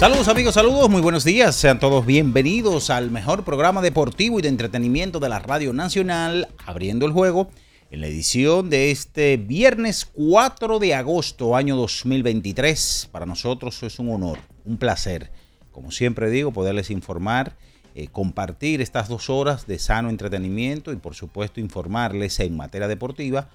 [0.00, 1.54] Saludos amigos, saludos, muy buenos días.
[1.54, 7.04] Sean todos bienvenidos al mejor programa deportivo y de entretenimiento de la Radio Nacional, abriendo
[7.04, 7.50] el juego,
[7.90, 13.10] en la edición de este viernes 4 de agosto, año 2023.
[13.12, 15.30] Para nosotros es un honor, un placer,
[15.70, 17.58] como siempre digo, poderles informar,
[17.94, 23.50] eh, compartir estas dos horas de sano entretenimiento y por supuesto informarles en materia deportiva.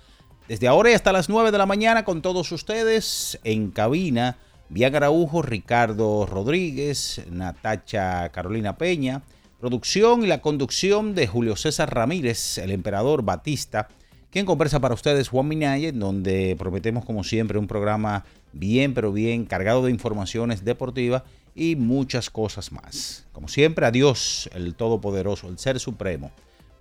[0.48, 4.38] Desde ahora y hasta las 9 de la mañana con todos ustedes en cabina.
[4.70, 9.22] Bian Araujo, Ricardo Rodríguez, Natacha Carolina Peña,
[9.60, 13.88] producción y la conducción de Julio César Ramírez, el emperador Batista,
[14.32, 19.46] quien conversa para ustedes Juan Minaya, donde prometemos como siempre un programa bien pero bien
[19.46, 23.28] cargado de informaciones deportivas y muchas cosas más.
[23.32, 26.32] Como siempre, a Dios, el Todopoderoso, el Ser Supremo,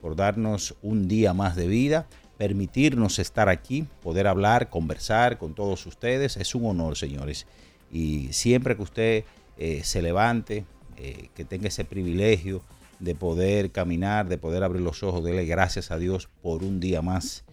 [0.01, 2.07] por darnos un día más de vida,
[2.39, 6.37] permitirnos estar aquí, poder hablar, conversar con todos ustedes.
[6.37, 7.47] Es un honor, señores.
[7.91, 9.25] Y siempre que usted
[9.57, 10.65] eh, se levante,
[10.97, 12.63] eh, que tenga ese privilegio
[12.99, 17.03] de poder caminar, de poder abrir los ojos, dele gracias a Dios por un día
[17.03, 17.45] más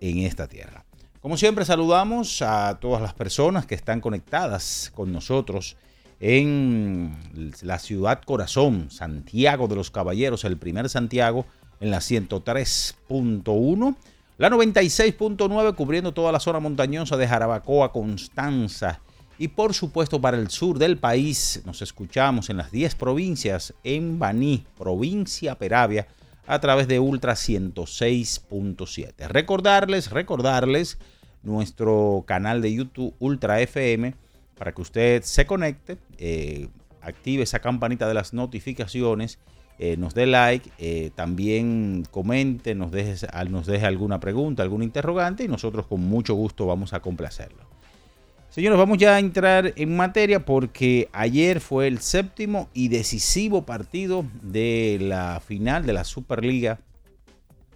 [0.00, 0.84] en esta tierra.
[1.20, 5.76] Como siempre, saludamos a todas las personas que están conectadas con nosotros
[6.20, 7.16] en
[7.62, 11.46] la ciudad corazón, Santiago de los Caballeros, el primer Santiago,
[11.80, 13.96] en la 103.1.
[14.36, 19.00] La 96.9 cubriendo toda la zona montañosa de Jarabacoa, Constanza,
[19.38, 24.18] y por supuesto para el sur del país nos escuchamos en las 10 provincias, en
[24.18, 26.06] Baní, provincia Peravia,
[26.46, 29.28] a través de Ultra 106.7.
[29.28, 30.98] Recordarles, recordarles
[31.42, 34.14] nuestro canal de YouTube Ultra FM
[34.56, 36.68] para que usted se conecte, eh,
[37.00, 39.38] active esa campanita de las notificaciones,
[39.78, 45.44] eh, nos dé like, eh, también comente, nos deje, nos deje alguna pregunta, algún interrogante
[45.44, 47.63] y nosotros con mucho gusto vamos a complacerlo.
[48.54, 54.24] Señores, vamos ya a entrar en materia porque ayer fue el séptimo y decisivo partido
[54.42, 56.78] de la final de la Superliga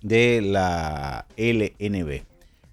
[0.02, 2.22] de la LNB.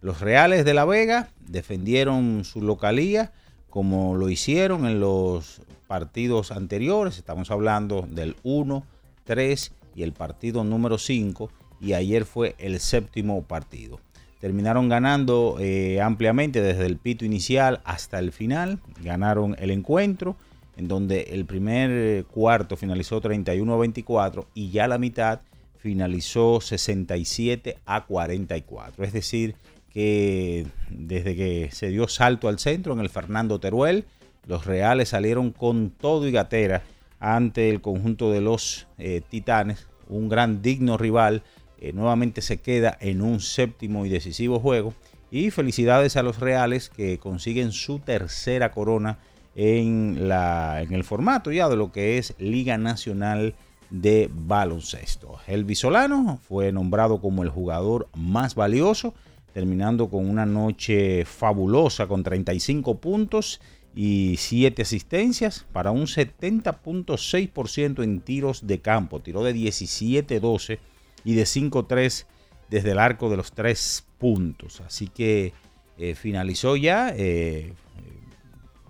[0.02, 3.32] Los Reales de la Vega defendieron su localía
[3.72, 7.18] como lo hicieron en los partidos anteriores.
[7.18, 8.86] Estamos hablando del 1,
[9.24, 11.50] 3 y el partido número 5
[11.82, 14.00] y ayer fue el séptimo partido
[14.40, 18.80] terminaron ganando eh, ampliamente desde el pito inicial hasta el final.
[19.04, 20.36] Ganaron el encuentro,
[20.78, 25.42] en donde el primer cuarto finalizó 31 a 24 y ya la mitad
[25.78, 29.04] finalizó 67 a 44.
[29.04, 29.56] Es decir,
[29.96, 34.06] que desde que se dio salto al centro en el Fernando Teruel,
[34.46, 36.84] los Reales salieron con todo y gatera
[37.20, 41.44] ante el conjunto de los eh, Titanes, un gran digno rival
[41.86, 44.96] eh, nuevamente se queda en un séptimo y decisivo juego.
[45.30, 49.20] Y felicidades a los Reales que consiguen su tercera corona
[49.56, 53.54] en, la, en el formato ya de lo que es Liga Nacional
[53.92, 55.38] de Baloncesto.
[55.46, 59.14] El Visolano fue nombrado como el jugador más valioso,
[59.54, 63.62] terminando con una noche fabulosa con 35 puntos
[63.94, 69.20] y 7 asistencias para un 70.6% en tiros de campo.
[69.20, 70.80] Tiró de 17-12
[71.26, 72.26] y de 5-3
[72.70, 74.82] desde el arco de los tres puntos.
[74.82, 75.54] Así que
[75.98, 77.74] eh, finalizó ya eh,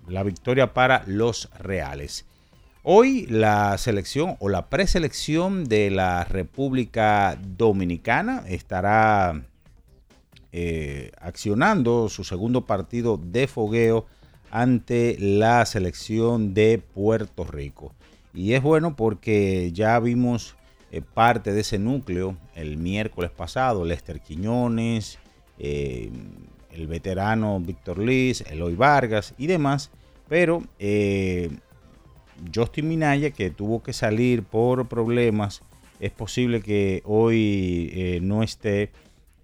[0.08, 2.26] la victoria para los Reales.
[2.84, 9.42] Hoy la selección o la preselección de la República Dominicana estará
[10.52, 14.06] eh, accionando su segundo partido de fogueo
[14.52, 17.94] ante la selección de Puerto Rico.
[18.36, 20.56] Y es bueno porque ya vimos
[20.92, 25.20] eh, parte de ese núcleo el miércoles pasado, Lester Quiñones,
[25.60, 26.12] eh,
[26.72, 29.92] el veterano Víctor Liz, Eloy Vargas y demás,
[30.28, 30.64] pero
[32.54, 35.62] Justin Minaya que tuvo que salir por problemas,
[36.00, 38.92] es posible que hoy no esté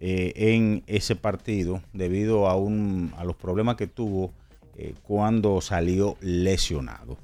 [0.03, 4.33] eh, en ese partido debido a, un, a los problemas que tuvo
[4.75, 7.19] eh, cuando salió lesionado.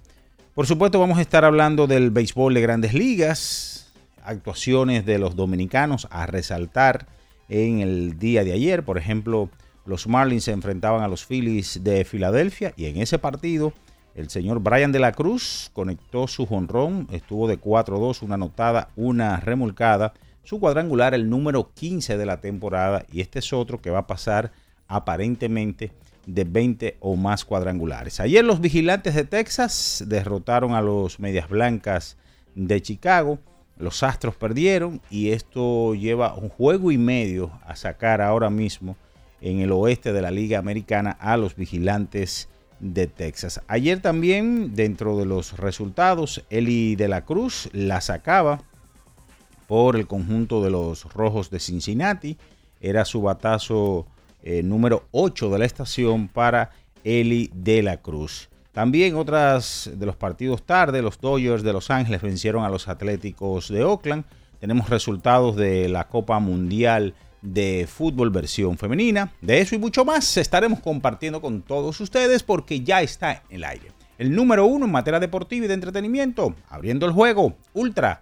[0.53, 3.86] Por supuesto vamos a estar hablando del béisbol de grandes ligas,
[4.27, 7.07] actuaciones de los dominicanos a resaltar
[7.49, 8.83] en el día de ayer.
[8.83, 9.49] Por ejemplo,
[9.85, 13.73] los Marlins se enfrentaban a los Phillies de Filadelfia y en ese partido
[14.15, 19.39] el señor Brian de la Cruz conectó su jonrón, estuvo de 4-2, una anotada, una
[19.39, 20.13] remolcada
[20.47, 24.07] su cuadrangular el número 15 de la temporada y este es otro que va a
[24.07, 24.53] pasar
[24.87, 25.91] aparentemente
[26.25, 28.21] de 20 o más cuadrangulares.
[28.21, 32.15] Ayer los vigilantes de Texas derrotaron a los Medias Blancas
[32.55, 33.39] de Chicago.
[33.79, 38.95] Los Astros perdieron y esto lleva un juego y medio a sacar ahora mismo
[39.41, 43.61] en el oeste de la Liga Americana a los vigilantes de Texas.
[43.67, 48.61] Ayer también dentro de los resultados, Eli de la Cruz la sacaba
[49.67, 52.37] por el conjunto de los Rojos de Cincinnati.
[52.79, 54.07] Era su batazo
[54.43, 56.71] eh, número 8 de la estación para
[57.03, 58.49] Eli de la Cruz.
[58.77, 63.69] También otras de los partidos tarde, los Dodgers de Los Ángeles vencieron a los Atléticos
[63.69, 64.23] de Oakland.
[64.59, 69.33] Tenemos resultados de la Copa Mundial de Fútbol versión femenina.
[69.41, 73.63] De eso y mucho más estaremos compartiendo con todos ustedes porque ya está en el
[73.63, 73.93] aire.
[74.19, 78.21] El número uno en materia deportiva y de entretenimiento, abriendo el juego, Ultra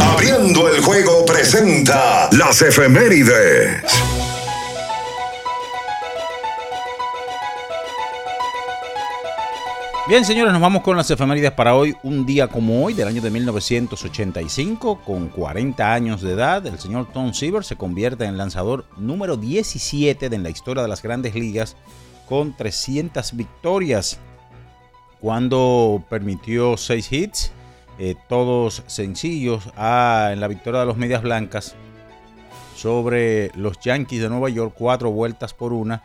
[0.00, 3.82] Abriendo el juego presenta las efemérides.
[10.06, 11.96] Bien, señores, nos vamos con las efemérides para hoy.
[12.02, 17.08] Un día como hoy, del año de 1985, con 40 años de edad, el señor
[17.12, 21.34] Tom Seaver se convierte en lanzador número 17 de en la historia de las grandes
[21.34, 21.76] ligas
[22.28, 24.18] con 300 victorias
[25.24, 27.52] cuando permitió 6 hits,
[27.98, 31.76] eh, todos sencillos en la victoria de los Medias Blancas
[32.74, 36.02] sobre los Yankees de Nueva York, cuatro vueltas por una,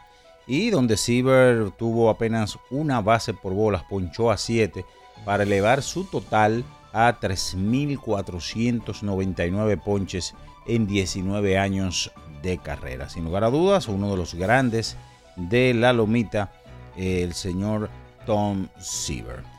[0.47, 4.85] y donde Siever tuvo apenas una base por bolas, ponchó a 7
[5.25, 6.63] para elevar su total
[6.93, 10.33] a 3.499 ponches
[10.65, 13.09] en 19 años de carrera.
[13.09, 14.97] Sin lugar a dudas, uno de los grandes
[15.35, 16.51] de la lomita,
[16.95, 17.89] el señor
[18.25, 19.58] Tom Seaver.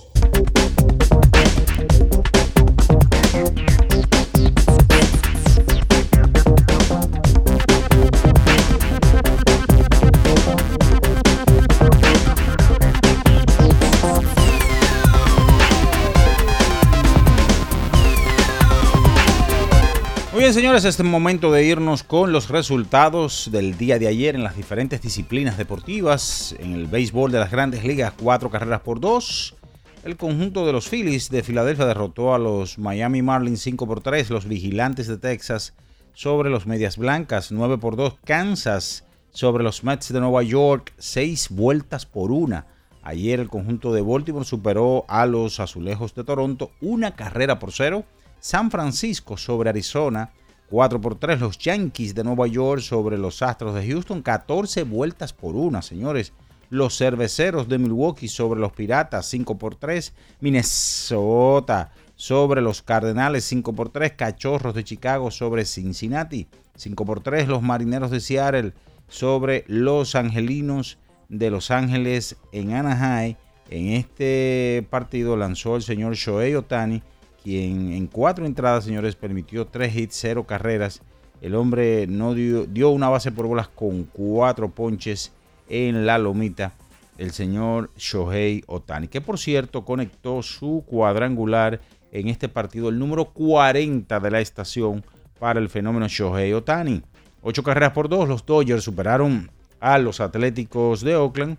[20.51, 24.43] Bien, señores, es el momento de irnos con los resultados del día de ayer en
[24.43, 26.53] las diferentes disciplinas deportivas.
[26.59, 29.55] En el béisbol de las grandes ligas, cuatro carreras por dos.
[30.03, 34.29] El conjunto de los Phillies de Filadelfia derrotó a los Miami Marlins 5 por 3.
[34.29, 35.73] Los vigilantes de Texas
[36.13, 38.15] sobre los Medias Blancas 9 por 2.
[38.25, 42.65] Kansas sobre los Mets de Nueva York 6 vueltas por una.
[43.03, 48.03] Ayer el conjunto de Baltimore superó a los Azulejos de Toronto una carrera por cero.
[48.41, 50.31] San Francisco sobre Arizona,
[50.71, 51.41] 4 por 3.
[51.41, 56.31] Los Yankees de Nueva York sobre los Astros de Houston, 14 vueltas por una, señores.
[56.69, 60.13] Los Cerveceros de Milwaukee sobre los Piratas, 5 por 3.
[60.39, 64.13] Minnesota sobre los Cardenales, 5 por 3.
[64.13, 66.47] Cachorros de Chicago sobre Cincinnati,
[66.77, 67.49] 5 por 3.
[67.49, 68.71] Los Marineros de Seattle
[69.09, 70.97] sobre los Angelinos
[71.27, 73.35] de Los Ángeles en Anaheim.
[73.69, 77.03] En este partido lanzó el señor Shohei Otani
[77.43, 81.01] quien en cuatro entradas, señores, permitió tres hits, cero carreras.
[81.41, 85.31] El hombre no dio, dio una base por bolas con cuatro ponches
[85.67, 86.73] en la lomita.
[87.17, 91.81] El señor Shohei Otani, que por cierto conectó su cuadrangular
[92.11, 95.03] en este partido, el número 40 de la estación
[95.39, 97.01] para el fenómeno Shohei Otani.
[97.41, 101.57] Ocho carreras por dos, los Dodgers superaron a los Atléticos de Oakland.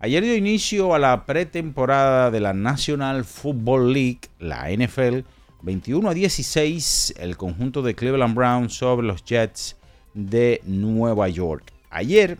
[0.00, 5.26] Ayer dio inicio a la pretemporada de la National Football League, la NFL.
[5.62, 9.76] 21 a 16, el conjunto de Cleveland Browns sobre los Jets
[10.14, 11.72] de Nueva York.
[11.90, 12.38] Ayer,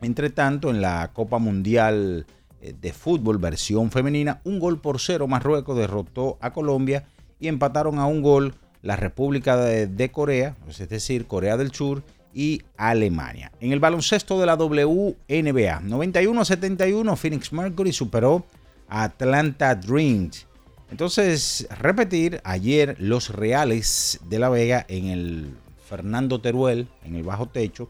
[0.00, 2.24] entre tanto, en la Copa Mundial
[2.62, 7.04] eh, de Fútbol versión femenina, un gol por cero Marruecos derrotó a Colombia
[7.38, 12.02] y empataron a un gol la República de, Corea, pues, es decir, Corea del Sur
[12.34, 13.52] y Alemania.
[13.60, 18.44] En el baloncesto de la WNBA, 91 71, Phoenix Mercury superó
[18.88, 20.46] a Atlanta Dreams.
[20.90, 25.54] Entonces, repetir, ayer los Reales de la Vega en el
[25.88, 27.88] Fernando Teruel, en el bajo techo,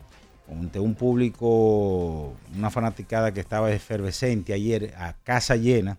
[0.50, 5.96] ante un público, una fanaticada que estaba efervescente ayer a casa llena,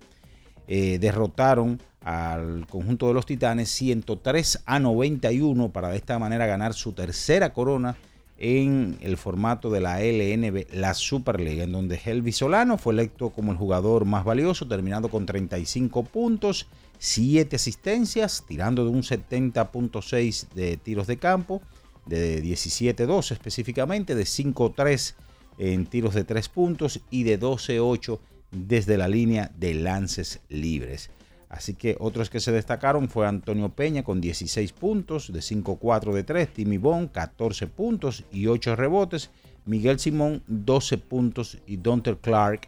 [0.68, 6.74] eh, derrotaron al conjunto de los Titanes 103 a 91 para de esta manera ganar
[6.74, 7.96] su tercera corona
[8.38, 13.52] en el formato de la LNB, la Superliga, en donde Helvi Solano fue electo como
[13.52, 16.68] el jugador más valioso, terminando con 35 puntos,
[17.00, 21.62] 7 asistencias, tirando de un 70.6 de tiros de campo,
[22.06, 25.16] de 17-2 específicamente, de 5-3
[25.58, 28.20] en tiros de 3 puntos y de 12-8
[28.52, 31.10] desde la línea de lances libres.
[31.50, 36.24] Así que otros que se destacaron fue Antonio Peña con 16 puntos, de 5-4 de
[36.24, 39.30] 3, Timmy Bond 14 puntos y 8 rebotes,
[39.66, 42.68] Miguel Simón 12 puntos y Donter Clark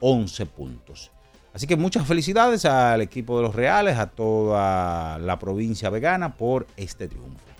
[0.00, 1.10] 11 puntos.
[1.54, 6.66] Así que muchas felicidades al equipo de los Reales, a toda la provincia vegana por
[6.76, 7.52] este triunfo.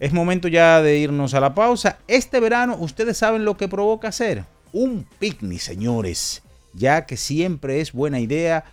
[0.00, 1.98] Es momento ya de irnos a la pausa.
[2.08, 4.44] Este verano ustedes saben lo que provoca hacer.
[4.72, 6.42] Un picnic, señores,
[6.74, 8.64] ya que siempre es buena idea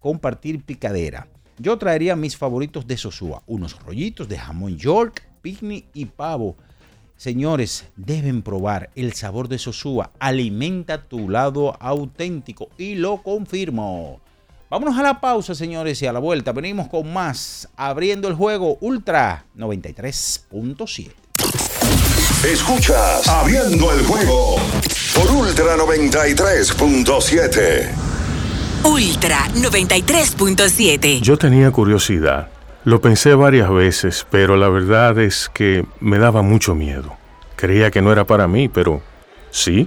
[0.00, 1.28] compartir picadera.
[1.58, 6.56] Yo traería mis favoritos de Sosúa, unos rollitos de jamón York, picnic y pavo.
[7.16, 10.10] Señores, deben probar el sabor de Sosúa.
[10.18, 14.20] Alimenta tu lado auténtico y lo confirmo.
[14.70, 18.78] Vámonos a la pausa, señores, y a la vuelta venimos con más abriendo el juego
[18.80, 21.10] Ultra 93.7.
[22.46, 24.56] Escuchas Abriendo el juego
[25.14, 28.09] por Ultra 93.7.
[28.84, 31.20] Ultra 93.7.
[31.20, 32.48] Yo tenía curiosidad.
[32.84, 37.14] Lo pensé varias veces, pero la verdad es que me daba mucho miedo.
[37.56, 39.02] Creía que no era para mí, pero
[39.50, 39.86] sí.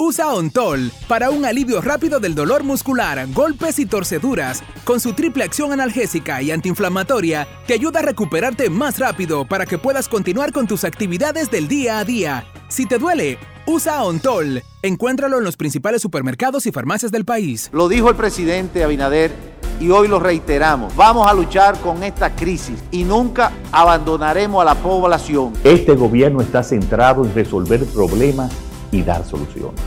[0.00, 4.62] Usa Ontol para un alivio rápido del dolor muscular, golpes y torceduras.
[4.84, 9.76] Con su triple acción analgésica y antiinflamatoria, te ayuda a recuperarte más rápido para que
[9.76, 12.46] puedas continuar con tus actividades del día a día.
[12.68, 14.62] Si te duele, usa Ontol.
[14.82, 17.68] Encuéntralo en los principales supermercados y farmacias del país.
[17.72, 19.32] Lo dijo el presidente Abinader
[19.80, 20.94] y hoy lo reiteramos.
[20.94, 25.54] Vamos a luchar con esta crisis y nunca abandonaremos a la población.
[25.64, 28.52] Este gobierno está centrado en resolver problemas
[28.90, 29.80] y dar soluciones.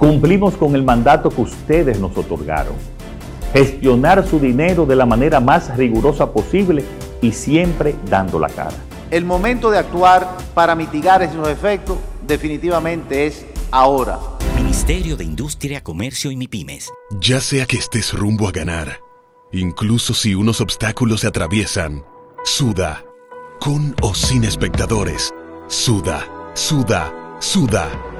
[0.00, 2.74] Cumplimos con el mandato que ustedes nos otorgaron.
[3.52, 6.84] Gestionar su dinero de la manera más rigurosa posible
[7.20, 8.76] y siempre dando la cara.
[9.10, 14.18] El momento de actuar para mitigar esos efectos definitivamente es ahora.
[14.56, 16.90] Ministerio de Industria, Comercio y MIPIMES.
[17.20, 19.00] Ya sea que estés rumbo a ganar,
[19.52, 22.04] incluso si unos obstáculos se atraviesan,
[22.44, 23.04] suda,
[23.58, 25.34] con o sin espectadores,
[25.66, 28.09] suda, suda, suda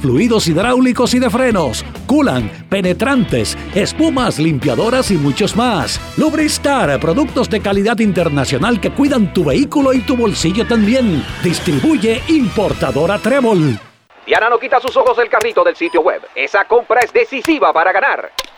[0.00, 6.00] fluidos hidráulicos y de frenos, culan, penetrantes, espumas, limpiadoras y muchos más.
[6.16, 11.24] Lubristar, productos de calidad internacional que cuidan tu vehículo y tu bolsillo también.
[11.42, 13.78] Distribuye importadora Trébol.
[14.26, 16.22] Diana no quita sus ojos del carrito del sitio web.
[16.34, 18.32] Esa compra es decisiva para ganar.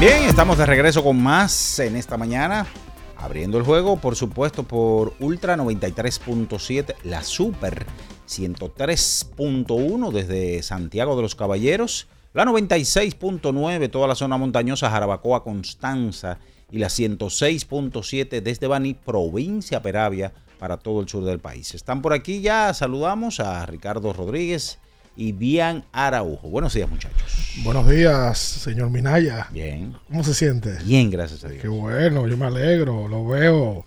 [0.00, 2.68] Bien, estamos de regreso con más en esta mañana.
[3.16, 7.84] Abriendo el juego, por supuesto, por Ultra 93.7, la Super
[8.28, 16.38] 103.1 desde Santiago de los Caballeros, la 96.9, toda la zona montañosa, Jarabacoa, Constanza,
[16.70, 21.74] y la 106.7 desde Baní, provincia Peravia, para todo el sur del país.
[21.74, 24.78] Están por aquí ya, saludamos a Ricardo Rodríguez
[25.18, 26.48] y Bian Araujo.
[26.48, 27.52] Buenos días, muchachos.
[27.64, 29.48] Buenos días, señor Minaya.
[29.50, 29.96] Bien.
[30.06, 30.78] ¿Cómo se siente?
[30.84, 31.60] Bien, gracias a Dios.
[31.60, 33.84] Qué bueno, yo me alegro, lo veo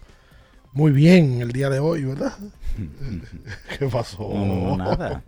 [0.73, 2.33] muy bien el día de hoy, ¿verdad?
[3.79, 4.29] ¿Qué pasó?
[4.29, 5.23] No, nada.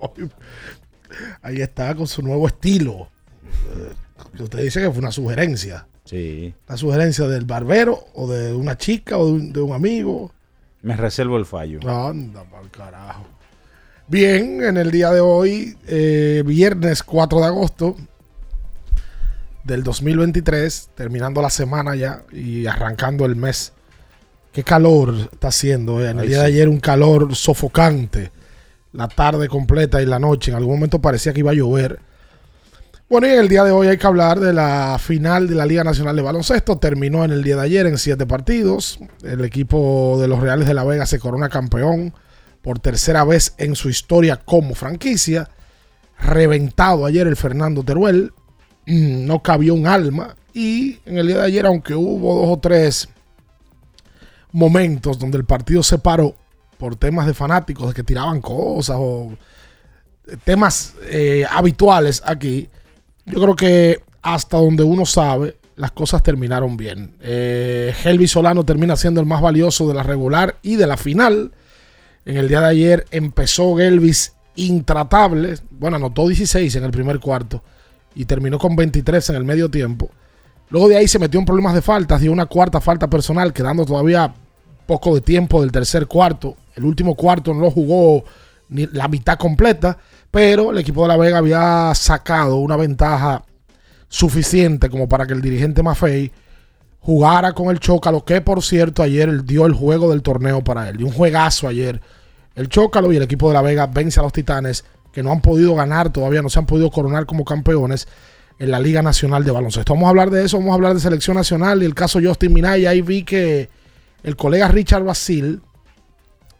[1.41, 3.07] Ahí está con su nuevo estilo.
[4.37, 5.87] Usted dice que fue una sugerencia.
[6.03, 6.53] Sí.
[6.67, 10.33] La sugerencia del barbero o de una chica o de un, de un amigo.
[10.81, 11.79] Me reservo el fallo.
[11.89, 13.25] Anda, para carajo.
[14.07, 17.95] Bien, en el día de hoy, eh, viernes 4 de agosto
[19.63, 23.71] del 2023, terminando la semana ya y arrancando el mes.
[24.51, 26.01] Qué calor está haciendo.
[26.03, 26.09] eh.
[26.09, 28.31] En el Ay, día de ayer un calor sofocante.
[28.91, 30.51] La tarde completa y la noche.
[30.51, 31.99] En algún momento parecía que iba a llover.
[33.09, 35.65] Bueno, y en el día de hoy hay que hablar de la final de la
[35.65, 36.77] Liga Nacional de Baloncesto.
[36.77, 38.99] Terminó en el día de ayer en siete partidos.
[39.23, 42.13] El equipo de los Reales de la Vega se corona campeón
[42.63, 45.49] por tercera vez en su historia como franquicia.
[46.17, 48.31] Reventado ayer el Fernando Teruel.
[48.87, 50.35] Mm, No cabió un alma.
[50.53, 53.09] Y en el día de ayer, aunque hubo dos o tres
[54.51, 56.35] momentos donde el partido se paró
[56.77, 59.33] por temas de fanáticos que tiraban cosas o
[60.45, 62.69] temas eh, habituales aquí,
[63.25, 67.15] yo creo que hasta donde uno sabe, las cosas terminaron bien.
[67.19, 67.93] Eh,
[68.27, 71.51] Solano termina siendo el más valioso de la regular y de la final.
[72.25, 75.55] En el día de ayer empezó Gelvis intratable.
[75.71, 77.63] Bueno, anotó 16 en el primer cuarto
[78.15, 80.09] y terminó con 23 en el medio tiempo.
[80.69, 83.85] Luego de ahí se metió en problemas de faltas, dio una cuarta falta personal, quedando
[83.85, 84.33] todavía
[84.85, 86.55] poco de tiempo del tercer cuarto.
[86.75, 88.23] El último cuarto no lo jugó
[88.69, 89.97] ni la mitad completa,
[90.31, 93.43] pero el equipo de La Vega había sacado una ventaja
[94.07, 96.31] suficiente como para que el dirigente Maffei
[97.03, 100.97] jugara con el Chócalo, que por cierto ayer dio el juego del torneo para él.
[100.97, 102.01] Dio un juegazo ayer.
[102.55, 105.41] El Chócalo y el equipo de La Vega vence a los Titanes, que no han
[105.41, 108.07] podido ganar todavía, no se han podido coronar como campeones
[108.57, 109.93] en la Liga Nacional de Baloncesto.
[109.93, 112.53] Vamos a hablar de eso, vamos a hablar de selección nacional y el caso Justin
[112.53, 112.91] Minaya.
[112.91, 113.69] Ahí vi que
[114.23, 115.61] el colega Richard Basil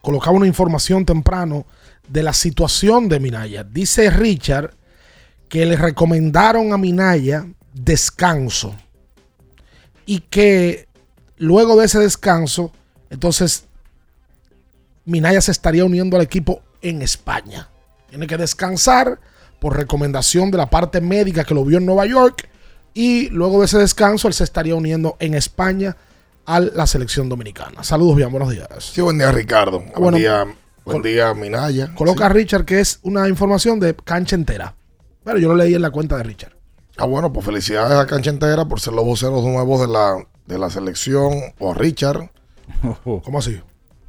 [0.01, 1.65] colocaba una información temprano
[2.09, 3.63] de la situación de Minaya.
[3.63, 4.71] Dice Richard
[5.47, 8.75] que le recomendaron a Minaya descanso
[10.05, 10.87] y que
[11.37, 12.71] luego de ese descanso,
[13.09, 13.65] entonces
[15.05, 17.69] Minaya se estaría uniendo al equipo en España.
[18.09, 19.19] Tiene que descansar
[19.59, 22.49] por recomendación de la parte médica que lo vio en Nueva York
[22.93, 25.97] Y luego de ese descanso, él se estaría uniendo en España
[26.45, 27.83] a la selección dominicana.
[27.83, 28.67] Saludos, bien, buenos días.
[28.79, 29.79] Sí, buen día, Ricardo.
[29.79, 30.45] Buen bueno, día,
[30.85, 31.95] buen día, Minaya.
[31.95, 34.75] Coloca a Richard, que es una información de cancha entera.
[35.23, 36.52] Pero yo lo leí en la cuenta de Richard.
[36.97, 40.57] Ah, bueno, pues felicidades a Cancha Entera por ser los voceros nuevos de la, de
[40.59, 41.33] la selección.
[41.59, 42.29] O a Richard.
[43.03, 43.59] ¿Cómo así?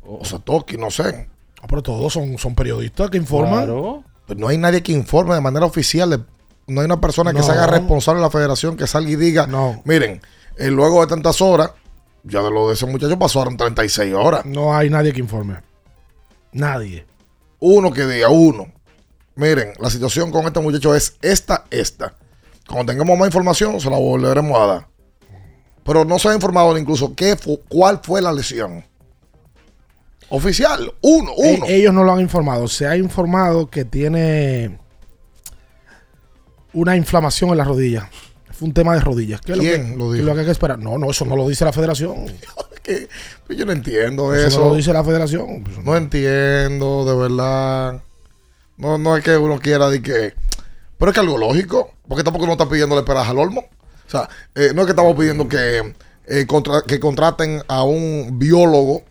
[0.06, 1.28] O Satoki, no sé.
[1.62, 4.02] Ah, pero todos son, son periodistas que informan.
[4.26, 6.10] Pues no hay nadie que informe de manera oficial.
[6.10, 6.20] de-
[6.66, 7.44] no hay una persona que No.
[7.44, 9.46] se haga responsable de la federación que salga y diga,
[9.84, 10.22] miren,
[10.56, 11.72] eh, luego de tantas horas,
[12.22, 14.46] ya de lo de ese muchacho pasaron 36 horas.
[14.46, 15.56] No hay nadie que informe.
[16.52, 17.04] Nadie.
[17.60, 18.66] Uno que diga, uno.
[19.36, 22.14] Miren, la situación con este muchacho es esta, esta.
[22.68, 24.88] Cuando tengamos más información, se la volveremos a dar.
[25.84, 28.84] Pero no se ha informado incluso qué fu- cuál fue la lesión.
[30.30, 31.66] Oficial, uno, uno.
[31.66, 32.66] E- ellos no lo han informado.
[32.68, 34.78] Se ha informado que tiene
[36.72, 38.08] una inflamación en la rodilla.
[38.50, 39.40] Fue un tema de rodillas.
[39.40, 40.26] ¿Qué ¿Quién lo lo que, dijo?
[40.28, 40.78] lo que hay que esperar?
[40.78, 42.26] No, no, eso no lo dice la federación.
[42.84, 43.08] Que-
[43.46, 44.60] pues yo no entiendo Eso eso.
[44.60, 45.64] no lo dice la federación.
[45.84, 48.02] No entiendo, de verdad.
[48.76, 50.34] No, no es que uno quiera de que.
[50.98, 51.93] Pero es que algo lógico.
[52.08, 53.60] Porque tampoco uno está pidiéndole peras al olmo.
[54.06, 55.94] O sea, eh, no es que estamos pidiendo que,
[56.26, 59.02] eh, contra- que contraten a un biólogo,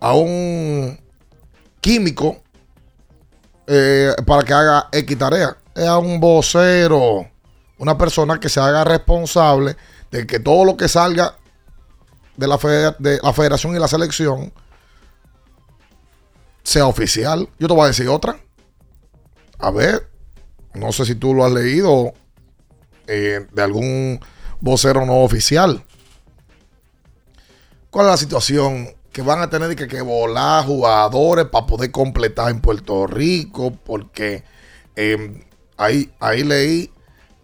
[0.00, 0.98] a un
[1.80, 2.42] químico,
[3.66, 5.56] eh, para que haga X tarea.
[5.74, 7.26] Es a un vocero,
[7.78, 9.76] una persona que se haga responsable
[10.10, 11.36] de que todo lo que salga
[12.36, 14.52] de la, fede- de la federación y la selección
[16.62, 17.48] sea oficial.
[17.58, 18.36] Yo te voy a decir otra.
[19.58, 20.08] A ver,
[20.74, 22.12] no sé si tú lo has leído
[23.10, 24.20] eh, de algún
[24.60, 25.84] vocero no oficial.
[27.90, 28.88] ¿Cuál es la situación?
[29.12, 34.44] Que van a tener que, que volar jugadores para poder completar en Puerto Rico, porque
[34.94, 35.44] eh,
[35.76, 36.92] ahí, ahí leí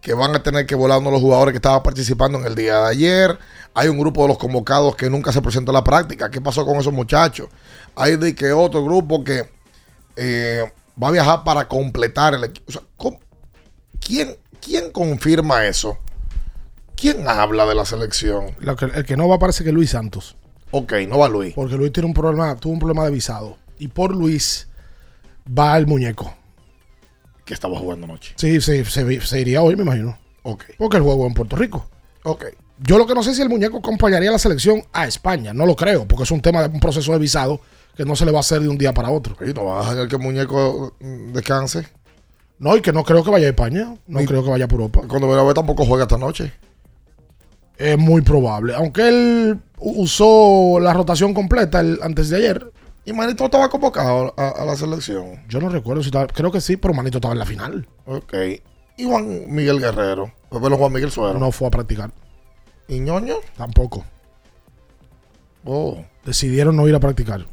[0.00, 2.54] que van a tener que volar uno de los jugadores que estaban participando en el
[2.54, 3.38] día de ayer.
[3.74, 6.30] Hay un grupo de los convocados que nunca se presentó a la práctica.
[6.30, 7.48] ¿Qué pasó con esos muchachos?
[7.96, 9.50] Hay de que otro grupo que
[10.14, 13.18] eh, va a viajar para completar el equipo.
[13.98, 15.96] ¿quién, ¿Quién confirma eso?
[16.96, 18.56] ¿Quién habla de la selección?
[18.58, 20.36] Lo que- el que no va parece que es Luis Santos.
[20.72, 21.54] Ok, no va Luis.
[21.54, 23.56] Porque Luis tiene un problema, tuvo un problema de visado.
[23.78, 24.68] Y por Luis
[25.56, 26.34] va el muñeco.
[27.44, 28.34] Que estaba jugando anoche.
[28.36, 30.18] Sí, sí, se, se iría hoy, me imagino.
[30.42, 30.64] Ok.
[30.78, 31.88] Porque el juego es en Puerto Rico.
[32.24, 32.46] Ok.
[32.78, 35.54] Yo lo que no sé si el muñeco acompañaría a la selección a España.
[35.54, 37.60] No lo creo, porque es un tema de un proceso de visado
[37.96, 39.36] que no se le va a hacer de un día para otro.
[39.46, 41.86] Y no va a dejar que el muñeco mm, descanse.
[42.58, 43.94] No, y que no creo que vaya a España.
[44.06, 45.02] No creo que vaya por Europa.
[45.08, 46.52] Cuando a ver tampoco juega esta noche.
[47.76, 48.74] Es muy probable.
[48.74, 52.72] Aunque él usó la rotación completa el- antes de ayer.
[53.04, 55.44] Y Manito estaba convocado a, a la selección.
[55.48, 56.26] Yo no recuerdo si estaba.
[56.26, 57.86] Creo que sí, pero Manito estaba en la final.
[58.06, 58.34] Ok.
[58.96, 60.32] Y Juan Miguel Guerrero.
[60.50, 61.38] Velo Juan Miguel Suero.
[61.38, 62.10] No fue a practicar.
[62.88, 63.34] ¿Y ñoño?
[63.56, 64.04] Tampoco.
[65.64, 66.02] Oh.
[66.24, 67.44] Decidieron no ir a practicar.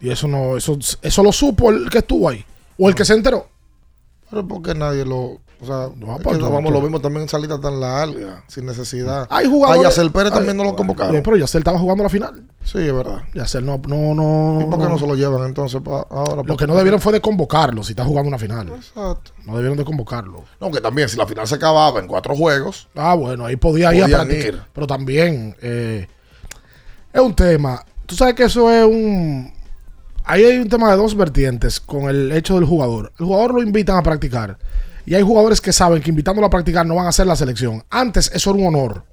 [0.00, 2.44] Y eso no, eso, eso lo supo el que estuvo ahí.
[2.78, 3.48] O el que se enteró.
[4.30, 5.38] Pero ¿por qué nadie lo.?
[5.58, 5.88] O sea,
[6.22, 9.26] pues, que tú- vamos lo mismo también en salida tan larga, sin necesidad.
[9.30, 9.80] Hay jugadores.
[9.80, 11.12] A Yacel Pérez también no lo convocaron.
[11.12, 12.44] Bien, pero Yacel estaba jugando la final.
[12.62, 13.22] Sí, es verdad.
[13.32, 14.58] Yacel no, no, no.
[14.60, 16.42] ¿Y por qué no se lo llevan entonces pa- ahora?
[16.44, 18.68] Lo que no debieron fue de convocarlo si está jugando una final.
[18.68, 19.30] Exacto.
[19.46, 20.44] No debieron de convocarlo.
[20.60, 22.88] No, que también si la final se acababa en cuatro juegos.
[22.94, 24.68] Ah, bueno, ahí podía ir a practicar.
[24.74, 26.06] Pero también eh,
[27.14, 27.82] es un tema.
[28.04, 29.54] Tú sabes que eso es un.
[30.28, 33.12] Ahí hay un tema de dos vertientes con el hecho del jugador.
[33.18, 34.58] El jugador lo invitan a practicar.
[35.06, 37.84] Y hay jugadores que saben que invitándolo a practicar no van a hacer la selección.
[37.90, 39.04] Antes eso era un honor.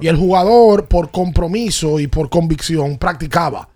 [0.00, 3.68] Y el jugador, por compromiso y por convicción, practicaba.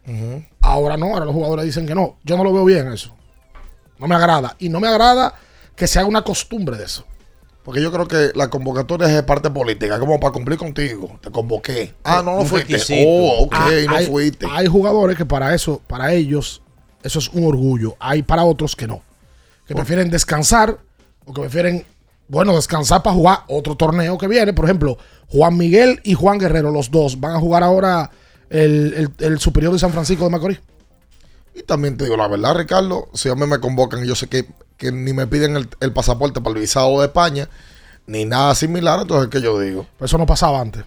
[0.61, 2.17] Ahora no, ahora los jugadores dicen que no.
[2.25, 3.15] Yo no lo veo bien eso.
[4.01, 4.57] No me agrada.
[4.59, 5.35] Y no me agrada
[5.77, 7.05] que se haga una costumbre de eso.
[7.65, 11.19] Porque yo creo que la convocatoria es de parte política, como para cumplir contigo.
[11.21, 11.95] Te convoqué.
[12.03, 12.73] Ah, no, no fuiste.
[12.73, 13.09] requisito.
[13.09, 14.47] Oh, ok, Ah, no hay, fuiste.
[14.51, 16.61] hay jugadores que para eso, para ellos,
[17.05, 17.95] eso es un orgullo.
[18.01, 19.01] Hay para otros que no.
[19.67, 20.77] Que prefieren descansar
[21.25, 21.85] o que prefieren,
[22.27, 24.53] bueno, descansar para jugar otro torneo que viene.
[24.53, 24.99] Por ejemplo,
[25.29, 28.11] Juan Miguel y Juan Guerrero, los dos, van a jugar ahora
[28.51, 30.61] el, el- el superior de San Francisco de Macorís.
[31.55, 34.47] Y también te digo la verdad, Ricardo, si a mí me convocan yo sé que,
[34.77, 37.49] que ni me piden el, el pasaporte para el visado de España,
[38.07, 39.87] ni nada similar, entonces ¿qué yo digo?
[39.99, 40.85] Pero eso no pasaba antes.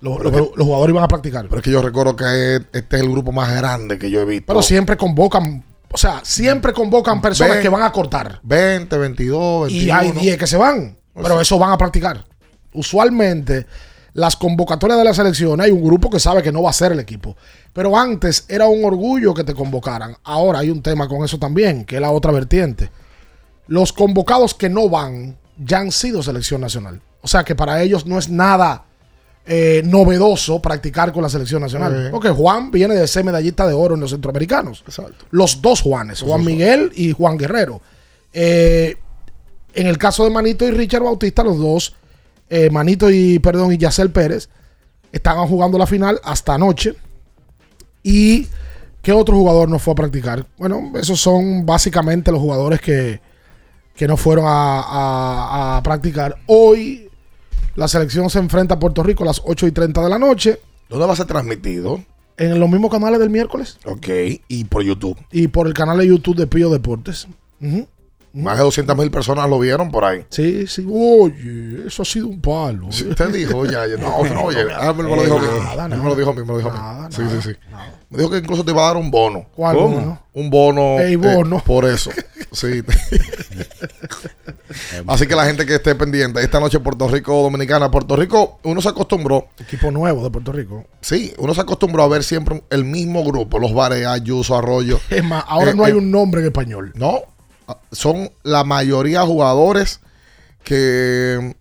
[0.00, 1.44] Los, los- que- los jugadores iban a practicar.
[1.46, 4.24] Pero es que yo recuerdo que este es el grupo más grande que yo he
[4.24, 4.46] visto.
[4.46, 8.40] Pero siempre convocan, o sea, siempre convocan personas que van a cortar.
[8.44, 9.84] 20, 22, 21.
[9.86, 12.24] Y hay 10 que se van, pero eso van a practicar.
[12.72, 13.66] Usualmente,
[14.14, 16.92] las convocatorias de la selección, hay un grupo que sabe que no va a ser
[16.92, 17.36] el equipo.
[17.72, 20.16] Pero antes era un orgullo que te convocaran.
[20.24, 22.90] Ahora hay un tema con eso también, que es la otra vertiente.
[23.66, 27.00] Los convocados que no van ya han sido selección nacional.
[27.20, 28.84] O sea que para ellos no es nada
[29.46, 32.08] eh, novedoso practicar con la selección nacional.
[32.10, 34.82] Porque Juan viene de ser medallista de oro en los centroamericanos.
[34.86, 35.24] Exacto.
[35.30, 37.80] Los dos Juanes, Juan Miguel y Juan Guerrero.
[38.32, 38.96] Eh,
[39.74, 41.94] en el caso de Manito y Richard Bautista, los dos,
[42.50, 44.48] eh, Manito y, perdón, y Yacel Pérez,
[45.12, 46.94] estaban jugando la final hasta anoche.
[48.02, 48.46] ¿Y
[49.02, 50.46] qué otro jugador no fue a practicar?
[50.58, 53.20] Bueno, esos son básicamente los jugadores que,
[53.94, 56.36] que no fueron a, a- a practicar.
[56.46, 57.10] Hoy
[57.74, 60.58] la selección se enfrenta a Puerto Rico a las 8 y 30 de la noche.
[60.88, 62.02] ¿Dónde va a ser transmitido?
[62.38, 64.06] En los mismos canales del miércoles Ok,
[64.46, 65.18] y por YouTube.
[65.32, 67.26] y por el canal de YouTube de Pío Deportes.
[68.42, 70.24] Más de 200 mil personas lo vieron por ahí.
[70.30, 70.86] Sí, sí.
[70.90, 72.86] Oye, eso ha sido un palo.
[72.90, 75.46] Sí, Usted dijo ya, ya, no, no, oye, ah, me lo dijo a mí.
[75.76, 76.78] Nada, Me lo dijo a mí, me lo dijo a mí.
[76.78, 77.56] Nada, Sí, sí, sí.
[78.10, 79.46] Me dijo que incluso te iba a dar un bono.
[79.54, 79.94] ¿Cuál ¿Cómo?
[79.96, 80.22] bono?
[80.32, 80.98] Un bono.
[81.00, 81.58] Ey, bono.
[81.58, 82.10] eh, por eso.
[82.52, 82.82] Sí.
[85.06, 87.90] Así que la gente que esté pendiente, esta noche Puerto Rico Dominicana.
[87.90, 89.48] Puerto Rico, uno se acostumbró.
[89.58, 90.84] Equipo nuevo de Puerto Rico.
[91.00, 93.58] Sí, uno se acostumbró a ver siempre el mismo grupo.
[93.58, 95.00] Los Bares, Ayuso, Arroyo.
[95.10, 96.92] Es más, ahora Eh, no hay eh, un nombre en español.
[96.94, 97.20] No,
[97.92, 100.00] son la mayoría jugadores
[100.64, 101.54] que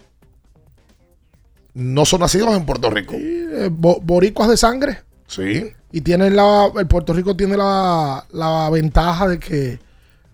[1.74, 3.14] no son nacidos en Puerto Rico.
[3.16, 5.04] Eh, bo- boricuas de sangre.
[5.28, 5.72] Sí.
[5.92, 6.70] Y tienen la.
[6.78, 9.80] El Puerto Rico tiene la, la ventaja de que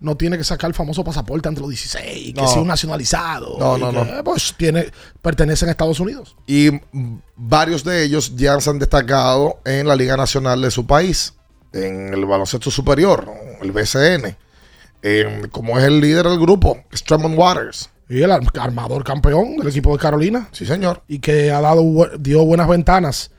[0.00, 2.48] no tiene que sacar el famoso pasaporte ante los 16, que No.
[2.48, 3.56] sea un nacionalizado.
[3.58, 4.24] No, no, que, no.
[4.24, 4.86] Pues tiene,
[5.22, 6.36] pertenecen a Estados Unidos.
[6.46, 6.70] Y
[7.36, 11.34] varios de ellos ya se han destacado en la Liga Nacional de su país,
[11.72, 13.26] en el baloncesto superior,
[13.62, 14.36] el BCN,
[15.04, 17.90] en- como es el líder del grupo, Strumon Waters.
[18.08, 20.48] Y el ar- armador campeón del equipo de Carolina.
[20.52, 21.02] Sí, señor.
[21.08, 21.82] Y que ha dado,
[22.18, 23.30] dio buenas ventanas.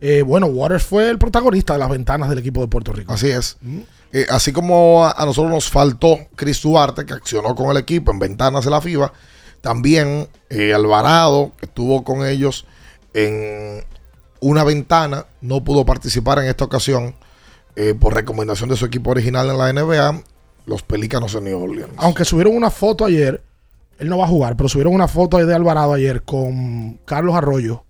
[0.00, 3.12] Eh, bueno, Waters fue el protagonista de las ventanas del equipo de Puerto Rico.
[3.12, 3.56] Así es.
[4.12, 8.10] Eh, así como a, a nosotros nos faltó Chris Duarte, que accionó con el equipo
[8.12, 9.12] en ventanas de la FIBA,
[9.62, 12.66] también eh, Alvarado, que estuvo con ellos
[13.14, 13.82] en
[14.40, 17.14] una ventana, no pudo participar en esta ocasión
[18.00, 20.22] por recomendación de su equipo original en la NBA,
[20.66, 21.92] los Pelícanos de New Orleans.
[21.96, 23.42] Aunque subieron una foto ayer,
[23.98, 27.84] él no va a jugar, pero subieron una foto de Alvarado ayer con Carlos Arroyo.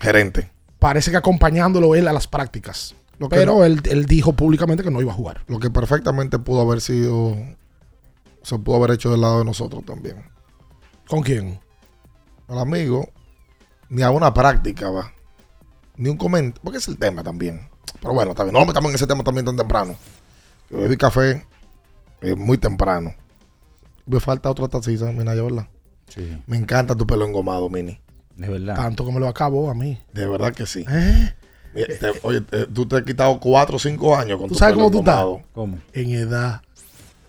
[0.00, 0.50] Gerente.
[0.78, 2.94] Parece que acompañándolo él a las prácticas.
[3.18, 5.42] Lo que pero no- él, él dijo públicamente que no iba a jugar.
[5.46, 7.36] Lo que perfectamente pudo haber sido,
[8.42, 10.24] se pudo haber hecho del lado de nosotros también.
[11.06, 11.60] ¿Con quién?
[12.48, 13.10] Al amigo,
[13.90, 15.12] ni a una práctica va.
[15.96, 17.68] Ni un comentario, porque es el tema también.
[18.00, 19.94] Pero bueno, también no metamos en ese tema también tan temprano.
[20.70, 21.44] Yo bebí café
[22.22, 23.14] eh, muy temprano.
[24.06, 25.66] Me falta otra tacita, Minaya, ¿verdad?
[26.08, 26.36] Sí.
[26.46, 28.00] Me encanta tu pelo engomado, Mini.
[28.36, 28.74] De verdad.
[28.74, 29.98] Tanto que me lo acabó a mí.
[30.12, 30.84] De verdad que sí.
[30.90, 31.34] ¿Eh?
[31.74, 34.58] Mira, te- oye, te- tú te has quitado cuatro o cinco años con ¿Tú tu
[34.58, 35.20] sabes pelo cómo tú estás?
[35.20, 35.42] engomado.
[35.52, 35.78] ¿Cómo?
[35.92, 36.62] En edad.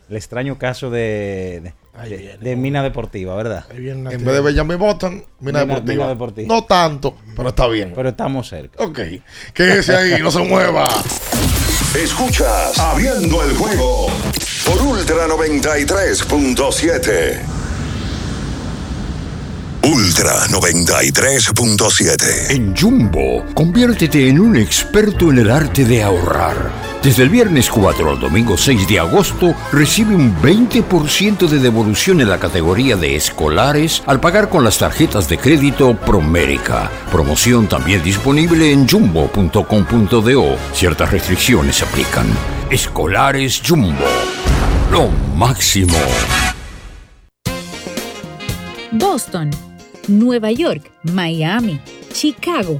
[0.09, 1.73] El extraño caso de,
[2.03, 3.65] de, de- de Mina Deportiva, ¿verdad?
[3.69, 4.25] Ahí viene una En tía.
[4.27, 5.93] vez de Benjamin Button, Mina, Mina- Deportiva.
[5.93, 6.47] Mina Deportiva.
[6.55, 7.91] No tanto, pero está bien.
[7.93, 8.83] Pero estamos cerca.
[8.83, 8.99] Ok.
[9.53, 10.89] Quédese ahí, no se mueva.
[11.95, 14.07] Escuchas Abriendo el juego
[14.65, 17.41] por Ultra 93.7.
[19.83, 22.51] Ultra 93.7.
[22.51, 26.90] En Jumbo, conviértete en un experto en el arte de ahorrar.
[27.03, 32.29] Desde el viernes 4 al domingo 6 de agosto, recibe un 20% de devolución en
[32.29, 36.91] la categoría de escolares al pagar con las tarjetas de crédito Promérica.
[37.11, 40.57] Promoción también disponible en jumbo.com.do.
[40.73, 42.27] Ciertas restricciones se aplican.
[42.69, 44.05] Escolares Jumbo.
[44.91, 45.97] Lo máximo.
[48.91, 49.49] Boston,
[50.07, 51.81] Nueva York, Miami,
[52.13, 52.79] Chicago.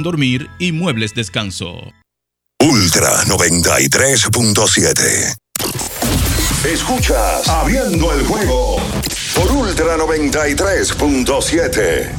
[0.00, 1.92] dormir y muebles descanso.
[2.58, 5.36] Ultra 93.7.
[6.64, 8.76] Escuchas Abriendo el juego
[9.34, 12.10] por Ultra 93.7.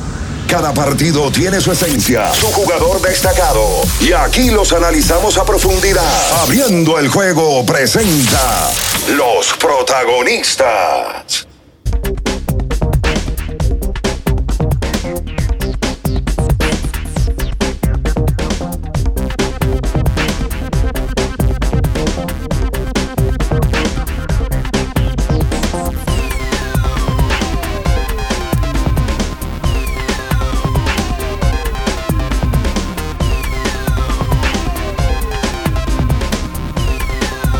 [0.48, 3.82] Cada partido tiene su esencia, su jugador destacado.
[4.02, 6.44] Y aquí los analizamos a profundidad.
[6.44, 8.70] Abriendo el juego presenta
[9.16, 11.48] los protagonistas.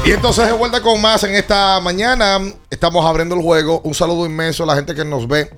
[0.06, 2.38] Y entonces de vuelta con más en esta mañana.
[2.70, 3.80] Estamos abriendo el juego.
[3.86, 5.50] Un saludo inmenso a la gente que nos ve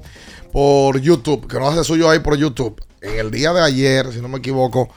[0.51, 2.79] por YouTube, que nos hace suyo ahí por YouTube.
[3.01, 4.87] En el día de ayer, si no me equivoco,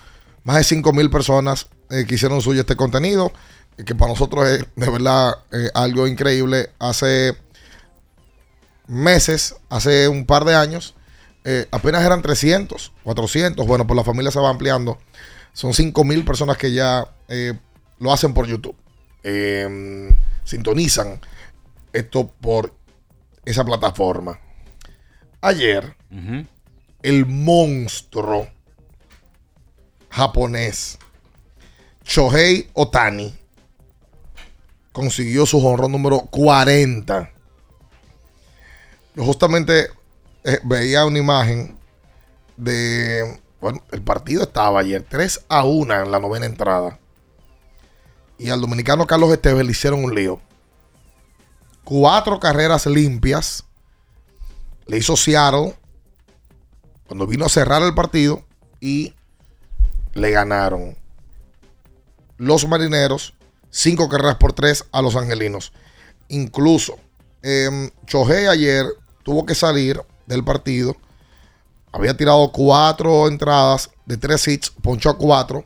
[0.45, 3.33] más de 5 mil personas eh, que hicieron suyo este contenido,
[3.79, 6.69] eh, que para nosotros es de verdad eh, algo increíble.
[6.79, 7.35] Hace
[8.87, 10.95] meses, hace un par de años,
[11.45, 13.67] eh, apenas eran 300, 400.
[13.67, 14.99] Bueno, pues la familia se va ampliando.
[15.55, 17.09] Son 5 mil personas que ya
[17.99, 18.77] lo hacen por YouTube.
[19.23, 20.09] Eh,
[20.45, 21.21] sintonizan
[21.93, 22.75] esto por
[23.45, 24.39] esa plataforma.
[25.41, 25.97] Ayer,
[27.03, 28.49] el monstruo
[30.11, 30.99] japonés
[32.09, 33.35] Shohei Otani
[34.93, 37.31] consiguió su honrón número 40.
[39.15, 39.89] Yo justamente
[40.43, 41.77] eh, veía una imagen
[42.57, 43.41] de.
[43.61, 46.99] Bueno, el partido estaba ayer 3 a 1 en la novena entrada.
[48.39, 50.41] Y al dominicano Carlos Esteves le hicieron un lío.
[51.83, 53.65] Cuatro carreras limpias.
[54.87, 55.77] Le hizo Seattle
[57.07, 58.45] cuando vino a cerrar el partido
[58.81, 59.15] y
[60.15, 60.97] le ganaron
[62.37, 63.35] los marineros
[63.71, 65.73] cinco carreras por tres a los angelinos.
[66.29, 66.97] Incluso
[67.43, 68.87] eh, Chohei ayer
[69.25, 70.97] tuvo que salir del partido.
[71.93, 75.65] Había tirado cuatro entradas de tres hits, ponchó a cuatro,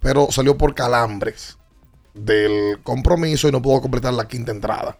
[0.00, 1.57] pero salió por calambres
[2.24, 4.98] del compromiso y no pudo completar la quinta entrada.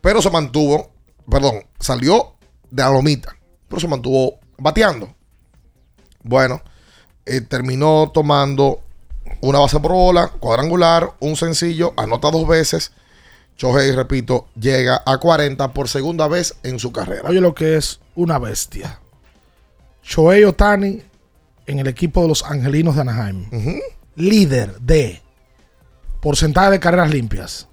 [0.00, 0.90] Pero se mantuvo,
[1.28, 2.34] perdón, salió
[2.70, 3.36] de la lomita,
[3.68, 5.14] pero se mantuvo bateando.
[6.22, 6.62] Bueno,
[7.26, 8.80] eh, terminó tomando
[9.40, 12.92] una base por bola, cuadrangular, un sencillo, anota dos veces.
[13.56, 17.28] Chohei, repito, llega a 40 por segunda vez en su carrera.
[17.28, 19.00] Oye, lo que es una bestia.
[20.02, 21.02] Shohei Otani
[21.66, 23.46] en el equipo de los Angelinos de Anaheim.
[24.16, 25.22] Líder de
[26.20, 27.66] porcentaje de carreras limpias.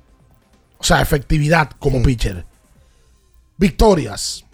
[0.78, 2.46] O sea, efectividad como pitcher.
[3.58, 4.46] Victorias.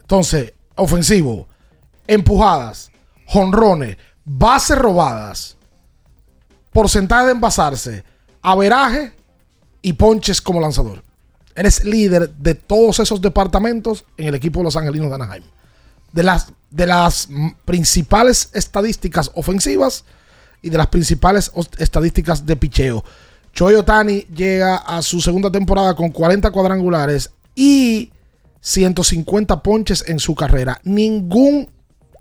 [0.00, 1.48] Entonces, ofensivo.
[2.06, 2.90] Empujadas.
[3.26, 3.96] Jonrones.
[4.24, 5.56] Bases robadas.
[6.72, 8.04] Porcentaje de envasarse.
[8.42, 9.12] Averaje
[9.82, 11.02] y ponches como lanzador.
[11.54, 15.44] Eres líder de todos esos departamentos en el equipo de los Angelinos de Anaheim.
[16.12, 17.28] De las, de las
[17.64, 20.04] principales estadísticas ofensivas
[20.62, 23.04] y de las principales estadísticas de picheo.
[23.52, 28.10] Choi Otani llega a su segunda temporada con 40 cuadrangulares y
[28.60, 30.80] 150 ponches en su carrera.
[30.84, 31.68] Ningún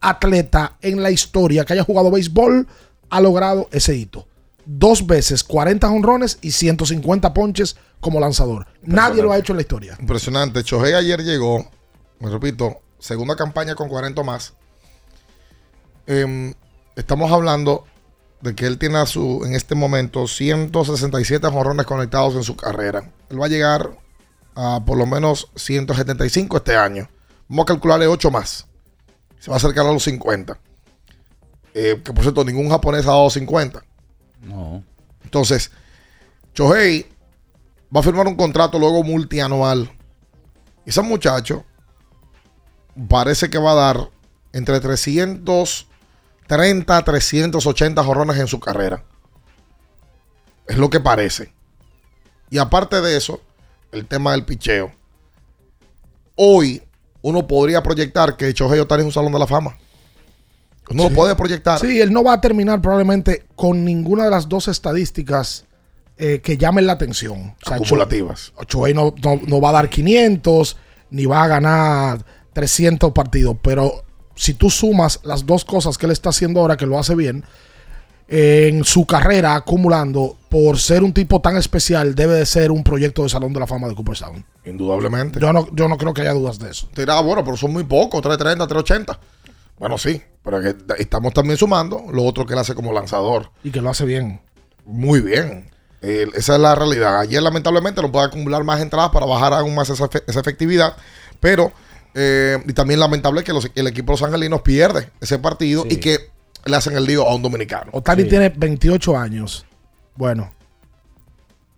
[0.01, 2.67] atleta en la historia que haya jugado béisbol
[3.09, 4.27] ha logrado ese hito.
[4.65, 8.67] Dos veces 40 honrones y 150 ponches como lanzador.
[8.81, 9.97] Nadie lo ha hecho en la historia.
[9.99, 10.63] Impresionante.
[10.63, 11.65] Chohei ayer llegó,
[12.19, 14.53] me repito, segunda campaña con 40 más.
[16.07, 16.53] Em,
[16.95, 17.85] estamos hablando
[18.41, 23.11] de que él tiene a su, en este momento 167 jorrones conectados en su carrera.
[23.29, 23.91] Él va a llegar
[24.55, 27.09] a por lo menos 175 este año.
[27.47, 28.67] Vamos a calcularle 8 más.
[29.39, 30.57] Se va a acercar a los 50.
[31.73, 33.83] Eh, que por cierto, ningún japonés ha dado 50.
[34.41, 34.83] No.
[35.23, 35.71] Entonces,
[36.53, 37.07] Chohei
[37.95, 39.91] va a firmar un contrato luego multianual.
[40.85, 41.63] Ese muchacho
[43.07, 44.09] parece que va a dar
[44.53, 45.87] entre 300
[46.51, 49.05] 30 380 jorrones en su carrera.
[50.67, 51.53] Es lo que parece.
[52.49, 53.39] Y aparte de eso,
[53.93, 54.91] el tema del picheo.
[56.35, 56.83] Hoy
[57.21, 59.77] uno podría proyectar que Shohei Otani es un salón de la fama.
[60.89, 61.79] Uno lo puede proyectar.
[61.79, 65.63] Sí, él no va a terminar probablemente con ninguna de las dos estadísticas
[66.17, 67.55] eh, que llamen la atención.
[67.63, 68.51] O sea, Acumulativas.
[68.93, 70.75] No, no, no va a dar 500,
[71.11, 74.03] ni va a ganar 300 partidos, pero
[74.41, 77.43] si tú sumas las dos cosas que él está haciendo ahora, que lo hace bien,
[78.27, 83.21] en su carrera acumulando, por ser un tipo tan especial, debe de ser un proyecto
[83.21, 84.43] de Salón de la Fama de Cooperstown.
[84.65, 85.39] Indudablemente.
[85.39, 86.89] Yo no, yo no creo que haya dudas de eso.
[87.07, 89.19] "Ah, bueno, pero son muy pocos, 330, 380.
[89.77, 93.51] Bueno, sí, pero que estamos también sumando lo otro que él hace como lanzador.
[93.63, 94.41] Y que lo hace bien.
[94.85, 95.69] Muy bien.
[96.01, 97.19] Eh, esa es la realidad.
[97.19, 100.95] Ayer, lamentablemente, no puede acumular más entradas para bajar aún más esa efectividad.
[101.39, 101.71] Pero,
[102.13, 105.97] eh, y también lamentable que los- el equipo de los angelinos pierde ese partido y
[105.97, 106.17] que
[106.65, 107.89] le hacen el lío a un dominicano.
[107.93, 109.65] Otani tiene 28 años.
[110.15, 110.51] Bueno,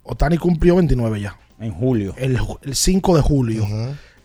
[0.04, 1.38] Otani cumplió 29 ya.
[1.60, 2.14] En julio.
[2.18, 3.66] El, el 5 de julio.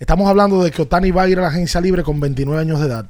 [0.01, 2.81] Estamos hablando de que Otani va a ir a la agencia libre con 29 años
[2.81, 3.07] de edad.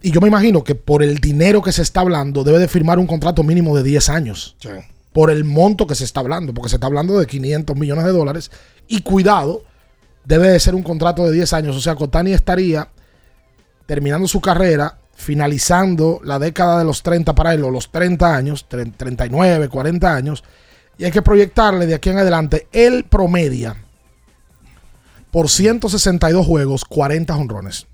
[0.00, 2.98] Y yo me imagino que por el dinero que se está hablando, debe de firmar
[2.98, 4.56] un contrato mínimo de 10 años.
[4.58, 4.70] Sí.
[5.12, 8.10] Por el monto que se está hablando, porque se está hablando de 500 millones de
[8.12, 8.50] dólares.
[8.88, 9.62] Y cuidado,
[10.24, 11.76] debe de ser un contrato de 10 años.
[11.76, 12.88] O sea, que Otani estaría
[13.86, 18.66] terminando su carrera, finalizando la década de los 30 para él, o los 30 años,
[18.68, 20.44] tre- 39, 40 años,
[20.98, 23.76] y hay que proyectarle de aquí en adelante, él promedia
[25.30, 27.86] por 162 juegos, 40 honrones.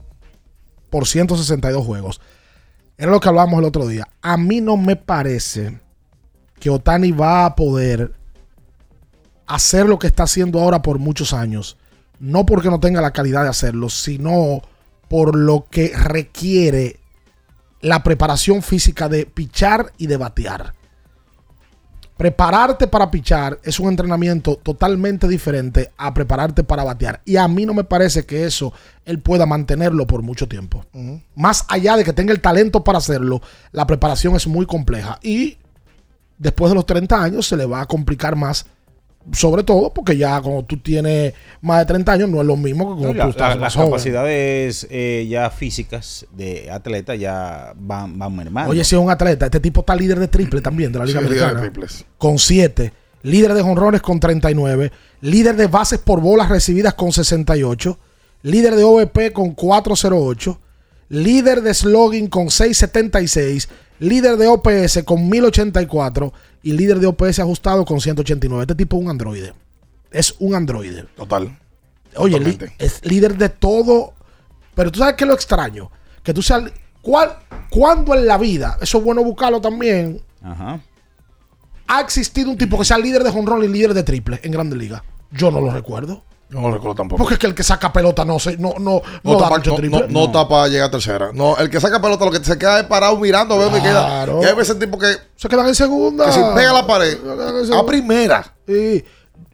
[0.91, 2.21] Por 162 juegos.
[2.97, 4.09] Era lo que hablábamos el otro día.
[4.23, 5.81] A mí no me parece
[6.59, 8.13] que Otani va a poder
[9.47, 11.77] hacer lo que está haciendo ahora por muchos años.
[12.21, 14.63] No porque no tenga la calidad de hacerlo, sino
[15.09, 17.01] por lo que requiere
[17.81, 20.75] la preparación física de pichar y de batear.
[22.17, 27.21] Prepararte para pichar es un entrenamiento totalmente diferente a prepararte para batear.
[27.25, 28.73] Y a mí no me parece que eso
[29.05, 30.85] él pueda mantenerlo por mucho tiempo.
[31.37, 33.41] Más allá de que tenga el talento para hacerlo,
[33.71, 35.21] la preparación es muy compleja.
[35.23, 35.59] Y
[36.39, 38.67] después de los 30 años se le va a complicar más.
[39.33, 42.89] Sobre todo porque ya cuando tú tienes más de 30 años no es lo mismo
[42.95, 43.91] que cuando La- tú estás la- más las joven.
[43.91, 48.71] capacidades eh, ya físicas de atleta ya van, van mermando.
[48.71, 51.21] Oye, si es un atleta, este tipo está líder de triple también de la Liga
[51.21, 51.71] Sí, líder de Americana.
[51.73, 52.07] triples.
[52.17, 52.93] Con 7.
[53.23, 54.93] Líder de jonrones con 39.
[55.21, 57.99] Líder de bases por bolas recibidas con 68.
[58.43, 60.59] Líder de OVP con 408.
[61.11, 63.69] Líder de slogan con 676.
[64.01, 66.33] Líder de OPS con 1084.
[66.63, 68.63] Y líder de OPS ajustado con 189.
[68.63, 69.55] Este tipo es un androide.
[70.11, 71.05] Es un androide.
[71.17, 71.57] Total.
[72.17, 74.15] Oye, li- es líder de todo.
[74.75, 75.91] Pero tú sabes que lo extraño.
[76.23, 76.65] Que tú seas.
[77.03, 77.31] ¿cuál,
[77.71, 78.77] ¿Cuándo en la vida?
[78.81, 80.21] Eso es bueno buscarlo también.
[80.43, 80.81] Ajá.
[81.87, 84.79] ¿Ha existido un tipo que sea líder de jonrón y líder de triple en Grandes
[84.79, 85.03] Ligas?
[85.31, 86.23] Yo no lo recuerdo.
[86.51, 87.19] No lo recuerdo tampoco.
[87.19, 89.57] Porque es que el que saca pelota no se, no, no, no, No, da tapa,
[89.59, 90.07] mucho no, triple.
[90.09, 91.31] no- no para llegar a tercera.
[91.35, 94.07] No, el que saca pelota, lo que se queda es parado mirando, veo que queda.
[94.07, 94.41] Claro.
[94.43, 96.25] Y hay veces tipo que se quedan en segunda.
[96.27, 97.19] que si pega la pared,
[97.73, 98.55] a a primera.
[98.67, 99.05] Sí.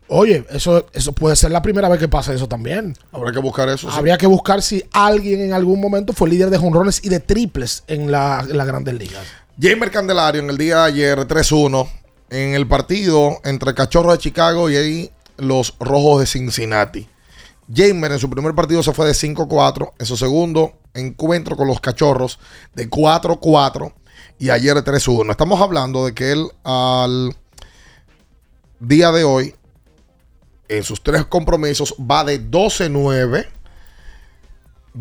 [0.07, 2.95] Oye, eso, eso puede ser la primera vez que pasa eso también.
[3.11, 3.91] Habrá que buscar eso.
[3.91, 3.97] sí.
[3.99, 7.85] Habría que buscar si alguien en algún momento fue líder de jonrones y de triples
[7.89, 9.23] en la, en las grandes ligas.
[9.61, 11.89] Jamer Candelario en el día de ayer 3-1
[12.31, 17.09] en el partido entre Cachorros de Chicago y ahí los Rojos de Cincinnati.
[17.73, 21.81] Jamer en su primer partido se fue de 5-4, en su segundo encuentro con los
[21.81, 22.39] Cachorros
[22.75, 23.93] de 4-4
[24.39, 25.31] y ayer de 3-1.
[25.31, 27.35] Estamos hablando de que él al
[28.81, 29.55] día de hoy
[30.69, 33.47] en sus tres compromisos va de 12-9.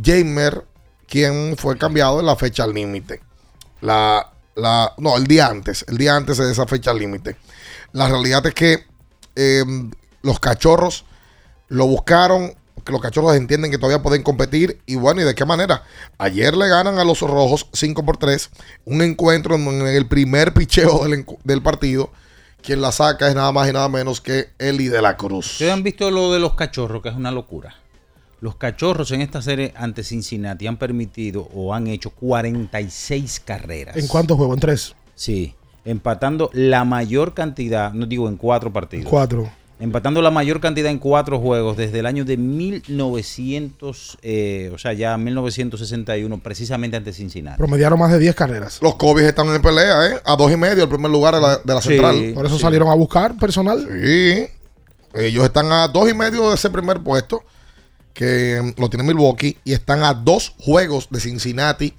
[0.03, 0.65] Jamer,
[1.07, 3.21] quien fue cambiado en la fecha límite.
[3.81, 7.37] La, la, no, el día antes, el día antes de esa fecha límite.
[7.91, 8.85] La realidad es que
[9.35, 9.63] eh,
[10.23, 11.05] los cachorros
[11.67, 14.81] lo buscaron que los cachorros entienden que todavía pueden competir.
[14.85, 15.83] Y bueno, ¿y de qué manera?
[16.17, 18.49] Ayer le ganan a los rojos 5 por 3.
[18.85, 22.09] Un encuentro en, el primer picheo del, del partido.
[22.61, 25.51] Quien la saca es nada más y nada menos que Eli de la Cruz.
[25.53, 27.75] Ustedes han visto lo de los cachorros, que es una locura.
[28.39, 33.95] Los cachorros en esta serie ante Cincinnati han permitido o han hecho 46 carreras.
[33.95, 34.55] ¿En cuántos juegos?
[34.55, 34.95] En tres.
[35.15, 35.55] Sí,
[35.85, 39.09] empatando la mayor cantidad, no digo en cuatro partidos.
[39.09, 39.49] Cuatro.
[39.83, 44.93] Empatando la mayor cantidad en cuatro juegos desde el año de 1900, eh, o sea,
[44.93, 47.57] ya 1961, precisamente ante Cincinnati.
[47.57, 48.79] Promediaron más de 10 carreras.
[48.81, 50.19] Los Kobe están en pelea, ¿eh?
[50.23, 51.89] A dos y medio, el primer lugar de la, de la Sí.
[51.89, 52.31] central.
[52.33, 53.85] Por eso salieron a buscar personal.
[53.91, 54.47] Sí.
[55.15, 57.43] Ellos están a dos y medio de ese primer puesto,
[58.13, 61.93] que mm, lo tiene Milwaukee, y están a dos juegos de Cincinnati,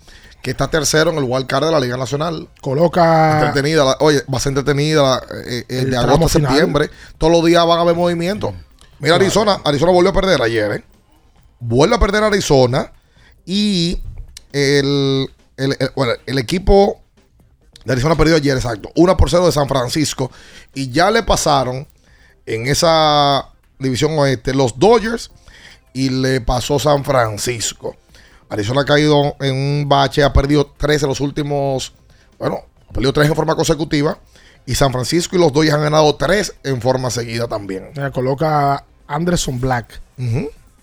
[0.45, 2.51] que está tercero en el wild card de la Liga Nacional.
[2.61, 3.39] Coloca.
[3.47, 6.51] Entretenida, la- oye, va a ser entretenida la- eh, eh, El de agosto a final.
[6.53, 6.91] septiembre.
[7.17, 8.55] Todos los días van a haber movimiento.
[8.99, 10.85] Mira, Arizona, Arizona volvió a perder ayer, ¿eh?
[11.61, 12.93] Vuelve a perder Arizona
[13.47, 13.99] y
[14.53, 17.01] el, el- el- bueno, el equipo
[17.87, 18.91] de Arizona perdió ayer, exacto.
[18.97, 20.31] 1 por 0 de San Francisco.
[20.75, 21.89] Y ya le pasaron
[22.45, 25.31] en esa división oeste los Dodgers
[25.95, 27.97] y le pasó San Francisco.
[28.49, 31.93] Arizona ha caído en un bache, ha perdido 3 en los últimos,
[32.39, 34.19] bueno, ha perdido 3 en forma consecutiva.
[34.67, 37.91] Y San Francisco y los Dodgers han ganado 3 en forma seguida también.
[37.95, 40.01] Mira, coloca Anderson Black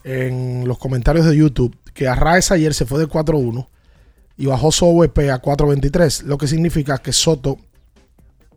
[0.03, 3.67] en los comentarios de YouTube que Arraez ayer se fue de 4-1
[4.37, 7.57] y bajó su OVP a 4-23, lo que significa que Soto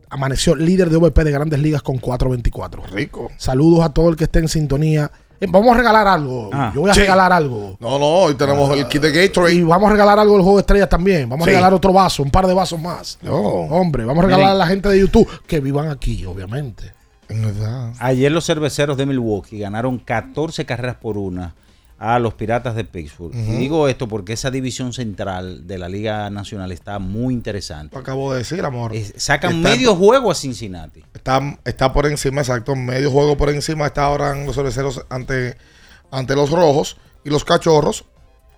[0.09, 2.85] amaneció líder de OVP de grandes ligas con 4-24.
[2.91, 3.31] Rico.
[3.37, 5.11] Saludos a todo el que esté en sintonía.
[5.39, 6.49] Eh, vamos a regalar algo.
[6.53, 6.71] Ah.
[6.73, 7.01] Yo voy a Sí.
[7.01, 7.75] regalar algo.
[7.79, 9.53] No, no, hoy tenemos el kit de Gatorade.
[9.55, 11.27] Y vamos a regalar algo del juego de estrellas también.
[11.29, 11.49] Vamos Sí.
[11.51, 13.17] a regalar otro vaso, un par de vasos más.
[13.21, 13.35] No.
[13.35, 16.93] Hombre, vamos a regalar a la gente de YouTube que vivan aquí, obviamente.
[17.99, 21.53] Ayer los cerveceros de Milwaukee ganaron 14 carreras por una
[22.13, 23.33] a los Piratas de Pittsburgh.
[23.33, 27.95] Y digo esto porque esa división central de la Liga Nacional está muy interesante.
[27.95, 28.91] Lo acabo de decir, amor.
[29.15, 31.03] Sacan Está- medio juego a Cincinnati.
[31.15, 33.87] Está, está por encima, exacto, medio juego por encima.
[33.87, 35.57] Está ahora en los cerveceros ante,
[36.11, 36.97] ante los rojos.
[37.23, 38.05] Y los cachorros,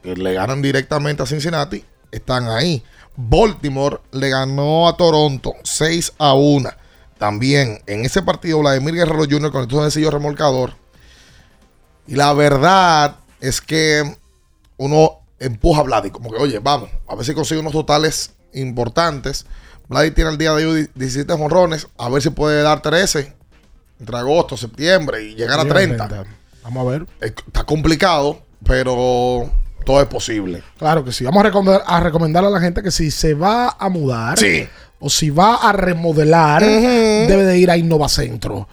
[0.03, 2.83] que le ganan directamente a Cincinnati, están ahí.
[3.15, 6.69] Baltimore le ganó a Toronto 6 a 1.
[7.17, 9.51] También en ese partido, Vladimir Guerrero Jr.
[9.53, 10.73] con el sencillo remolcador.
[12.07, 14.03] Y la verdad es que
[14.77, 19.45] uno empuja a Vladi, como que, oye, vamos, a ver si consigue unos totales importantes.
[19.88, 23.33] Vladi tiene el día de hoy 17 jonrones, a ver si puede dar 13
[23.99, 26.07] entre agosto, septiembre y llegar a Llega a 30.
[26.07, 26.29] 30.
[26.63, 27.07] Vamos a ver.
[27.21, 29.49] Está complicado, pero
[29.85, 30.61] todo es posible.
[30.77, 31.23] Claro que sí.
[31.23, 34.67] Vamos a recomendar, a recomendar a la gente que si se va a mudar Sí.
[34.99, 38.67] o si va a remodelar, debe de ir a Innovacentro.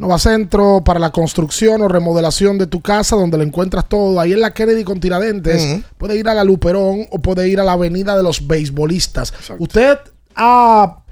[0.00, 4.18] Innovacentro para la construcción o remodelación de tu casa, donde lo encuentras todo.
[4.18, 5.82] Ahí en la Kennedy con Tiradentes.
[5.98, 9.34] Puede ir a la Luperón o puede ir a la Avenida de los Beisbolistas.
[9.58, 9.98] Usted
[10.34, 11.02] ha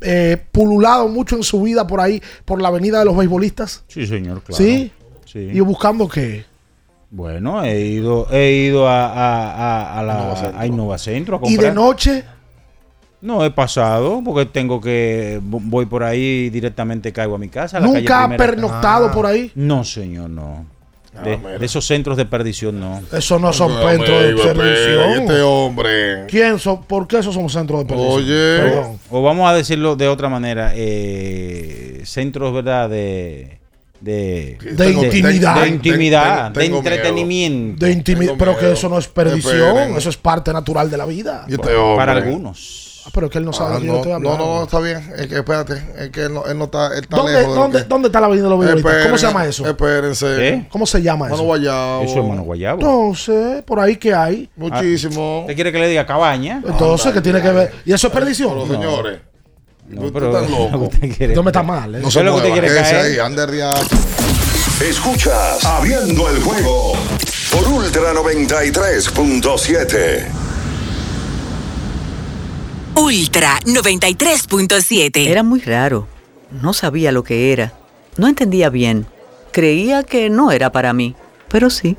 [0.00, 3.82] eh, pululado mucho en su vida por ahí, por la Avenida de los Beisbolistas.
[3.88, 4.62] Sí, señor, claro.
[4.62, 4.92] ¿Sí?
[5.24, 5.40] Sí.
[5.52, 6.44] ¿Y buscando qué?
[7.10, 11.56] Bueno, he ido, he ido a, a, a, a la, a Innovacentro a ¿Y de
[11.56, 11.74] comprar.
[11.74, 12.24] noche?
[13.20, 15.40] No, he pasado porque tengo que.
[15.42, 17.78] Voy por ahí directamente caigo a mi casa.
[17.78, 19.50] a la calle ¿Nunca ha pernoctado por ahí?
[19.54, 20.66] No, señor, no.
[21.24, 21.58] De, mira.
[21.58, 23.00] de esos centros de perdición, no.
[23.10, 25.10] Eso no son centros de perdición.
[25.22, 26.26] Este hombre.
[26.26, 26.82] ¿Quién son?
[26.84, 28.12] ¿Por qué esos son centros de perdición?
[28.16, 28.58] Oye.
[28.58, 28.98] Perdón.
[29.10, 32.90] O vamos a decirlo de otra manera, eh, centros, ¿verdad?
[32.90, 33.58] De,
[34.00, 35.62] de, De intimidad.
[35.62, 37.86] de, intimidad, Tengo- tengo de entretenimiento.
[37.86, 41.46] De intimi- pero que eso no es perdición, eso es parte natural de la vida.
[41.48, 41.96] Y este hombre.
[41.96, 42.82] Para algunos.
[43.06, 44.38] Ah, pero que él no sabe Ah, yo no, estoy no, hablando.
[44.46, 45.12] no, no, está bien.
[45.16, 47.78] Es que espérate, es que él no, él no está, él está ¿Dónde, lejos dónde,
[47.78, 49.04] que- dónde está la avenida de los Beisbolistas?
[49.06, 49.64] ¿Cómo se llama eso?
[49.68, 50.26] Espérense.
[50.36, 50.66] ¿Qué?
[50.68, 51.44] ¿Cómo se llama Mano eso?
[51.44, 52.02] Guayabo.
[52.02, 52.82] Eso es Mano Guayabo.
[52.82, 54.50] No sé, por ahí que hay.
[54.56, 55.42] Muchísimo.
[55.42, 56.60] ¿Usted quiere que le diga cabaña?
[56.66, 57.72] Entonces, ¿qué tiene que ver?
[57.84, 58.50] ¿Y eso es perdición?
[58.54, 59.20] Pero señores,
[59.88, 60.78] No, usted pero está loco.
[60.86, 62.00] usted quiere- No me está mal, ¿eh?
[62.00, 62.96] No es lo que usted quiere caer.
[62.96, 63.18] ahí,
[64.82, 66.92] Escuchas Abriendo el juego
[67.52, 70.45] por Ultra 93.7.
[72.96, 75.26] Ultra 93.7.
[75.28, 76.08] Era muy raro.
[76.50, 77.74] No sabía lo que era.
[78.16, 79.06] No entendía bien.
[79.52, 81.14] Creía que no era para mí,
[81.48, 81.98] pero sí.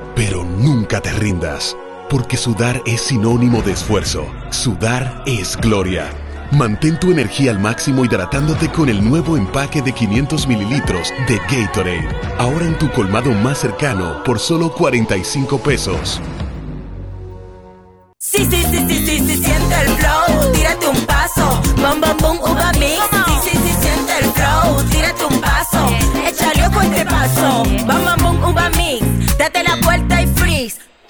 [0.15, 1.75] pero nunca te rindas,
[2.09, 6.09] porque sudar es sinónimo de esfuerzo, sudar es gloria.
[6.51, 12.09] Mantén tu energía al máximo hidratándote con el nuevo empaque de 500 mililitros de Gatorade,
[12.37, 16.19] ahora en tu colmado más cercano por solo 45 pesos.
[18.17, 22.37] Sí, sí, sí, sí, sí, sí, siente el flow, tírate un paso, bom, bom, bom,
[22.51, 23.01] uva mix.
[23.11, 25.87] Sí, sí, sí, siente el flow, tírate un paso,
[26.27, 29.37] échale ojo este paso, bom, bom, bom, uva mix.
[29.37, 29.75] Date la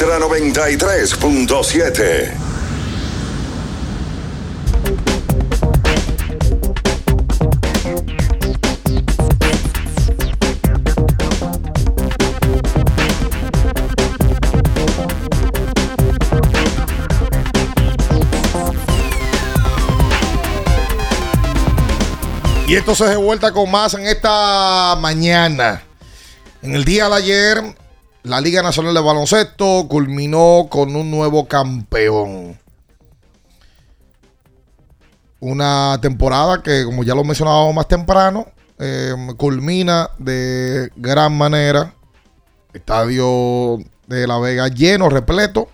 [0.00, 2.30] Ultra 93.7.
[22.68, 25.82] Y esto se de vuelta con más en esta mañana.
[26.62, 27.74] En el día de ayer,
[28.22, 32.58] la Liga Nacional de Baloncesto culminó con un nuevo campeón.
[35.40, 38.46] Una temporada que, como ya lo mencionábamos más temprano,
[38.78, 41.94] eh, culmina de gran manera.
[42.72, 45.68] Estadio de La Vega lleno, repleto.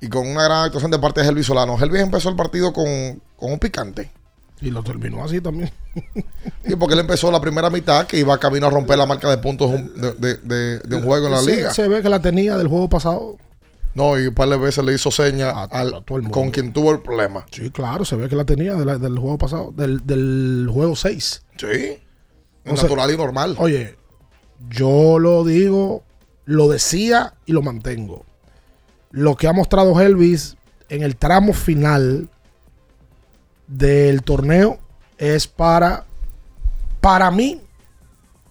[0.00, 1.78] Y con una gran actuación de parte de Helvis Solano.
[1.78, 4.10] Helvis empezó el partido con, con un picante.
[4.60, 5.70] Y lo terminó así también.
[6.66, 9.36] Sí, porque él empezó la primera mitad que iba camino a romper la marca de
[9.38, 11.74] puntos de, de- de- de un juego en la Sí, liga.
[11.74, 13.36] Se ve que la tenía del juego pasado.
[13.94, 17.44] No, y un par de veces le hizo seña al- con quien tuvo el problema.
[17.52, 20.96] Sí, claro, se ve que la tenía de la- del juego pasado, del, del juego
[20.96, 21.42] 6.
[21.58, 21.98] Sí.
[22.64, 23.56] Natural y normal.
[23.58, 23.96] Oye,
[24.70, 26.02] yo lo digo,
[26.46, 28.24] lo decía y lo mantengo.
[29.10, 30.56] Lo que ha mostrado Elvis
[30.88, 32.30] en el tramo final
[33.66, 34.78] del torneo
[35.18, 36.06] es para,
[37.00, 37.60] para mí,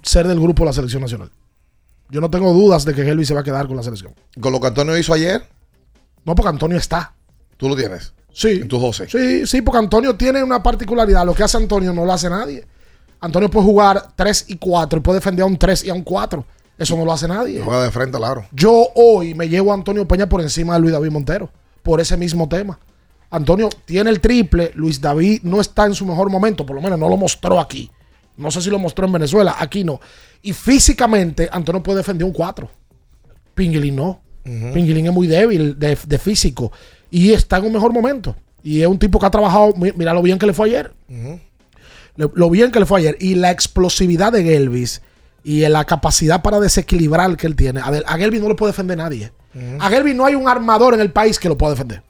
[0.02, 1.32] ser del grupo de la selección nacional.
[2.10, 4.14] Yo no tengo dudas de que Elvis se va a quedar con la selección.
[4.40, 5.48] ¿Con lo que Antonio hizo ayer?
[6.26, 7.14] No, porque Antonio está.
[7.58, 8.14] ¿Tú lo tienes?
[8.32, 8.60] Sí.
[8.62, 9.10] En tus 12.
[9.10, 11.26] Sí, sí, porque Antonio tiene una particularidad.
[11.26, 12.66] Lo que hace Antonio no lo hace nadie.
[13.20, 16.04] Antonio puede jugar 3 y 4 y puede defender a un 3 y a un
[16.04, 16.46] 4.
[16.78, 17.62] Eso no lo hace nadie.
[17.62, 18.46] Juega de frente, claro.
[18.52, 21.50] Yo hoy me llevo a Antonio Peña por encima de Luis David Montero.
[21.84, 22.80] Por ese mismo tema.
[23.34, 24.72] Antonio tiene el triple.
[24.76, 26.66] Luis David no está en su mejor momento.
[26.66, 27.90] Por lo menos no lo mostró aquí.
[28.38, 29.56] No sé si lo mostró en Venezuela.
[29.60, 30.00] Aquí no.
[30.42, 32.70] Y físicamente, Antonio puede defender un 4.
[33.56, 34.22] Pinguilín no.
[34.74, 36.72] Pinguilín es muy débil de, de físico.
[37.12, 38.36] Y está en un mejor momento.
[38.64, 39.74] Y es un tipo que ha trabajado.
[39.76, 40.94] mi- Mira lo bien que le fue ayer.
[42.16, 43.18] Lo, lo bien que le fue ayer.
[43.20, 45.02] Y la explosividad de Gelvis.
[45.44, 47.80] Y la capacidad para desequilibrar que él tiene.
[47.82, 49.32] A, a Gelvis no le puede defender nadie.
[49.80, 52.02] A Gelvis no hay un armador en el país que lo pueda defender.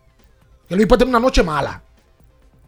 [0.74, 1.82] Gelvis puede tener una noche mala.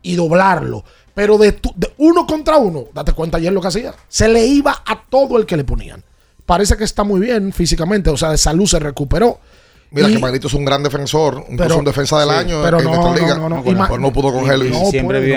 [0.01, 0.83] Y doblarlo.
[1.13, 3.93] Pero de, tu- de uno contra uno, date cuenta ayer lo que hacía.
[4.07, 6.03] Se le iba a todo el que le ponían.
[6.45, 8.09] Parece que está muy bien físicamente.
[8.09, 9.39] O sea, de salud se recuperó.
[9.91, 12.61] Mira Y- que Manito es un gran defensor, incluso Pero- un defensa del sí, año
[12.63, 13.35] pero en no, esta no, liga.
[13.35, 13.63] no, no.
[13.63, 14.31] Pues Y ma- no pudo.
[14.31, 14.69] No puede,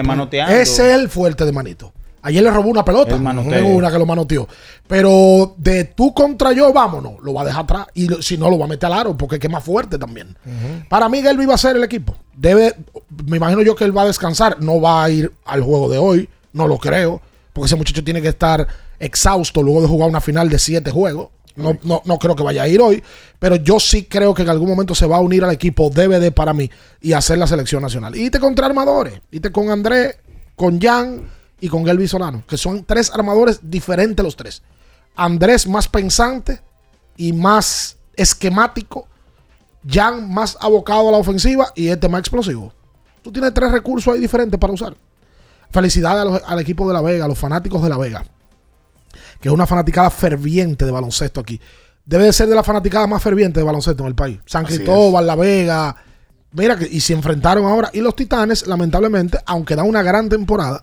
[0.02, 0.60] no puede.
[0.62, 1.92] Ese es el fuerte de Manito.
[2.22, 3.14] Ayer le robó una pelota.
[3.14, 4.48] En una que lo manoteó.
[4.86, 7.14] Pero de tú contra yo, vámonos.
[7.22, 7.86] Lo va a dejar atrás.
[7.94, 9.16] Y si no, lo va a meter al aro.
[9.16, 10.36] Porque es que es más fuerte también.
[10.88, 12.14] Para mí, Gelby va a ser el equipo.
[12.36, 12.74] Debe,
[13.26, 14.60] me imagino yo que él va a descansar.
[14.60, 16.28] No va a ir al juego de hoy.
[16.52, 17.20] No lo creo.
[17.52, 18.66] Porque ese muchacho tiene que estar
[18.98, 21.28] exhausto luego de jugar una final de siete juegos.
[21.54, 23.02] No, no, no creo que vaya a ir hoy.
[23.38, 26.32] Pero yo sí creo que en algún momento se va a unir al equipo DVD
[26.32, 28.14] para mí y hacer la selección nacional.
[28.16, 29.20] Y te contra armadores.
[29.30, 30.16] Y te con André,
[30.54, 32.42] con Jan y con Gelby Solano.
[32.46, 34.62] Que son tres armadores diferentes los tres.
[35.16, 36.61] Andrés más pensante
[37.16, 39.09] y más esquemático.
[39.88, 42.72] Jan más abocado a la ofensiva y este más explosivo.
[43.22, 44.94] Tú tienes tres recursos ahí diferentes para usar.
[45.70, 48.24] Felicidades a los- al equipo de La Vega, a los fanáticos de La Vega,
[49.40, 51.61] que es una fanaticada ferviente de baloncesto aquí.
[52.04, 54.38] Debe de ser de la fanaticada más ferviente de baloncesto en el país.
[54.46, 55.94] San Así Cristóbal, La Vega.
[56.52, 57.90] Mira, que, y se enfrentaron ahora.
[57.92, 60.82] Y los Titanes, lamentablemente, aunque dan una gran temporada,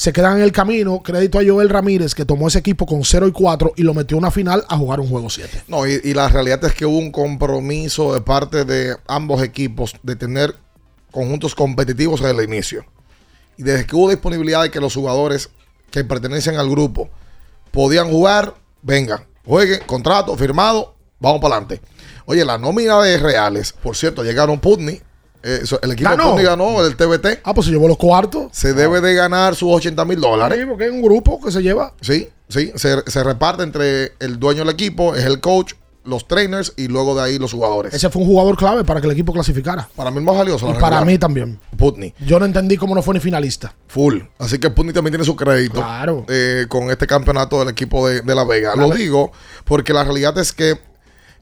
[0.00, 1.02] se quedan en el camino.
[1.02, 4.16] Crédito a Joel Ramírez, que tomó ese equipo con 0 y 4 y lo metió
[4.16, 5.64] a una final a jugar un juego 7.
[5.68, 9.94] No, y, y la realidad es que hubo un compromiso de parte de ambos equipos
[10.02, 10.56] de tener
[11.10, 12.86] conjuntos competitivos desde el inicio.
[13.58, 15.50] Y desde que hubo disponibilidad de que los jugadores
[15.90, 17.10] que pertenecen al grupo
[17.70, 21.82] podían jugar, vengan, jueguen, contrato firmado, vamos para adelante.
[22.24, 25.02] Oye, la nómina de Reales, por cierto, llegaron Putney.
[25.42, 26.30] Eh, so- el equipo Ganó.
[26.30, 27.40] Putney ganó el TBT.
[27.44, 28.48] Ah, pues se llevó los cuartos.
[28.52, 30.58] Se debe de ganar sus 80 mil dólares.
[30.60, 31.94] Sí, porque es un grupo que se lleva.
[32.00, 36.72] Sí, sí, se, se reparte entre el dueño del equipo, es el coach, los trainers
[36.78, 37.92] y luego de ahí los jugadores.
[37.92, 39.86] Ese fue un jugador clave para que el equipo clasificara.
[39.94, 40.68] Para mí el más valioso.
[40.70, 41.60] Y para mí también.
[41.76, 42.14] Putney.
[42.26, 43.74] Yo no entendí cómo no fue ni finalista.
[43.88, 44.18] Full.
[44.38, 46.24] Así que Putney también tiene su crédito Claro.
[46.28, 48.74] eh, con este campeonato del equipo de, de La Vega.
[48.74, 49.30] La Lo Ve- digo
[49.66, 50.78] porque la realidad es que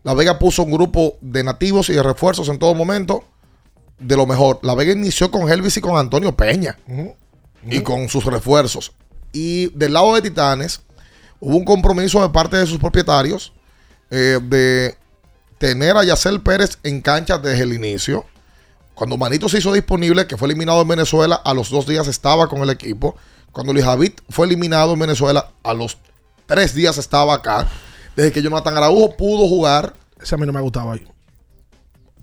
[0.02, 3.22] La Vega puso un grupo de nativos y de refuerzos en todo momento
[3.98, 4.58] de lo mejor.
[4.62, 6.78] La Vega inició con Elvis y con Antonio Peña
[7.68, 8.92] y con sus refuerzos.
[9.32, 10.80] Y del lado de Titanes
[11.40, 13.52] hubo un compromiso de parte de sus propietarios
[14.10, 14.96] eh, de
[15.58, 18.24] tener a Yacel Pérez en cancha desde el inicio.
[18.94, 22.48] Cuando Manito se hizo disponible, que fue eliminado en Venezuela, a los dos días estaba
[22.48, 23.16] con el equipo.
[23.52, 25.98] Cuando Luis David fue eliminado en Venezuela, a los
[26.46, 27.68] tres días estaba acá.
[28.16, 31.06] Desde que Jonathan Araujo pudo jugar, Ese a mí no me gustaba ahí.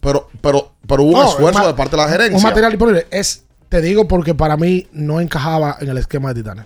[0.06, 2.38] Pero, pero, pero hubo un No, esfuerzo de parte de la gerencia.
[2.38, 3.08] Un material disponible.
[3.12, 6.66] Es, te digo porque para mí no encajaba en el esquema de Titanes.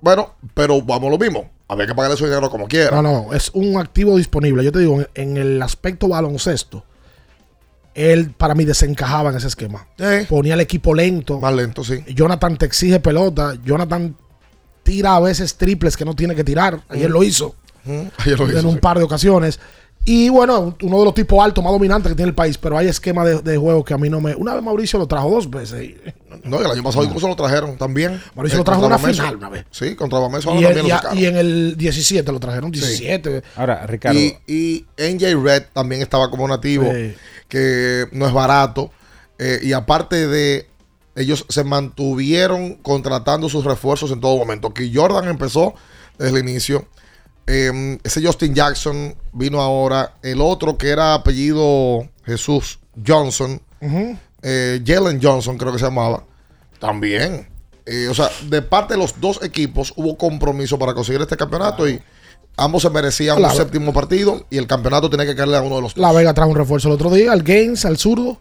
[0.00, 1.50] Bueno, pero vamos a lo mismo.
[1.68, 2.90] Había que pagarle su dinero como quiera.
[2.90, 4.64] No, no, es un activo disponible.
[4.64, 6.84] Yo te digo, en, en el aspecto baloncesto,
[7.94, 9.86] él para mí desencajaba en ese esquema.
[10.28, 11.38] Ponía el equipo lento.
[11.38, 12.02] Más lento, sí.
[12.14, 13.54] Jonathan te exige pelota.
[13.64, 14.16] Jonathan
[14.82, 16.80] tira a veces triples que no tiene que tirar.
[16.88, 17.12] Ayer Mm.
[17.12, 17.54] lo hizo.
[18.18, 18.80] Ayer lo en hizo, un sí.
[18.80, 19.60] par de ocasiones.
[20.04, 22.56] Y bueno, uno de los tipos altos más dominantes que tiene el país.
[22.58, 24.34] Pero hay esquema de, de juego que a mí no me.
[24.34, 25.82] Una vez Mauricio lo trajo dos veces.
[25.84, 25.96] y-
[26.44, 28.20] No, el año pasado incluso lo trajeron también.
[28.34, 29.20] Mauricio Eh, lo trajo una Bameso.
[29.22, 29.66] final una vez.
[29.70, 31.18] Sí, contra Bameso Y, el- y lo a- sacaron.
[31.18, 32.70] y en el 17 lo trajeron.
[32.70, 33.42] 17.
[33.56, 34.18] Ahora, Ricardo.
[34.18, 37.14] Y, y NJ Red también estaba como nativo, Sí.
[37.48, 38.90] que no es barato.
[39.38, 40.66] Eh, y aparte de,
[41.14, 44.72] ellos se mantuvieron contratando sus refuerzos en todo momento.
[44.72, 45.74] Que Jordan empezó
[46.18, 46.86] desde el inicio.
[47.52, 50.14] Eh, ese Justin Jackson vino ahora.
[50.22, 53.60] El otro que era apellido Jesús Johnson.
[54.42, 56.24] Eh, Jalen Johnson creo que se llamaba.
[56.78, 57.48] También.
[57.86, 61.88] Eh, o sea, de parte de los dos equipos hubo compromiso para conseguir este campeonato
[61.88, 62.00] y
[62.56, 65.82] ambos se merecían un séptimo partido y el campeonato tenía que caerle a uno de
[65.82, 66.00] los dos.
[66.02, 68.38] La Vega trajo un refuerzo el otro día, al Gaines, al zurdo.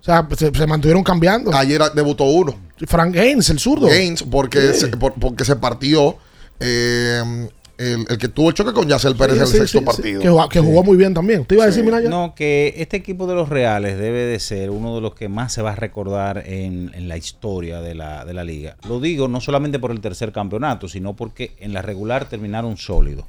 [0.00, 1.52] O sea, se, se mantuvieron cambiando.
[1.52, 2.54] Ayer debutó uno.
[2.86, 3.88] Frank Gaines, el zurdo.
[3.88, 4.80] Gaines, porque, Sí.
[4.80, 6.16] se, por- porque se partió
[6.60, 7.48] eh,
[7.78, 9.78] el, el que tuvo el choque con Yacel Pérez Sí, en el sí, sexto sí,
[9.78, 9.84] sí.
[9.84, 10.22] partido.
[10.22, 11.44] Que, jugó, que jugó muy bien también.
[11.44, 12.08] ¿Te iba a decir, Minaya?
[12.08, 15.52] No, que este equipo de los Reales debe de ser uno de los que más
[15.52, 18.76] se va a recordar en, en la historia de la, de la liga.
[18.88, 23.26] Lo digo no solamente por el tercer campeonato, sino porque en la regular terminaron sólidos.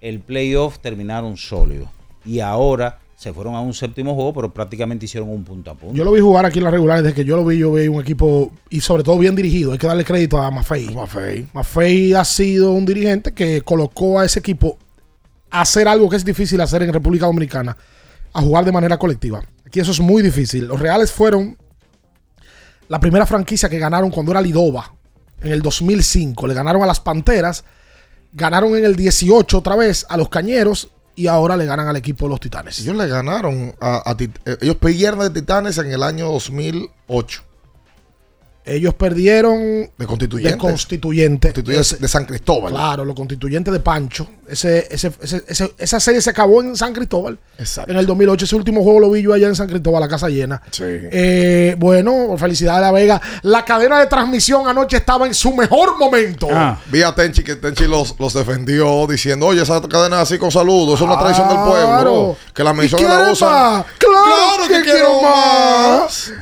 [0.00, 1.88] El playoff terminaron sólidos.
[2.26, 5.96] Y ahora se fueron a un séptimo juego, pero prácticamente hicieron un punto a punto.
[5.96, 7.02] Yo lo vi jugar aquí en la regular.
[7.02, 9.72] Desde que yo lo vi, yo vi un equipo y sobre todo bien dirigido.
[9.72, 10.94] Hay que darle crédito a Maffei.
[10.94, 11.46] Maffei.
[11.54, 14.76] Maffei ha sido un dirigente que colocó a ese equipo
[15.50, 17.74] a hacer algo que es difícil hacer en República Dominicana,
[18.34, 19.42] a jugar de manera colectiva.
[19.64, 20.66] Aquí eso es muy difícil.
[20.66, 21.56] Los Reales fueron
[22.88, 24.92] la primera franquicia que ganaron cuando era Lidova,
[25.40, 26.46] en el 2005.
[26.46, 27.64] Le ganaron a las Panteras,
[28.34, 32.24] ganaron en el 18 otra vez a los Cañeros y ahora le ganan al equipo
[32.26, 32.80] de los Titanes.
[32.80, 37.42] Ellos le ganaron a, a Tit- eh, ellos perdieron de Titanes en el año 2008.
[38.66, 40.52] Ellos perdieron De constituyente.
[40.52, 41.48] de constituyente.
[41.52, 42.72] Constituyente de San Cristóbal.
[42.72, 44.26] Claro, los constituyentes de Pancho.
[44.48, 47.38] Ese, ese, ese- ese- esa serie se acabó en San Cristóbal.
[47.58, 47.90] Exacto.
[47.90, 48.44] En el 2008.
[48.44, 50.60] Ese último juego lo vi yo allá en San Cristóbal, la casa llena.
[50.80, 53.20] Eh, bueno, felicidades a La Vega.
[53.42, 56.48] La cadena de transmisión anoche estaba en su mejor momento.
[56.52, 56.78] Ah.
[56.90, 60.94] Vi a Tenchi que Tenchi los, los defendió diciendo, oye, esa cadena así con saludos,
[60.96, 61.74] eso es una tradición del pueblo.
[61.86, 62.36] Claro.
[62.54, 63.84] Que la ¿Y mención la usan.
[63.98, 66.32] Claro que quiero más.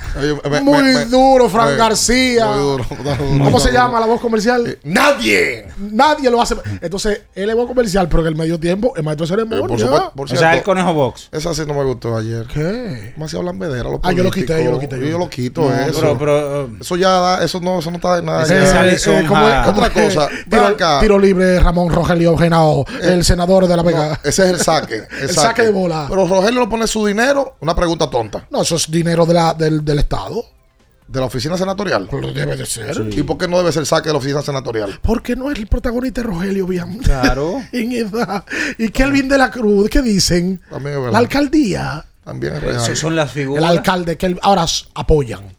[0.50, 2.46] Me- Muy me- duro, Fran eh, García.
[2.46, 2.86] muy duro.
[3.44, 4.78] ¿Cómo se llama la voz comercial?
[4.84, 5.66] Nadie.
[5.78, 6.56] Nadie lo hace.
[6.80, 9.64] Entonces, él es voz comercial, pero en el medio tiempo es maestro de ceremonia.
[9.64, 11.28] Eh, por supuesto, por O sea, el conejo box.
[11.32, 12.46] Esa sí no me gustó ayer.
[12.46, 13.14] ¿Qué?
[13.36, 15.62] Hablan vedera los Ah, yo lo quité, yo lo quité, yo Yo, lo lo quito
[15.62, 16.00] No, eso.
[16.00, 18.42] pero- pero, uh, eso ya da, eso no, eso no está de nada.
[18.42, 19.54] Es Eh, Alison ¿cómo es?
[19.54, 21.00] Ha- ¿Cómo Otra cosa, Tiro, acá.
[21.00, 24.08] tiro libre Ramón Rogelio Genao, el senador de La Vega.
[24.08, 24.96] No, ese es el saque.
[25.22, 26.06] El, El saque de bola.
[26.08, 27.56] Pero Rogelio no pone su dinero.
[27.60, 28.46] Una pregunta tonta.
[28.50, 30.44] No, eso es dinero de la, del, del Estado.
[31.12, 32.08] ¿De la oficina senatorial?
[32.10, 32.96] Pero debe de ser.
[33.10, 34.98] ¿Y por qué no debe ser saque de la oficina senatorial?
[35.02, 36.98] Porque no es el protagonista de Rogelio, bien.
[37.00, 37.62] Claro.
[37.72, 38.44] en edad.
[38.78, 40.62] Y Kelvin de la Cruz, ¿qué dicen?
[40.70, 41.12] También es verdad.
[41.12, 42.04] La alcaldía.
[42.24, 42.76] También es real.
[42.76, 43.64] Esas son las El figuras.
[43.64, 45.54] alcalde que ahora apoyan.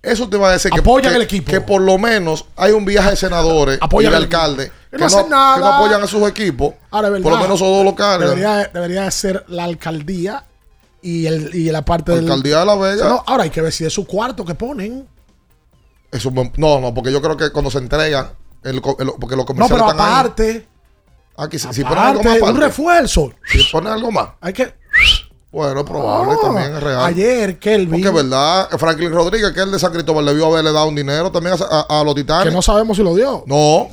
[0.00, 1.50] Eso te va a decir que, Apoyan que- el equipo.
[1.50, 4.96] que por lo menos hay un viaje de senadores Apoyan y de el alcalde que,
[4.96, 5.54] Que no no, hacen nada.
[5.56, 6.74] que no apoyan a sus equipos.
[6.92, 7.24] Ahora, ¿verdad?
[7.24, 8.28] por lo menos esos dos lo cargan.
[8.30, 10.44] Debería, debería de ser la alcaldía
[11.02, 12.24] y, el, y la parte del.
[12.24, 13.08] Alcaldía de La Vega.
[13.08, 15.06] No, ahora hay que ver si es su cuarto que ponen.
[16.10, 18.30] Eso, no, no, porque yo creo que cuando se entregan,
[18.64, 20.12] el el- porque los No, comerciales pero están ahí.
[20.20, 20.68] aparte.
[21.36, 23.32] Aquí, si, si ponen algo aparte, más un aparte, refuerzo.
[23.46, 24.74] si ponen algo más, Hay que.
[25.52, 27.04] bueno, es probable Ah, también es real.
[27.04, 27.90] Ayer, Kelvin.
[27.90, 30.96] Porque es verdad, Franklin Rodríguez, que es el de San Cristóbal, debió haberle dado un
[30.96, 32.46] dinero también a, a- a los titanes.
[32.48, 33.44] Que no sabemos si lo dio.
[33.46, 33.88] No,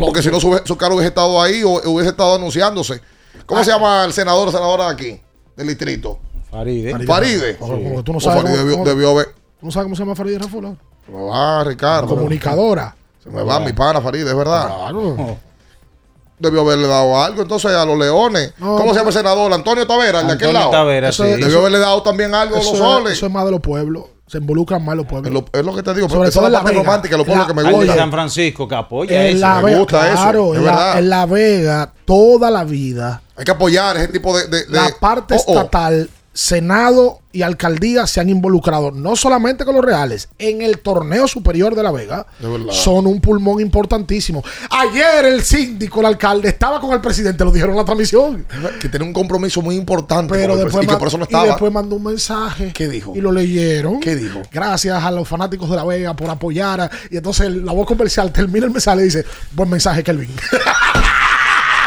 [0.00, 3.00] porque si no su, su cargo hubiese estado ahí o hubiese estado anunciándose.
[3.46, 3.64] ¿Cómo Ah.
[3.64, 5.20] se llama el senador o senadora de aquí?
[5.56, 6.20] Del distrito.
[6.54, 7.06] Faride.
[7.06, 7.56] Faride.
[7.56, 9.26] Como- como que tú no sabes Faride cómo- debió, haber.
[9.60, 10.76] ¿Tú no sabes cómo se llama Farideh Raful?
[11.06, 12.08] Se me va, Ricardo.
[12.08, 12.94] Comunicadora.
[13.22, 14.66] Se me va mi pana Faride, es verdad.
[14.66, 15.36] Claro.
[16.38, 17.42] Debió haberle dado algo.
[17.42, 18.52] Entonces a los leones.
[18.58, 18.92] No, ¿Cómo no.
[18.92, 19.52] se llama el senador?
[19.52, 20.70] Antonio Tavera, el de aquel Antonio lado.
[20.70, 21.30] Tavera, Eso sí.
[21.40, 23.12] Debió haberle dado también algo a los Eso, soles.
[23.12, 24.04] es, eso es más de los pueblos.
[24.26, 25.32] Se involucran más los Es pueblos.
[25.32, 26.08] lo, es lo que te digo.
[26.08, 26.84] Sobre Esa todo es en la La parte Vega.
[26.84, 27.94] romántica de los pueblos La- que me Al de gusta.
[27.96, 29.38] San Francisco que apoya en eso.
[29.46, 30.98] la me Vega, gusta eso, claro, es en, la, verdad.
[30.98, 34.46] en La Vega, toda la vida, Hay que apoyar ese tipo de.
[34.48, 35.54] de- de- la parte Oh, oh.
[36.34, 41.74] Senado y alcaldía se han involucrado no solamente con los reales, en el torneo superior
[41.76, 42.72] de La Vega, De verdad.
[42.72, 44.42] son un pulmón importantísimo.
[44.70, 48.46] Ayer el síndico, el alcalde, estaba con el presidente, lo dijeron en la transmisión.
[48.80, 50.34] Que tiene un compromiso muy importante.
[50.34, 51.46] Pero después, y que man- por eso no y estaba.
[51.46, 52.72] después mandó un mensaje.
[52.74, 53.12] ¿Qué dijo?
[53.16, 54.00] Y lo leyeron.
[54.00, 54.42] ¿Qué dijo?
[54.52, 56.90] Gracias a los fanáticos de La Vega por apoyar.
[57.10, 60.30] y entonces la voz comercial termina el mensaje y dice: Buen mensaje, Kelvin.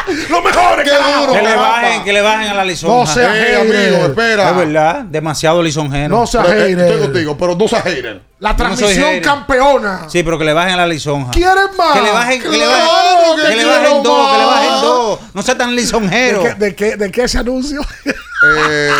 [0.30, 1.32] ¡Lo mejor Qué duro.
[1.32, 2.96] Que le bajen, que le bajen a la lisonja.
[2.98, 3.90] No sea Ey, hater.
[3.90, 4.50] amigo, espera.
[4.50, 6.08] Es verdad, demasiado lisonjero.
[6.08, 6.86] No sea Pero, eh, hater.
[6.86, 8.22] Estoy contigo, pero no seas hater.
[8.38, 10.06] La no transmisión campeona.
[10.08, 11.30] Sí, pero que le bajen a la lisonja.
[11.32, 11.92] ¿Quieren más?
[11.92, 15.20] Que le bajen, que le bajen, que que le bajen dos, que le bajen dos.
[15.34, 16.42] No sea tan lisonjero.
[16.42, 17.80] ¿De qué, de, qué, ¿De qué ese anuncio?
[18.46, 18.90] Eh,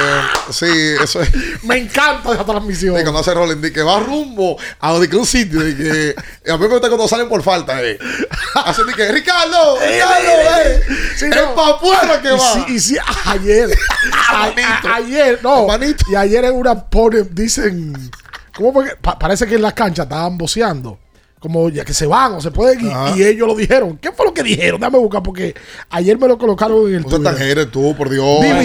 [0.50, 0.66] sí,
[1.02, 1.30] eso es.
[1.62, 2.98] Me encanta esa transmisión.
[2.98, 5.60] Y cuando hace Roland, di que va rumbo a de que un sitio.
[5.60, 7.80] De que, a mí me gusta cuando salen por falta.
[7.82, 7.98] Eh.
[8.54, 10.82] Hacen de que, Ricardo, Ricardo, eh.
[11.16, 11.54] Sí, es no.
[11.54, 12.66] pa' afuera que Y va.
[12.68, 13.70] y sí, ayer.
[14.28, 15.66] a- a- ayer, no.
[15.66, 16.04] Manito.
[16.10, 18.10] Y ayer en una pone, dicen.
[18.56, 18.96] ¿Cómo fue que?
[18.96, 20.98] pa- parece que en la cancha estaban boceando.
[21.40, 22.92] Como ya que se van o se pueden ir.
[22.92, 23.16] Ajá.
[23.16, 23.96] Y ellos lo dijeron.
[23.98, 24.80] ¿Qué fue lo que dijeron?
[24.80, 25.54] Dame buscar porque
[25.90, 27.34] ayer me lo colocaron en el No Twitter.
[27.36, 28.40] hater tú, por Dios.
[28.40, 28.60] No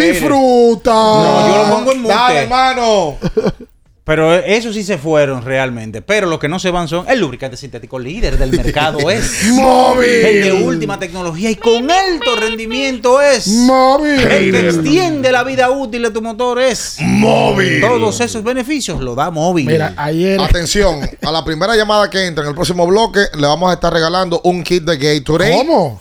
[0.00, 0.92] disfruta.
[0.92, 2.14] No, yo lo pongo en mute.
[2.14, 3.16] Dale, hermano.
[4.06, 6.00] Pero eso sí se fueron realmente.
[6.00, 10.08] Pero los que no se van son el lubricante sintético líder del mercado es Móvil.
[10.08, 14.20] el de última tecnología y con alto rendimiento es Móvil.
[14.20, 17.80] el que extiende la vida útil de tu motor es Móvil.
[17.80, 19.66] Todos esos beneficios lo da móvil.
[19.66, 20.40] Mira, ayer.
[20.40, 23.92] Atención, a la primera llamada que entra en el próximo bloque, le vamos a estar
[23.92, 25.50] regalando un kit de Gatorade.
[25.50, 26.00] ¿Cómo?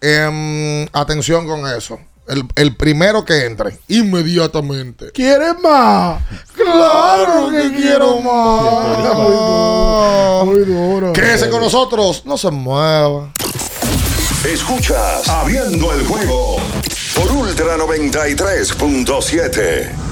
[0.00, 1.98] Em, atención con eso.
[2.28, 5.10] El, el primero que entre, inmediatamente.
[5.12, 6.22] ¿Quieres más?
[6.54, 9.16] Claro que quiero más.
[9.16, 10.42] Muy duro.
[10.46, 11.12] Muy duro.
[11.12, 13.32] Quédese con nosotros, no se mueva.
[14.44, 16.56] Escuchas Abriendo el juego
[17.14, 20.11] por Ultra 93.7.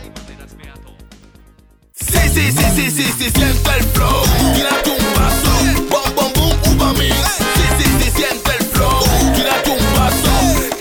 [2.09, 4.23] Sí, sí, sí, sí, sí, sí, siente el flow.
[4.53, 5.51] Tírate un paso.
[5.89, 7.15] Bom, bom, boom, uva mix.
[7.55, 9.03] Sí, sí, sí, siente el flow.
[9.35, 10.31] Tírate un paso.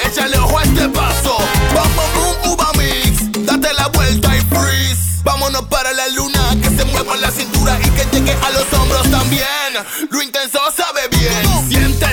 [0.06, 1.36] Échale ojo a este paso.
[1.74, 3.30] Bom, bom, boom, uva mix.
[3.46, 5.20] Date la vuelta y freeze.
[5.24, 6.56] Vámonos para la luna.
[6.62, 9.46] Que se mueva la cintura y que llegue a los hombros también.
[10.10, 11.68] Lo intenso sabe bien.
[11.68, 12.09] Siente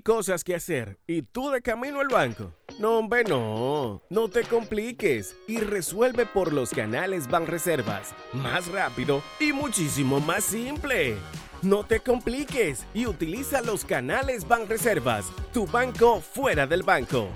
[0.00, 2.52] cosas que hacer y tú de camino al banco.
[2.78, 4.02] No, hombre, no.
[4.10, 8.14] No te compliques y resuelve por los canales Banreservas.
[8.32, 11.16] Más rápido y muchísimo más simple.
[11.62, 17.28] No te compliques y utiliza los canales Banreservas, tu banco fuera del banco.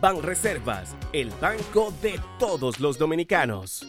[0.00, 3.86] Banreservas, el banco de todos los dominicanos.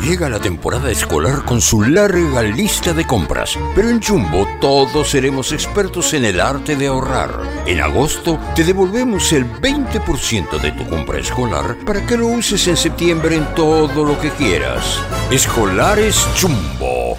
[0.00, 5.52] Llega la temporada escolar con su larga lista de compras, pero en Jumbo todos seremos
[5.52, 7.38] expertos en el arte de ahorrar.
[7.66, 12.78] En agosto te devolvemos el 20% de tu compra escolar para que lo uses en
[12.78, 15.02] septiembre en todo lo que quieras.
[15.30, 17.18] Escolares Jumbo.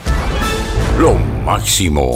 [0.98, 1.14] Lo
[1.46, 2.16] máximo.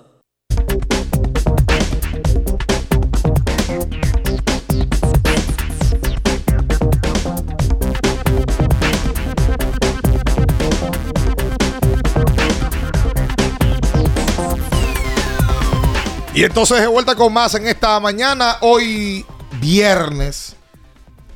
[16.33, 19.25] Y entonces de vuelta con más en esta mañana, hoy
[19.59, 20.55] viernes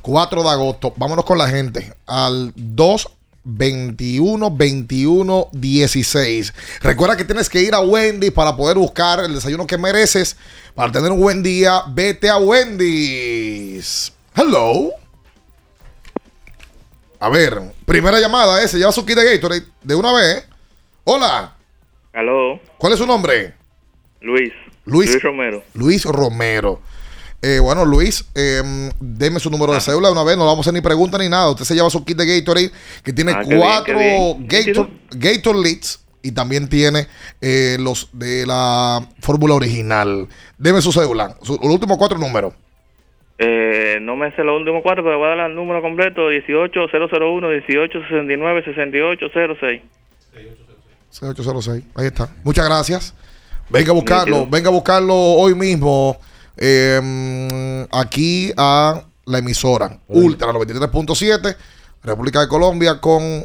[0.00, 0.94] 4 de agosto.
[0.96, 3.08] Vámonos con la gente al 2
[3.44, 6.54] 21 21 16.
[6.80, 10.38] Recuerda que tienes que ir a Wendy para poder buscar el desayuno que mereces.
[10.74, 14.14] Para tener un buen día, vete a Wendy's.
[14.34, 14.92] Hello.
[17.20, 18.78] A ver, primera llamada ese.
[18.78, 20.48] Lleva su kit de Gatorade de una vez.
[21.04, 21.54] Hola.
[22.14, 23.54] Aló, ¿Cuál es su nombre?
[24.22, 24.52] Luis.
[24.86, 25.62] Luis, Romero.
[25.74, 26.80] Luis Romero.
[27.42, 28.62] Eh, bueno, Luis, eh,
[28.98, 30.36] deme su número de cédula de una vez.
[30.36, 31.50] No le vamos a hacer ni pregunta ni nada.
[31.50, 32.70] Usted se lleva su kit de Gatorade
[33.04, 34.46] que tiene Ah, cuatro bien.
[34.48, 37.06] Gator, Gator Leads y también tiene
[37.40, 40.26] eh, los de la fórmula original.
[40.58, 42.54] Deme su cédula, su- los últimos cuatro números.
[43.38, 47.48] Eh, no me sé los últimos cuatro, pero voy a dar el número completo: 18001,
[47.48, 49.82] 1869, 6806.
[51.10, 51.84] 6806.
[51.94, 52.28] Ahí está.
[52.42, 53.14] Muchas gracias.
[53.68, 56.16] Venga a buscarlo, venga a buscarlo hoy mismo
[56.56, 61.56] eh, aquí a la emisora Ultra 93.7,
[62.02, 63.44] República de Colombia con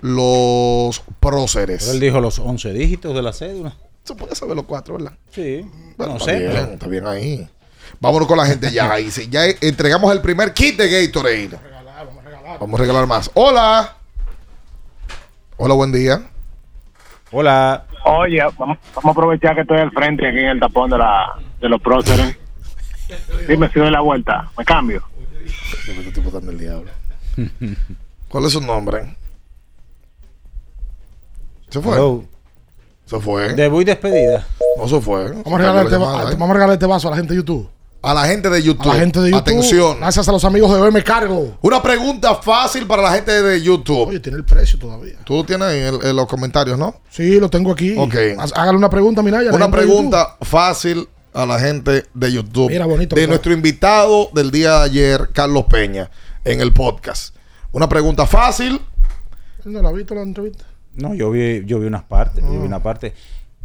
[0.00, 1.82] los próceres.
[1.82, 3.76] Pero él dijo los 11 dígitos de la cédula.
[4.04, 5.12] Se puede saber los cuatro, ¿verdad?
[5.30, 5.60] Sí.
[5.98, 6.38] Bueno, no está sé.
[6.38, 7.48] bien, está bien ahí.
[8.00, 8.90] Vámonos con la gente ya.
[8.90, 11.58] Ahí sí, ya entregamos el primer kit de Gatorade.
[12.58, 13.30] Vamos a regalar más.
[13.34, 13.96] Hola.
[15.58, 16.22] Hola, buen día.
[17.32, 17.87] Hola.
[18.10, 21.38] Oye, vamos, vamos a aprovechar que estoy al frente aquí en el tapón de, la,
[21.60, 22.36] de los próceres.
[23.46, 24.50] Dime si doy la vuelta.
[24.56, 25.02] Me cambio.
[26.14, 26.90] Tipo está en el diablo.
[28.28, 29.14] ¿Cuál es su nombre?
[31.68, 31.94] ¿Se fue?
[31.96, 32.24] Hello.
[33.04, 33.54] ¿Se fue?
[33.54, 34.46] Debut y despedida.
[34.78, 35.30] No se fue.
[35.32, 37.68] Vamos a, regalar este, va- vamos a regalar este vaso a la gente de YouTube.
[38.00, 38.90] A la gente de YouTube.
[38.90, 39.40] A la gente de YouTube.
[39.40, 39.96] Atención.
[39.98, 41.58] Gracias a los amigos de OM Cargo.
[41.62, 44.08] Una pregunta fácil para la gente de YouTube.
[44.08, 45.14] Oye, tiene el precio todavía.
[45.24, 46.94] Tú tienes en, el- en los comentarios, ¿no?
[47.10, 47.96] Sí, lo tengo aquí.
[47.98, 48.14] Ok.
[48.54, 49.42] Hágale una pregunta, mira.
[49.42, 52.68] ya la Una pregunta fácil a la gente de YouTube.
[52.70, 53.30] Mira, bonito, De mira.
[53.30, 56.08] nuestro invitado del día de ayer, Carlos Peña,
[56.44, 57.34] en el podcast.
[57.72, 58.80] Una pregunta fácil
[59.64, 60.64] ¿No la ha visto la entrevista?
[60.94, 63.12] No, yo vi, yo vi unas partes, yo vi una parte.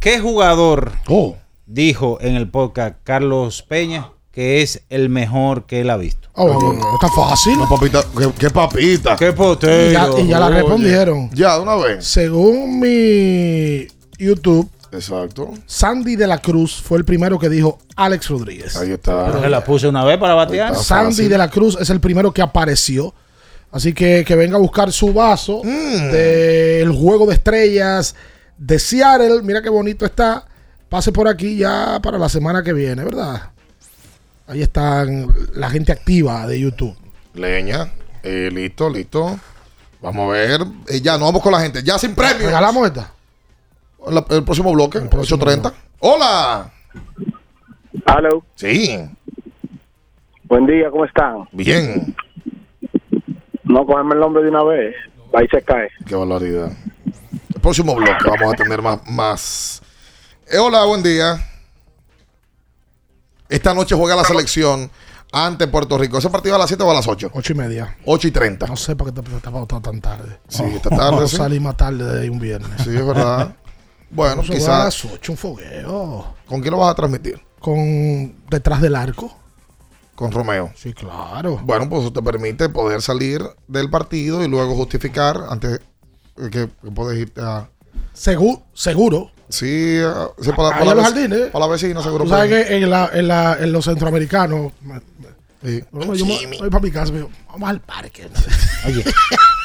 [0.00, 1.36] ¿Qué jugador Oh.
[1.66, 6.28] dijo en el podcast Carlos Peña que es el mejor que él ha visto?
[6.34, 7.56] Oh, está fácil.
[7.56, 9.14] No, papita, ¿qué, qué papita?
[9.16, 9.92] ¿Qué Y potero?
[10.16, 10.54] ya, y ya la Oye.
[10.56, 11.30] respondieron.
[11.32, 12.04] Ya, de una vez.
[12.04, 13.86] Según mi
[14.18, 15.50] YouTube, Exacto.
[15.66, 18.76] Sandy de la Cruz fue el primero que dijo Alex Rodríguez.
[18.76, 19.40] Ahí está.
[19.42, 20.74] Se la puse una vez para batear.
[20.76, 23.12] Sandy de la Cruz es el primero que apareció.
[23.72, 26.12] Así que que venga a buscar su vaso Mm.
[26.12, 28.14] del juego de estrellas
[28.56, 29.42] de Seattle.
[29.42, 30.46] Mira qué bonito está.
[30.88, 33.50] Pase por aquí ya para la semana que viene, ¿verdad?
[34.46, 36.96] Ahí están la gente activa de YouTube.
[37.34, 37.90] Leña.
[38.22, 39.38] Eh, listo, listo.
[40.00, 40.60] Vamos a ver.
[40.88, 41.82] Eh, ya, nos vamos con la gente.
[41.82, 42.42] Ya sin premios.
[42.44, 43.10] ¿Regalamos esta?
[44.10, 45.72] La- el próximo bloque, 8.30.
[46.00, 46.70] ¡Hola!
[48.06, 48.44] Hello.
[48.54, 49.00] Sí,
[50.44, 51.48] Buen día, ¿cómo están?
[51.52, 52.14] bien.
[53.62, 54.94] No, cogerme el nombre de una vez.
[55.32, 55.88] Ahí se cae.
[56.06, 56.70] Qué barbaridad.
[57.54, 59.00] El próximo bloque vamos a tener más.
[59.08, 59.82] más.
[60.52, 61.38] Eh, hola, buen día.
[63.48, 64.90] Esta noche juega la selección
[65.32, 66.18] ante Puerto Rico.
[66.18, 67.30] ¿Ese partido a las 7 o a las 8?
[67.32, 67.96] 8 y media.
[68.06, 68.66] 8 y 30.
[68.66, 70.38] No sé por qué te, te tan tarde.
[70.48, 71.36] Sí, esta tarde, sí.
[71.36, 72.82] Salí más tarde de un viernes.
[72.82, 73.54] Sí, es verdad.
[74.10, 75.04] Bueno, va a quizás.
[75.04, 76.34] las 8, un fogueo.
[76.46, 77.40] ¿Con quién lo vas a transmitir?
[77.58, 79.36] Con detrás del arco.
[80.14, 80.70] Con Romeo.
[80.76, 81.60] Sí, claro.
[81.64, 85.80] Bueno, pues eso te permite poder salir del partido y luego justificar antes
[86.36, 87.68] que, que puedes irte a.
[88.12, 88.62] Seguro.
[88.72, 89.32] seguro.
[89.54, 91.50] Sí, a- sí, para, los jardines.
[91.52, 92.24] para la vecina, seguro.
[92.24, 94.72] Tú sabes que en, la, en, la, en los centroamericanos.
[94.82, 95.00] me-
[95.64, 95.82] Sí.
[95.92, 98.26] Bueno, yo me- voy para mi casa y me digo, vamos al parque.
[98.86, 99.02] Oye,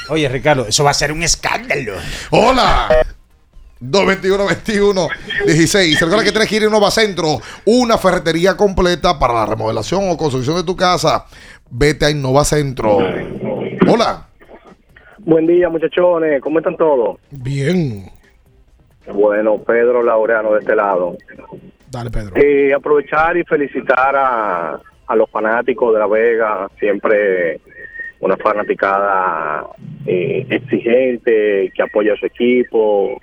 [0.07, 1.91] oye, Ricardo, eso va a ser un escándalo.
[2.31, 2.87] ¡Hola!
[3.81, 5.99] 221-21-16.
[5.99, 10.17] Recuerda que tienes que ir a Innova Centro, una ferretería completa para la remodelación o
[10.17, 11.25] construcción de tu casa.
[11.69, 12.97] Vete a Innova Centro.
[13.87, 14.27] Hola.
[15.19, 16.41] Buen día, muchachones.
[16.41, 17.17] ¿Cómo están todos?
[17.29, 18.09] Bien.
[19.13, 21.17] Bueno, Pedro Laureano de este lado.
[21.89, 22.35] Dale, Pedro.
[22.35, 26.69] Eh, aprovechar y felicitar a, a los fanáticos de La Vega.
[26.79, 27.59] Siempre
[28.19, 29.67] una fanaticada
[30.05, 33.19] eh, exigente, que apoya a su equipo.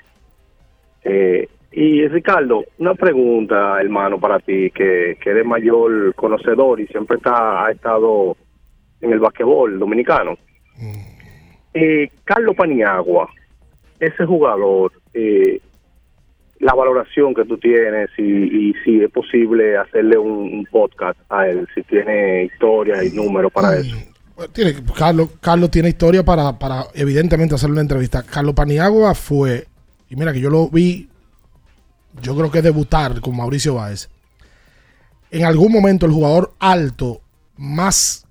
[1.04, 7.18] Eh, y Ricardo, una pregunta, hermano, para ti, que, que eres mayor conocedor y siempre
[7.18, 8.36] está, ha estado
[9.02, 10.38] en el basquetbol dominicano.
[11.74, 13.28] Eh, Carlos Paniagua,
[14.00, 15.60] ese jugador, eh,
[16.60, 18.22] la valoración que tú tienes y,
[18.70, 23.52] y si es posible hacerle un, un podcast a él, si tiene historia y números
[23.52, 23.96] para eso.
[24.52, 28.22] Tiene, Carlos, Carlos tiene historia para, para evidentemente hacerle una entrevista.
[28.22, 29.66] Carlos Paniagua fue,
[30.08, 31.08] y mira que yo lo vi,
[32.20, 34.08] yo creo que debutar con Mauricio Báez.
[35.30, 37.20] En algún momento el jugador alto,
[37.56, 38.26] más,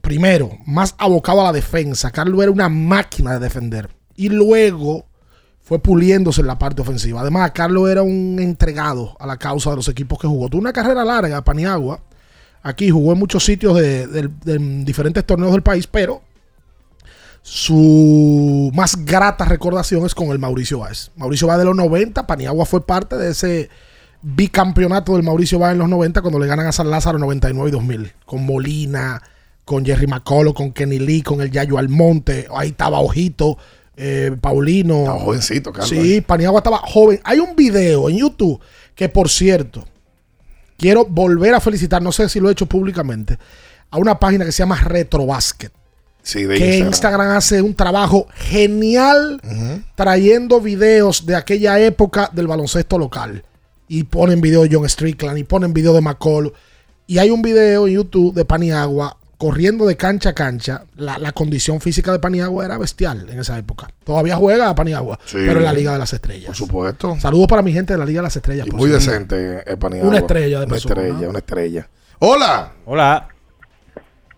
[0.00, 2.10] primero, más abocado a la defensa.
[2.10, 3.88] Carlos era una máquina de defender.
[4.16, 5.07] Y luego
[5.68, 7.20] fue puliéndose en la parte ofensiva.
[7.20, 10.48] Además, Carlos era un entregado a la causa de los equipos que jugó.
[10.48, 12.00] Tuvo una carrera larga, Paniagua.
[12.62, 14.30] Aquí jugó en muchos sitios de,
[14.86, 16.22] diferentes torneos del país, pero
[17.42, 21.10] su más grata recordación es con el Mauricio Báez.
[21.16, 23.68] Mauricio Báez de los 90, Paniagua fue parte de ese
[24.22, 27.72] bicampeonato del Mauricio Báez en los 90 cuando le ganan a San Lázaro 99 y
[27.72, 28.12] 2000.
[28.24, 29.22] Con Molina,
[29.66, 32.48] con Jerry McCullough, con Kenny Lee, con el Yayo Almonte.
[32.56, 33.58] Ahí estaba Ojito,
[33.98, 35.00] eh, Paulino.
[35.00, 35.90] Estaba jovencito, Carlos.
[35.90, 37.20] Sí, Paniagua estaba joven.
[37.24, 38.60] Hay un video en YouTube
[38.94, 39.84] que, por cierto,
[40.76, 43.38] quiero volver a felicitar, no sé si lo he hecho públicamente,
[43.90, 45.72] a una página que se llama Retrobasket.
[46.22, 46.88] Sí, de Que Instagram.
[46.88, 49.40] Instagram hace un trabajo genial
[49.94, 53.42] trayendo videos de aquella época del baloncesto local.
[53.88, 56.52] Y ponen video de John Strickland y ponen video de McCall.
[57.06, 60.82] Y hay un video en YouTube de Paniagua corriendo de cancha a cancha.
[60.96, 63.88] La, la condición física de Paniagua era bestial en esa época.
[64.04, 65.38] Todavía juega a Paniagua, Sí.
[65.46, 66.46] pero en la Liga de las Estrellas.
[66.48, 67.16] Por supuesto.
[67.20, 68.66] Saludos para mi gente de la Liga de las Estrellas.
[68.66, 70.08] Y muy decente, eh, Paniagua.
[70.08, 70.94] Una estrella de Una persona.
[71.02, 71.88] estrella, una estrella.
[72.18, 72.72] Hola.
[72.84, 73.28] Hola.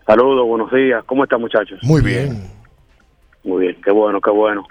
[0.06, 1.02] Saludos, buenos días.
[1.06, 1.78] ¿Cómo están, muchachos?
[1.82, 2.50] Muy bien.
[3.44, 4.66] Muy bien, qué bueno, qué bueno.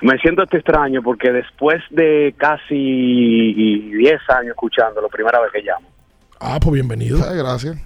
[0.00, 5.60] Me siento este extraño porque después de casi 10 años escuchando, la primera vez que
[5.62, 5.86] llamo.
[6.40, 7.18] Ah, pues bienvenido.
[7.34, 7.76] gracias.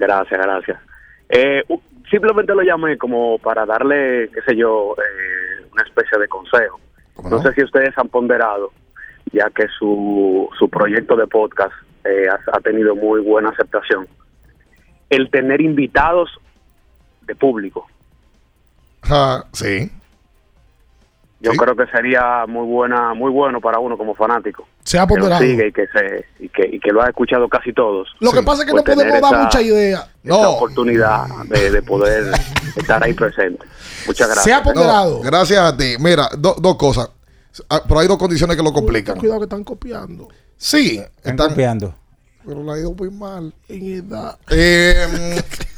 [0.00, 0.78] Gracias, gracias.
[1.28, 1.62] Eh,
[2.10, 6.80] simplemente lo llamé como para darle, qué sé yo, eh, una especie de consejo.
[7.30, 8.72] No sé si ustedes han ponderado,
[9.30, 11.74] ya que su, su proyecto de podcast
[12.04, 14.08] eh, ha, ha tenido muy buena aceptación,
[15.10, 16.30] el tener invitados
[17.26, 17.86] de público.
[19.02, 19.90] Ah, sí.
[21.42, 24.66] Yo creo que sería muy buena, muy bueno para uno como fanático.
[24.84, 25.42] Se ha que lo ponderado.
[25.42, 28.08] sigue y que, se, y, que, y que lo ha escuchado casi todos.
[28.20, 30.08] Lo que pasa es que Pues no podemos tener dar esa- mucha idea.
[30.22, 32.34] esa oportunidad de, de poder
[32.76, 33.64] estar ahí presente.
[34.06, 34.74] Muchas gracias.
[34.74, 35.94] No, gracias a ti.
[35.98, 37.10] Mira, do- dos cosas.
[37.70, 39.18] Ah, Pero hay dos condiciones que lo complican.
[39.18, 40.28] Cuidado que están copiando.
[40.58, 41.94] Sí, Están copiando.
[42.46, 43.52] Pero la ha ido muy mal.
[43.68, 44.38] En edad.
[44.50, 45.42] Eh,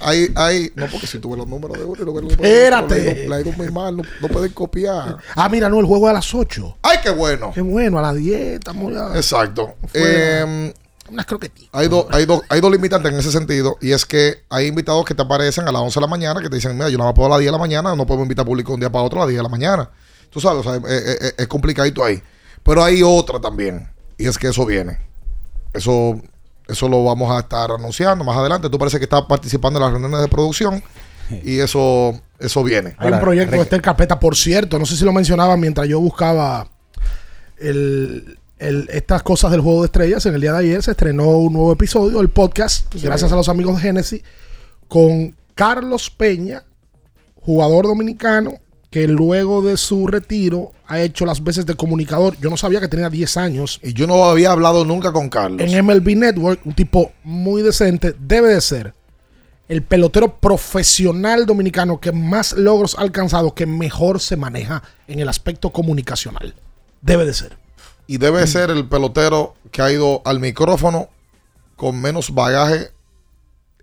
[0.00, 3.28] hay, hay, no, porque si tuve los números de uno y número de Espérate.
[3.28, 5.16] la muy mal, no, no pueden copiar.
[5.34, 6.78] Ah, mira, no, el juego es a las 8.
[6.82, 7.52] ¡Ay, qué bueno!
[7.54, 8.40] Qué bueno, a las 10.
[8.58, 9.14] Estamos ya.
[9.16, 9.74] Exacto.
[9.94, 10.72] Eh,
[11.10, 11.68] Unas croquetitas.
[11.72, 13.76] hay, dos hay, dos hay dos limitantes en ese sentido.
[13.80, 16.48] Y es que hay invitados que te aparecen a las 11 de la mañana que
[16.48, 18.22] te dicen, mira, yo nada más puedo a las 10 de la mañana, no puedo
[18.22, 19.90] invitar público un día para otro a las 10 de la mañana.
[20.30, 22.20] Tú sabes, o sea, es, es- es complicadito ahí.
[22.62, 23.88] Pero hay otra también.
[24.18, 24.98] Y es que eso viene.
[25.72, 26.20] Eso,
[26.68, 28.68] eso lo vamos a estar anunciando más adelante.
[28.70, 30.82] Tú parece que estás participando en las reuniones de producción.
[31.42, 32.94] Y eso, eso viene.
[32.98, 35.98] Hay un proyecto de Esther Carpeta, por cierto, no sé si lo mencionaba mientras yo
[36.00, 36.68] buscaba
[37.58, 40.24] el, el- estas cosas del juego de estrellas.
[40.26, 43.48] En el día de ayer se estrenó un nuevo episodio, el podcast, gracias a los
[43.48, 44.22] amigos de Genesis,
[44.88, 46.62] con Carlos Peña,
[47.42, 48.54] jugador dominicano,
[48.96, 52.34] que luego de su retiro ha hecho las veces de comunicador.
[52.40, 53.78] Yo no sabía que tenía 10 años.
[53.82, 55.60] Y yo no había hablado nunca con Carlos.
[55.60, 58.94] En MLB Network, un tipo muy decente, debe de ser
[59.68, 65.28] el pelotero profesional dominicano que más logros ha alcanzado, que mejor se maneja en el
[65.28, 66.54] aspecto comunicacional.
[67.02, 67.58] Debe de ser.
[68.06, 71.10] Y debe ser el pelotero que ha ido al micrófono
[71.76, 72.92] con menos bagaje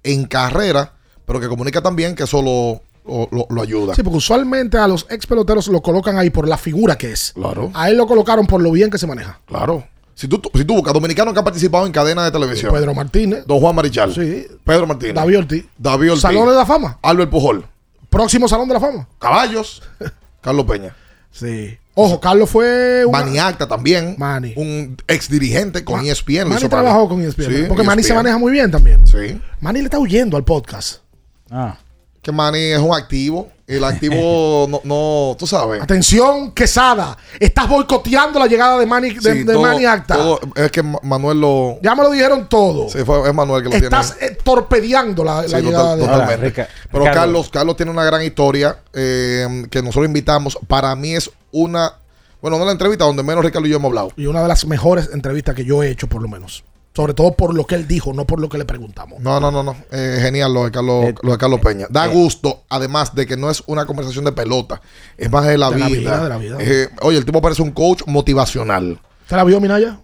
[0.02, 0.94] en carrera,
[1.28, 3.96] pero que comunica también que eso lo, lo- lo- lo ayuda.
[3.96, 7.34] Sí, porque usualmente a los ex peloteros lo colocan ahí por la figura que es.
[7.34, 7.72] Claro.
[7.74, 9.40] A él lo colocaron por lo bien que se maneja.
[9.46, 9.86] Claro.
[10.16, 12.72] Si tú, si tú buscas dominicanos que han participado en cadena de televisión.
[12.72, 13.46] Pedro Martínez.
[13.48, 14.14] Don Juan Marichal.
[14.14, 14.46] Sí.
[14.64, 15.16] Pedro Martínez.
[15.16, 15.66] David Ortiz.
[15.78, 16.22] David Ortiz.
[16.22, 17.00] Salón de la Fama.
[17.02, 17.66] Albert Pujol.
[18.10, 19.08] Próximo Salón de la Fama.
[19.20, 19.82] Caballos.
[20.42, 20.96] Carlos Peña.
[21.32, 21.78] Sí.
[21.96, 23.04] Ojo, Carlos fue.
[23.06, 24.16] una- Manny Acta también.
[24.20, 24.54] Manny.
[24.56, 26.52] Un ex dirigente con E ESPN.
[26.56, 27.46] hizo trabajó con E ESPN.
[27.46, 28.18] Sí, porque Manny se ESPN.
[28.18, 29.08] maneja muy bien también.
[29.08, 29.42] Sí.
[29.62, 31.02] Manny le está huyendo al podcast.
[31.50, 31.78] Ah.
[32.24, 33.50] Que Manny es un activo.
[33.68, 35.82] El activo no, no, tú sabes.
[35.82, 37.18] Atención, Quesada.
[37.40, 40.16] Estás boicoteando la llegada de Manny, de, Sí, de todo- Manny Acta.
[40.16, 41.80] todo- es que Ma- Manuel lo.
[41.82, 42.90] Ya me lo dijeron todo.
[42.90, 44.34] Sí, fue, es Manuel que lo Estás tiene.
[44.34, 46.46] eh, torpedeando la, Sí, la total- llegada de totalmente.
[46.48, 47.20] Rica- Pero Ricardo.
[47.22, 50.58] Carlos, Carlos tiene una gran historia eh, que nosotros invitamos.
[50.68, 51.94] Para mí es una.
[52.42, 54.12] Bueno, una de las entrevistas donde menos Ricardo y yo hemos hablado.
[54.18, 56.64] Y una de las mejores entrevistas que yo he hecho, por lo menos.
[56.96, 59.20] Sobre todo por lo que él dijo, no por lo que le preguntamos.
[59.20, 59.76] No, no, no, no.
[59.92, 61.88] Eh, genial lo de, Carlos, Eh, lo de Carlos Peña.
[61.90, 64.80] Da gusto, además de que no es una conversación de pelota,
[65.18, 65.88] es más de la De vida.
[65.88, 66.58] la vida, de la vida.
[66.60, 69.00] Eh, oye, el tipo parece un coach motivacional.
[69.28, 70.00] ¿Te la vio, Minaya?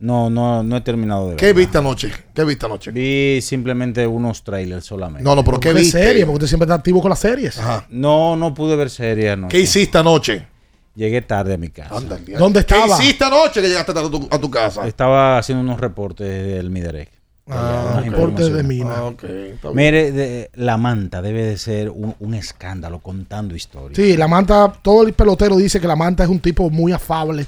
[0.00, 1.36] No, no, no he terminado de ver.
[1.36, 2.10] ¿Qué viste anoche?
[2.34, 2.90] ¿Qué viste anoche?
[2.90, 5.22] Vi simplemente unos trailers solamente.
[5.22, 6.02] No, no, pero ¿qué ¿Qué viste?
[6.02, 6.24] serie?
[6.26, 7.56] Porque usted siempre está activo con las series.
[7.56, 7.86] Ajá.
[7.88, 9.56] No, no pude ver series anoche.
[9.56, 10.48] ¿Qué hiciste anoche?
[10.94, 11.94] Llegué tarde a mi casa.
[12.38, 13.02] ¿Dónde ¿Qué estaba?
[13.02, 14.86] hiciste anoche que llegaste tarde a tu, a tu casa?
[14.86, 17.10] Estaba haciendo unos reportes del Miderec.
[17.48, 18.62] Ah, Unas Reporte de.
[18.62, 18.94] Mina.
[18.98, 19.74] Ah, ok, está bien.
[19.74, 23.96] Mire, de- la manta debe de ser un, un escándalo contando historias.
[23.96, 27.46] Sí, la manta, todo el pelotero dice que la manta es un tipo muy afable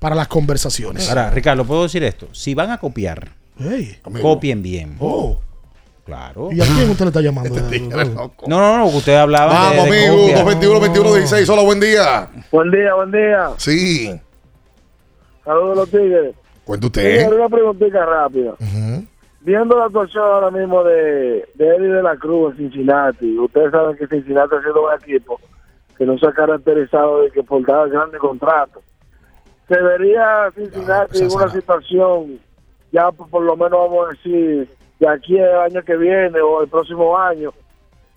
[0.00, 1.08] para las conversaciones.
[1.08, 2.28] Ahora, Ricardo, ¿puedo decir esto?
[2.32, 3.28] Si van a copiar,
[4.20, 4.96] copien bien.
[4.98, 5.40] Oh.
[6.08, 6.48] Claro.
[6.50, 7.54] ¿Y a quién usted le está llamando?
[7.54, 8.46] Eres loco.
[8.48, 10.22] No, no, no, usted hablaba Vamos, de, amigo.
[10.22, 10.36] copia.
[10.42, 12.28] 221 21 16 Hola, buen día.
[12.50, 13.50] Buen día, buen día.
[13.58, 14.18] Sí.
[15.44, 16.34] Saludos los tigres.
[16.64, 17.26] Cuenta usted.
[17.28, 18.54] Mira, una preguntita rápida.
[19.40, 23.94] Viendo la actuación ahora mismo de, de Eddie de la Cruz en Cincinnati, ustedes saben
[23.98, 25.38] que Cincinnati ha sido un equipo
[25.98, 28.82] que no se ha caracterizado de que por dar grandes contratos.
[29.68, 32.40] ¿Se vería Cincinnati en una situación,
[32.92, 36.62] ya por, por lo menos vamos a decir, de aquí al año que viene o
[36.62, 37.50] el próximo año,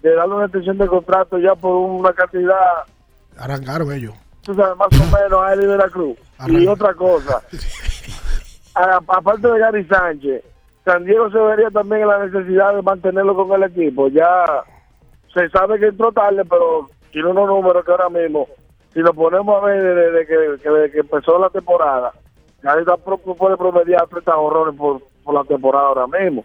[0.01, 2.55] de darle una extensión de contrato ya por una cantidad
[3.37, 4.13] Arrancaron ellos.
[4.41, 6.17] tú sabes, más o menos a Eddie de la Cruz.
[6.47, 7.41] Y otra cosa,
[8.75, 10.43] a- aparte de Gary Sánchez,
[10.85, 14.07] San Diego se vería también en la necesidad de mantenerlo con el equipo.
[14.07, 14.63] Ya
[15.33, 18.47] se sabe que entró tarde, pero tiene unos números que ahora mismo,
[18.93, 22.11] si lo ponemos a ver desde que, que, desde que empezó la temporada,
[22.63, 22.83] Gary
[23.37, 26.43] puede promediar 30 horrores por, por la temporada ahora mismo.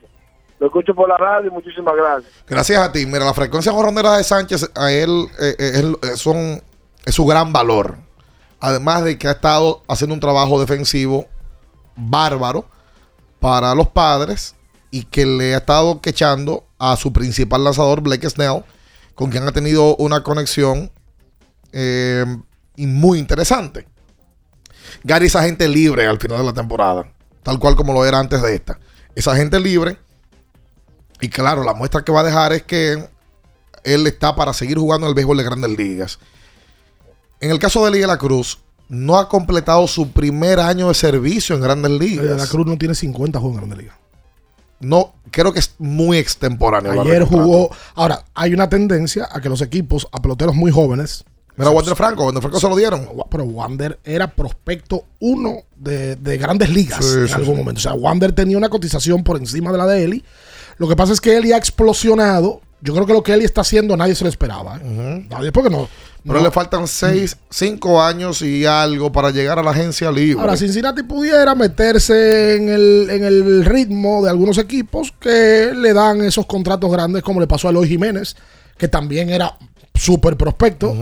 [0.58, 2.32] Lo escucho por la radio muchísimas gracias.
[2.46, 3.04] Gracias a ti.
[3.06, 6.62] Mira, la frecuencia jorronera de Sánchez a él eh, eh, eh, son,
[7.04, 7.96] es su gran valor.
[8.60, 11.26] Además de que ha estado haciendo un trabajo defensivo
[11.94, 12.64] bárbaro
[13.38, 14.54] para los padres
[14.90, 18.64] y que le ha estado quechando a su principal lanzador, Blake Snell,
[19.14, 20.90] con quien ha tenido una conexión
[21.72, 22.24] eh,
[22.76, 23.86] muy interesante.
[25.04, 27.10] Gary es agente libre al final de la temporada,
[27.42, 28.78] tal cual como lo era antes de esta.
[29.14, 29.98] Es agente libre
[31.20, 33.08] y claro, la muestra que va a dejar es que
[33.84, 36.18] él está para seguir jugando el béisbol de grandes ligas.
[37.40, 40.94] En el caso de Liga de la Cruz, no ha completado su primer año de
[40.94, 42.36] servicio en Grandes De Ligas.
[42.38, 43.98] la Cruz no tiene 50 juegos en Grande Liga.
[44.80, 46.92] No, creo que es muy extemporáneo.
[46.92, 47.70] de Ayer jugó.
[47.94, 51.24] Ahora, hay una tendencia a que los equipos, a peloteros muy jóvenes.
[51.56, 53.08] Mira, Wander Franco, Wander Franco se lo dieron.
[53.30, 57.58] Pero Wander era prospecto uno de, de grandes ligas Sí, en sí, algún sí.
[57.60, 57.78] momento.
[57.78, 60.24] O sea, Wander tenía una cotización por encima de la de Eli.
[60.78, 62.60] Lo que pasa es que Eli ha explosionado.
[62.82, 64.78] Yo creo que lo que Eli está haciendo nadie se lo esperaba.
[64.82, 65.26] ¿eh?
[65.30, 65.88] Nadie, porque no.
[66.24, 70.40] Pero no- le faltan seis, cinco años y algo para llegar a la agencia libre.
[70.40, 76.22] Ahora, Cincinnati pudiera meterse en el, en el ritmo de algunos equipos que le dan
[76.22, 78.36] esos contratos grandes, como le pasó a Eloy Jiménez,
[78.76, 79.56] que también era
[79.94, 80.94] súper prospecto.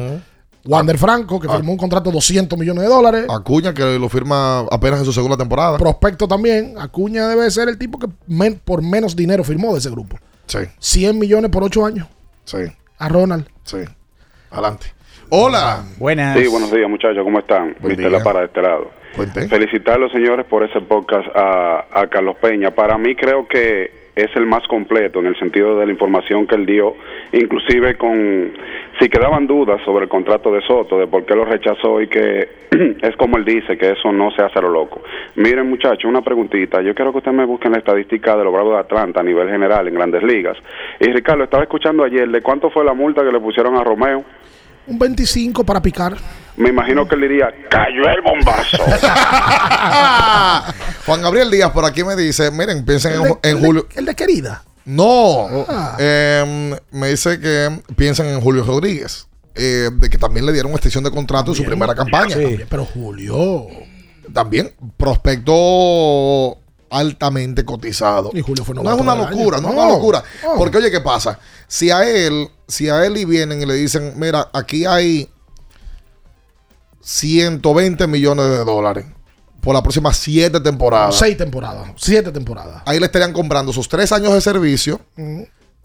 [0.66, 3.26] Wander Franco, que firmó un contrato de 200 millones de dólares.
[3.28, 5.76] Acuña, que lo firma apenas en su segunda temporada.
[5.78, 6.74] Prospecto también.
[6.78, 10.18] Acuña debe ser el tipo que men- por menos dinero firmó de ese grupo.
[10.46, 10.58] Sí.
[10.78, 12.08] 100 millones por 8 años.
[12.44, 12.58] Sí.
[12.98, 13.46] A Ronald.
[13.64, 13.78] Sí.
[14.50, 14.86] Adelante.
[15.30, 15.84] Hola.
[15.98, 16.38] Buenas.
[16.38, 17.74] Sí, buenos días muchachos, ¿cómo están?
[17.80, 18.08] Buen día.
[18.08, 18.90] La Para de este lado.
[19.16, 19.48] Cuente.
[19.48, 22.74] Felicitar a los señores por ese podcast a, a Carlos Peña.
[22.74, 26.54] Para mí creo que es el más completo en el sentido de la información que
[26.54, 26.94] él dio,
[27.32, 28.52] inclusive con
[29.00, 32.48] si quedaban dudas sobre el contrato de Soto, de por qué lo rechazó y que
[33.02, 35.02] es como él dice, que eso no se hace a lo loco.
[35.36, 38.74] Miren muchachos, una preguntita, yo quiero que ustedes me busquen la estadística de los Bravos
[38.74, 40.56] de Atlanta a nivel general en grandes ligas.
[41.00, 44.24] Y Ricardo, estaba escuchando ayer de cuánto fue la multa que le pusieron a Romeo.
[44.86, 46.16] Un 25 para picar.
[46.56, 48.76] Me imagino que él diría, cayó el bombazo.
[51.06, 53.66] Juan Gabriel Díaz por aquí me dice, miren, piensen en, El de- en el de-
[53.66, 53.86] Julio.
[53.94, 54.62] El de querida.
[54.84, 55.96] No, Ah.
[55.98, 61.02] Em, me dice que piensen en Julio Rodríguez, eh, de que también le dieron extensión
[61.04, 62.36] de contrato en su primera campaña.
[62.68, 63.66] Pero Julio.
[64.32, 66.58] También prospecto
[66.90, 68.30] altamente cotizado.
[68.34, 69.28] Y Julio fue no es una año.
[69.30, 70.22] locura, no, es No, una locura.
[70.56, 71.38] Porque oye, ¿qué pasa?
[71.66, 75.28] Si a él, si a él y vienen y le dicen, mira, aquí hay
[77.00, 79.06] 120 millones de dólares
[79.60, 81.16] por las próximas siete temporadas.
[81.16, 81.90] Seis temporadas.
[81.96, 82.82] Siete temporadas.
[82.86, 85.42] Ahí le estarían comprando sus tres años de servicio, Mm.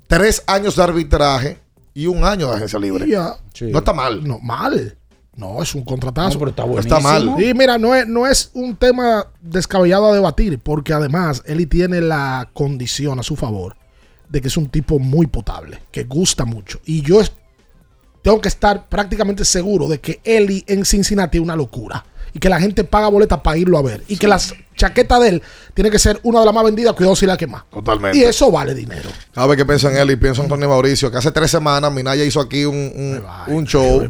[0.08, 1.60] tres años de arbitraje
[1.94, 3.06] y un año de agencia libre.
[3.08, 4.26] No está mal.
[4.28, 4.98] No, mal.
[5.36, 6.34] No, es un contratazo.
[6.34, 7.42] No, pero está No está mal.
[7.42, 12.02] Y mira, no es, no es un tema descabellado a debatir, porque además Eli tiene
[12.02, 13.78] la condición a su favor
[14.30, 16.80] de que es un tipo muy potable, que gusta mucho.
[16.86, 17.22] Y yo
[18.22, 22.06] tengo que estar prácticamente seguro de que Eli en Cincinnati es una locura.
[22.32, 24.04] Y que la gente paga boletas para irlo a ver.
[24.08, 24.40] Y que la
[24.80, 25.44] chaqueta de él
[25.74, 27.64] tiene que ser una de las más vendidas, cuidado si la que más.
[27.70, 28.18] Totalmente.
[28.18, 29.10] Y eso vale dinero.
[29.56, 32.40] Que pienso en él y pienso en Tony Mauricio, que hace tres semanas Minaya hizo
[32.40, 33.24] aquí un, un,
[33.56, 34.02] un show.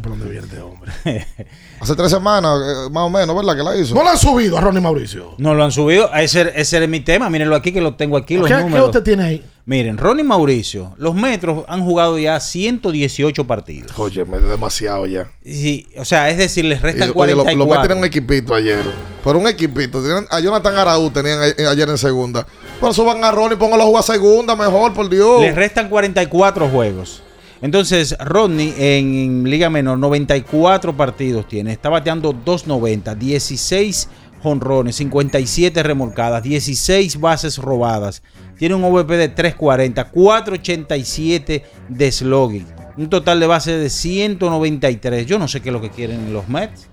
[1.80, 3.56] Hace tres semanas, eh, más o menos, ¿verdad?
[3.56, 3.94] Que la hizo.
[3.94, 5.34] No lo han subido a Ronnie Mauricio.
[5.38, 6.12] No lo han subido.
[6.14, 7.30] Ese, ese era mi tema.
[7.30, 8.36] Mírenlo aquí que lo tengo aquí.
[8.36, 8.86] Los ¿Qué, qué números.
[8.88, 9.44] usted tiene ahí?
[9.64, 13.92] Miren, Ronnie Mauricio, los metros han jugado ya 118 partidos.
[13.98, 15.30] Oye, me demasiado ya.
[15.42, 17.56] Sí, o sea, es decir, les Y, restan oye, lo, 44.
[17.56, 18.80] lo meten en un equipito ayer.
[19.24, 20.02] Por un equipito.
[20.02, 22.46] Tienen- a Jonathan Araúz tenían ayer en segunda.
[22.78, 25.40] Por eso van a Ronnie, póngalo a jugar segunda mejor, por Dios.
[25.40, 27.22] Les restan 44 juegos.
[27.62, 31.72] Entonces, Rodney en, en Liga Menor, 94 partidos tiene.
[31.72, 34.08] Está bateando 290, 16
[34.42, 38.22] jonrones, 57 remolcadas, 16 bases robadas.
[38.58, 42.66] Tiene un OVP de 340, 487 de slogan.
[42.96, 45.26] Un total de base de 193.
[45.26, 46.89] Yo no sé qué es lo que quieren los Mets.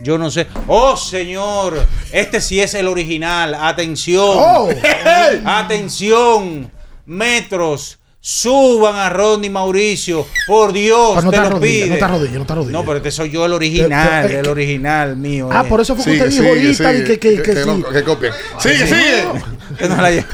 [0.00, 0.46] Yo no sé.
[0.66, 1.86] ¡Oh, señor!
[2.12, 3.54] Este sí es el original.
[3.54, 4.24] Atención.
[4.38, 4.68] Oh.
[5.44, 6.70] Atención.
[7.06, 7.98] Metros.
[8.26, 10.26] Suban a Rodney Mauricio.
[10.46, 11.86] Por Dios, Pero no te lo pide.
[11.88, 12.72] no está rodilla, no está rodilla.
[12.72, 14.22] No, pero este soy yo el original.
[14.26, 15.50] Te- te- el original mío.
[15.52, 15.68] Ah, eh.
[15.68, 17.66] por eso fue que usted dijo ahorita que, que, que, que, sí.
[17.66, 18.32] no- que copien.
[18.58, 18.86] Sigue, Sí.
[18.86, 19.24] sigue.
[19.78, 20.26] Que no la lleva.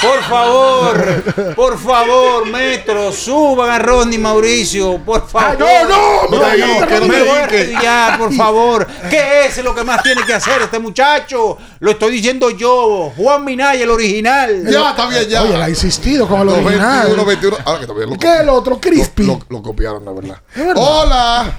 [0.00, 5.58] Por favor, por favor, Metro, suban a Rodney Mauricio, por favor.
[5.58, 8.86] no, no, no, mira, no, no, que no no me te voy a por favor.
[9.10, 11.58] ¿Qué es lo que más tiene que hacer este muchacho?
[11.80, 14.64] Lo estoy diciendo yo, Juan Minaya, el original.
[14.70, 15.42] Ya, está bien, ya.
[15.42, 17.02] Oye, la ha insistido con el Los original.
[17.16, 17.56] 21, 21.
[17.64, 18.80] Ahora que también lo, ¿Qué es el otro?
[18.80, 19.24] Crispy.
[19.24, 20.40] lo, lo copiaron, la verdad.
[20.76, 21.52] Hola.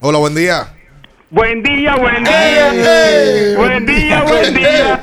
[0.00, 0.74] Hola, buen día.
[1.34, 3.56] Buen día, buen día.
[3.56, 5.02] Buen día, buen día.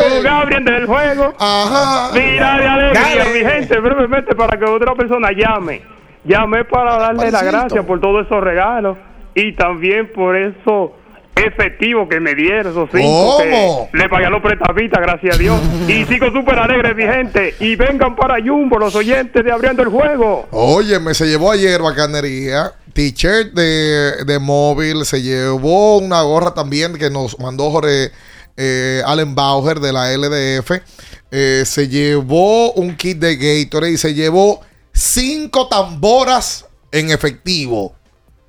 [0.00, 1.34] Con Gabriel del juego.
[1.38, 2.10] Ajá.
[2.14, 3.34] Mira de alegría, Dale.
[3.34, 5.82] mi gente, brevemente para que otra persona llame.
[6.24, 8.96] Llamé para darle las gracias por todos esos regalos
[9.34, 10.96] y también por eso
[11.36, 13.88] efectivo que me dieron, esos cinco ¿Cómo?
[13.90, 15.60] que le pagué a los prestavistas, gracias a Dios.
[15.88, 17.54] Y sigo súper alegre, mi gente.
[17.60, 20.46] Y vengan para Jumbo, los oyentes de Abriendo el Juego.
[20.50, 26.94] Oye, me se llevó ayer bacanería, t-shirt de, de móvil, se llevó una gorra también
[26.94, 28.10] que nos mandó Jorge
[28.56, 30.82] eh, Allen Bauer de la LDF,
[31.30, 34.60] eh, se llevó un kit de Gatorade y se llevó
[34.92, 37.94] cinco tamboras en efectivo.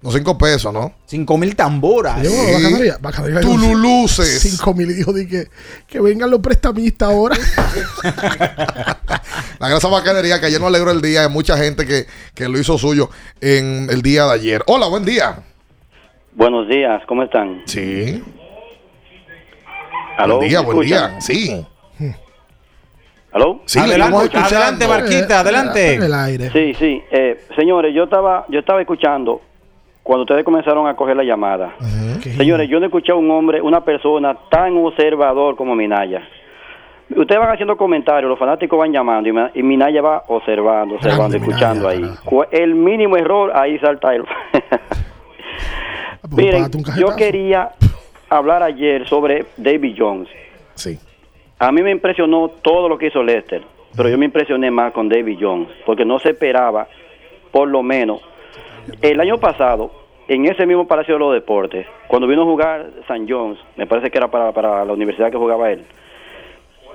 [0.03, 0.91] No, cinco pesos, ¿no?
[1.05, 2.21] Cinco mil tamboras.
[2.21, 3.39] Yo, bacanería, bacanería.
[3.39, 4.41] Tululuces.
[4.41, 5.47] Cinco mil y dijo di que,
[5.87, 7.37] que vengan los prestamistas ahora.
[9.59, 12.05] La grasa bacanería que ayer nos alegró el día de mucha gente que,
[12.35, 13.09] que lo hizo suyo
[13.39, 14.61] en el día de ayer.
[14.67, 15.41] Hola, buen día.
[16.33, 17.61] Buenos días, ¿cómo están?
[17.65, 18.21] Sí.
[20.17, 20.35] ¿Aló?
[20.39, 21.11] Buen día, ¿Me buen escuchan?
[21.11, 21.21] día.
[21.21, 21.65] Sí.
[23.31, 23.61] ¿Aló?
[23.65, 24.17] Sí, escuchando.
[24.37, 25.93] Adelante, Marquita, adelante.
[25.93, 26.51] En el aire.
[26.51, 27.01] Sí, sí.
[27.09, 29.41] Eh, señores, yo estaba, yo estaba escuchando
[30.03, 31.75] cuando ustedes comenzaron a coger la llamada.
[32.21, 36.21] Señores, yo no escuché a un hombre, una persona tan observador como Minaya.
[37.15, 42.03] Ustedes van haciendo comentarios, los fanáticos van llamando y, Minaya va observando, observando, escuchando ahí.
[42.51, 44.25] El mínimo error, ahí salta él.
[46.31, 47.71] Miren, pagate un yo quería
[48.29, 50.29] hablar ayer sobre David Jones.
[50.75, 50.97] Sí.
[51.59, 53.63] A mí me impresionó todo lo que hizo Lester,
[53.95, 56.87] pero yo me impresioné más con David Jones, porque no se esperaba,
[57.51, 58.21] por lo menos,
[59.01, 59.91] el año pasado,
[60.27, 64.09] en ese mismo Palacio de los Deportes, cuando vino a jugar San Jones, me parece
[64.09, 65.83] que era para, para la universidad que jugaba él,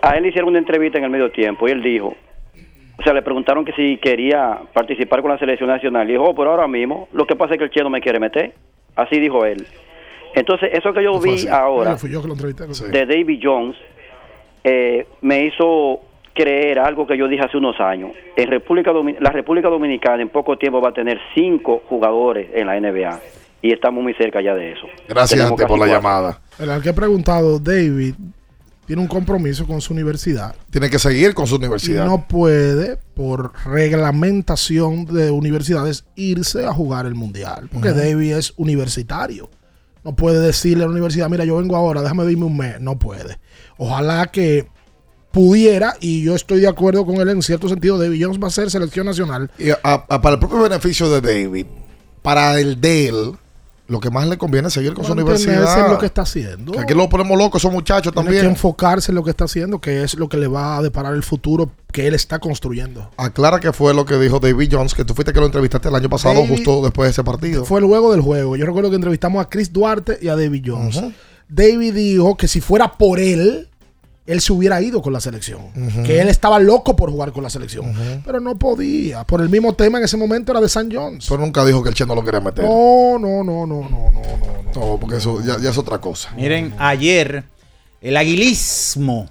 [0.02, 2.14] a él le hicieron una entrevista en el medio tiempo y él dijo,
[2.98, 6.08] o sea, le preguntaron que si quería participar con la selección nacional.
[6.08, 8.00] Y dijo, oh, pero ahora mismo, lo que pasa es que el Che no me
[8.00, 8.54] quiere meter.
[8.96, 9.64] Así dijo él.
[10.34, 12.88] Entonces, eso que yo vi ahora Fui yo que lo entrevisté.
[12.90, 13.76] de David Jones
[14.64, 16.00] eh, me hizo
[16.42, 18.12] creer algo que yo dije hace unos años.
[18.36, 22.66] En República Domin- la República Dominicana en poco tiempo va a tener cinco jugadores en
[22.66, 23.20] la NBA
[23.62, 24.86] y estamos muy cerca ya de eso.
[25.08, 25.86] Gracias por la cuatro.
[25.86, 26.40] llamada.
[26.58, 28.14] El al que he preguntado, David,
[28.86, 30.54] tiene un compromiso con su universidad.
[30.70, 32.06] Tiene que seguir con su Y universidad.
[32.06, 37.68] no puede, por reglamentación de universidades, irse a jugar el mundial.
[37.72, 37.90] Porque.
[37.92, 39.50] David es universitario.
[40.04, 42.80] No puede decirle a la universidad, mira, yo vengo ahora, déjame irme un mes.
[42.80, 43.36] No puede.
[43.76, 44.66] Ojalá que
[45.32, 48.50] pudiera, y yo estoy de acuerdo con él en cierto sentido, David Jones va a
[48.50, 49.50] ser selección nacional.
[49.58, 51.66] Y a- a- para el propio beneficio de David,
[52.22, 53.32] para el de él,
[53.86, 55.86] lo que más le conviene es seguir con su universidad.
[55.86, 56.72] en lo que está haciendo.
[56.72, 58.42] Que aquí lo ponemos locos esos muchachos Tiene también.
[58.44, 61.14] que enfocarse en lo que está haciendo, que es lo que le va a deparar
[61.14, 63.10] el futuro que él está construyendo.
[63.16, 65.94] Aclara que fue lo que dijo David Jones, que tú fuiste que lo entrevistaste el
[65.94, 67.64] año pasado, David- justo después de ese partido.
[67.64, 68.56] Fue luego del juego.
[68.56, 71.00] Yo recuerdo que entrevistamos a Chris Duarte y a David Jones.
[71.48, 73.68] David dijo que si fuera por él,
[74.28, 75.60] él se hubiera ido con la selección.
[76.04, 77.92] Que él estaba loco por jugar con la selección.
[78.24, 79.24] Pero no podía.
[79.24, 81.26] Por el mismo tema en ese momento era de San Jones.
[81.28, 82.64] Pero nunca dijo que el Che no lo quería meter.
[82.64, 84.22] No, no, no, no, no, no.
[84.74, 86.30] No, porque eso ya, ya es otra cosa.
[86.36, 87.44] Miren, ayer,
[88.00, 89.28] el aguilismo.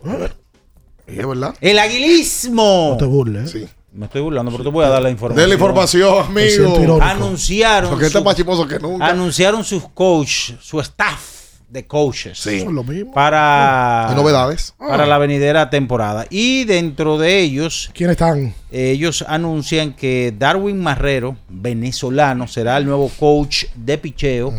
[1.06, 1.56] Es verdad.
[1.62, 2.90] El aguilismo.
[2.92, 3.52] No te burles.
[3.52, 3.66] Sí.
[3.94, 5.44] Me estoy burlando, pero te voy a dar la información.
[5.44, 7.00] De la información, amigo.
[7.02, 7.90] Anunciaron.
[7.90, 9.08] Porque está su- más chismoso que nunca.
[9.08, 11.37] Anunciaron sus coach, su staff
[11.70, 12.40] de coaches.
[12.40, 12.62] Sí.
[12.62, 13.12] Son lo mismo.
[13.14, 14.10] Para.
[14.10, 14.74] Hay novedades.
[14.78, 15.08] Para Ah.
[15.08, 16.26] la venidera temporada.
[16.30, 17.92] Y dentro de ellos.
[17.94, 18.54] ¿Quiénes están?
[18.72, 24.54] Ellos anuncian que Darwin Marrero, venezolano, será el nuevo coach de picheo.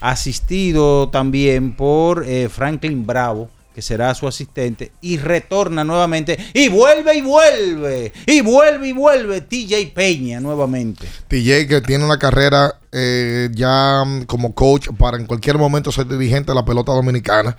[0.00, 4.92] Asistido también por eh, Franklin Bravo, que será su asistente.
[5.00, 6.38] Y retorna nuevamente.
[6.54, 8.12] Y vuelve y vuelve.
[8.26, 9.40] Y vuelve y vuelve.
[9.40, 11.06] TJ Peña nuevamente.
[11.28, 16.06] TJ que tiene una carrera eh, ya mm, como coach para en cualquier momento ser
[16.06, 17.56] dirigente de la pelota dominicana.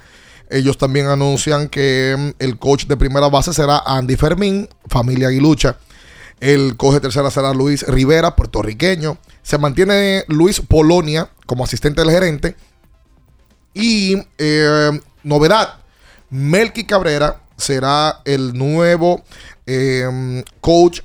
[0.50, 5.78] Ellos también anuncian que mm, el coach de primera base será Andy Fermín, familia Aguilucha.
[6.40, 9.18] El de tercera será Luis Rivera, puertorriqueño.
[9.42, 12.56] Se mantiene Luis Polonia como asistente del gerente.
[13.74, 14.92] Y eh,
[15.24, 15.80] novedad,
[16.36, 19.24] Melky Cabrera será el nuevo
[19.66, 21.00] eh, coach.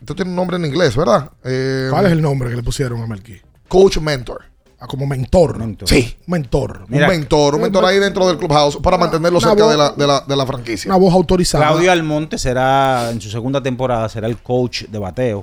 [0.00, 1.30] Esto tiene un nombre en inglés, ¿verdad?
[1.44, 3.40] Eh, ¿Cuál es el nombre que le pusieron a Melqui?
[3.68, 4.44] Coach Mentor.
[4.78, 5.56] Ah, como mentor.
[5.86, 6.14] Sí.
[6.26, 6.84] Mentor.
[6.90, 9.90] un mentor, un mentor ahí dentro del clubhouse para mantenerlo una cerca voz- de la,
[9.92, 10.90] de, la, de la franquicia.
[10.90, 11.68] Una voz autorizada.
[11.68, 15.40] Claudio Almonte será, en su segunda temporada, será el coach de bateo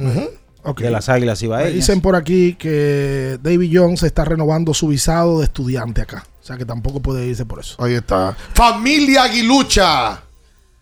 [0.63, 0.81] Ok.
[0.81, 1.73] de las Águilas Ibaeñas.
[1.73, 6.23] Dicen por aquí que David Jones está renovando su visado de estudiante acá.
[6.41, 7.75] O sea que tampoco puede irse por eso.
[7.83, 8.35] Ahí está.
[8.53, 10.21] Familia Aguilucha.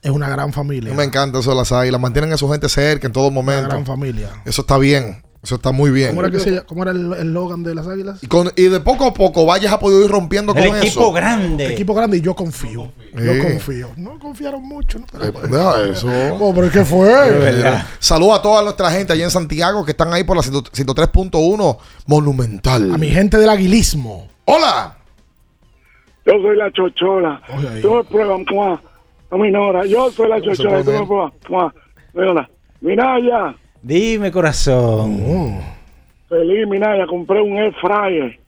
[0.02, 0.94] Es una gran familia.
[0.94, 1.99] Me encanta eso de las águilas.
[1.99, 3.68] Mantienen a su gente cerca en todo Una momento.
[3.69, 4.30] gran familia.
[4.45, 5.22] Eso está bien.
[5.44, 6.10] Eso está muy bien.
[6.10, 8.22] ¿Cómo era, que se llama- cómo era el eslogan de las águilas?
[8.22, 11.11] Y, con- y de poco a poco Valles ha podido ir rompiendo con eso.
[11.14, 11.73] grande.
[11.73, 12.91] Equipo grande y yo confío.
[13.14, 13.40] Yo Sí.
[13.41, 13.90] confío.
[13.98, 14.99] No confiaron mucho.
[14.99, 15.06] ¿no?
[15.23, 16.07] Eh, Deja eso.
[16.40, 17.10] Oh, pero ¿qué fue?
[17.11, 20.56] Eh, Saludos a toda nuestra gente allá en Santiago que están ahí por la 100
[20.73, 22.94] 103.1 Monumental.
[22.94, 24.27] A mi gente del aguilismo.
[24.45, 24.98] Hola.
[26.31, 27.41] Yo soy la chochola.
[27.81, 28.81] Tú me pruebas, mua.
[29.31, 29.85] No me ignora.
[29.85, 30.84] Yo soy la chochola.
[30.84, 31.73] Tú me pruebas, mua.
[32.14, 32.49] Mira,
[32.81, 33.56] Minaya.
[33.81, 35.19] Dime, corazón.
[35.26, 35.60] Oh.
[36.30, 37.06] Feliz, Minaya.
[37.07, 38.39] Compré un air fryer.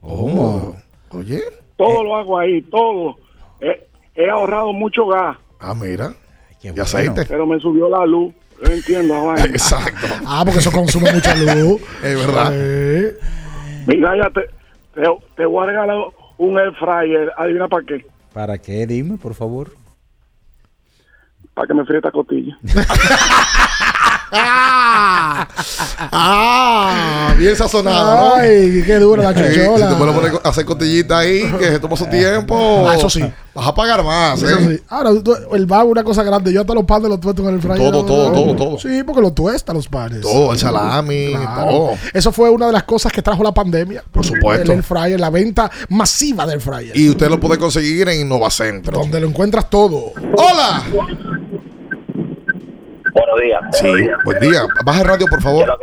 [0.00, 0.76] ¿Cómo?
[1.10, 1.42] Oye.
[1.76, 3.16] Todo lo hago ahí, todo.
[3.60, 3.84] He,
[4.14, 6.12] he ahorrado mucho gas, Ah, mira.
[6.62, 7.24] Y aceite.
[7.26, 8.32] pero me subió la luz.
[8.64, 9.34] Yo entiendo.
[9.36, 10.06] Exacto.
[10.26, 11.80] Ah, porque eso consume mucha luz.
[12.02, 12.50] Es verdad.
[12.54, 13.18] Eh,
[13.86, 14.40] Mira, ya te,
[14.94, 15.02] te,
[15.36, 15.96] te voy a regalar
[16.38, 17.32] un air fryer.
[17.36, 18.06] Adivina para qué.
[18.32, 18.86] ¿Para qué?
[18.86, 19.72] Dime, por favor.
[21.54, 22.58] Para que me fríe esta costilla.
[26.16, 28.36] Ah, bien sazonado.
[28.36, 29.86] Ay, qué dura la Sí, chochola.
[29.88, 32.88] Si te puedes poner a hacer costillita ahí, que se toma su tiempo.
[32.88, 33.20] Ah, eso sí.
[33.54, 34.76] Vas a pagar más, Eso ¿eh?
[34.78, 34.82] sí.
[34.88, 36.52] Ahora, el vago es una cosa grande.
[36.52, 37.78] Yo hasta los panes los tuesto con el fryer.
[37.78, 38.78] Todo, todo, todo, todo.
[38.78, 40.20] Sí, porque lo tuesta los panes.
[40.22, 41.68] Todo, el salami, Claro.
[41.70, 41.90] todo.
[42.12, 44.02] Eso fue una de las cosas que trajo la pandemia.
[44.10, 44.72] Por supuesto.
[44.72, 46.96] El fryer, la venta masiva del fryer.
[46.96, 48.98] Y usted lo puede conseguir en Innovacentro.
[48.98, 50.12] Donde lo encuentras todo.
[50.36, 50.82] ¡Hola!
[53.14, 53.60] Buenos días.
[53.72, 53.92] Sí,
[54.24, 54.62] buen día.
[54.84, 55.78] Baja el radio, por favor.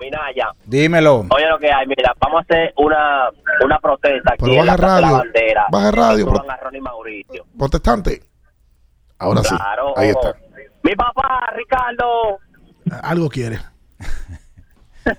[0.00, 0.48] Minaya.
[0.64, 1.26] Dímelo.
[1.30, 3.28] Oye lo que hay, mira, vamos a hacer una,
[3.62, 5.16] una protesta aquí Pero en la baja de la radio.
[5.18, 5.66] Bandera.
[5.70, 7.44] Baja radio, pro- a Ronnie Mauricio.
[7.58, 8.22] Protestante.
[9.18, 9.54] Ahora sí.
[9.54, 9.92] Claro.
[9.98, 10.34] Ahí está.
[10.82, 12.38] Mi papá, Ricardo.
[13.02, 13.58] Algo quiere.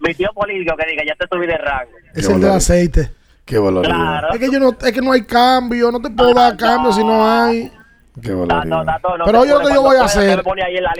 [0.00, 1.92] Mi tío político que diga, ya te subí de rango.
[2.14, 3.12] Es el del aceite.
[3.46, 3.84] Qué valor.
[3.86, 4.28] Claro.
[4.32, 7.02] Es que yo no, es que no hay cambio, no te puedo dar cambio si
[7.02, 7.72] no hay.
[8.22, 10.42] Qué Tato, tato, no Pero te lo que yo voy a hacer.
[10.42, 10.50] te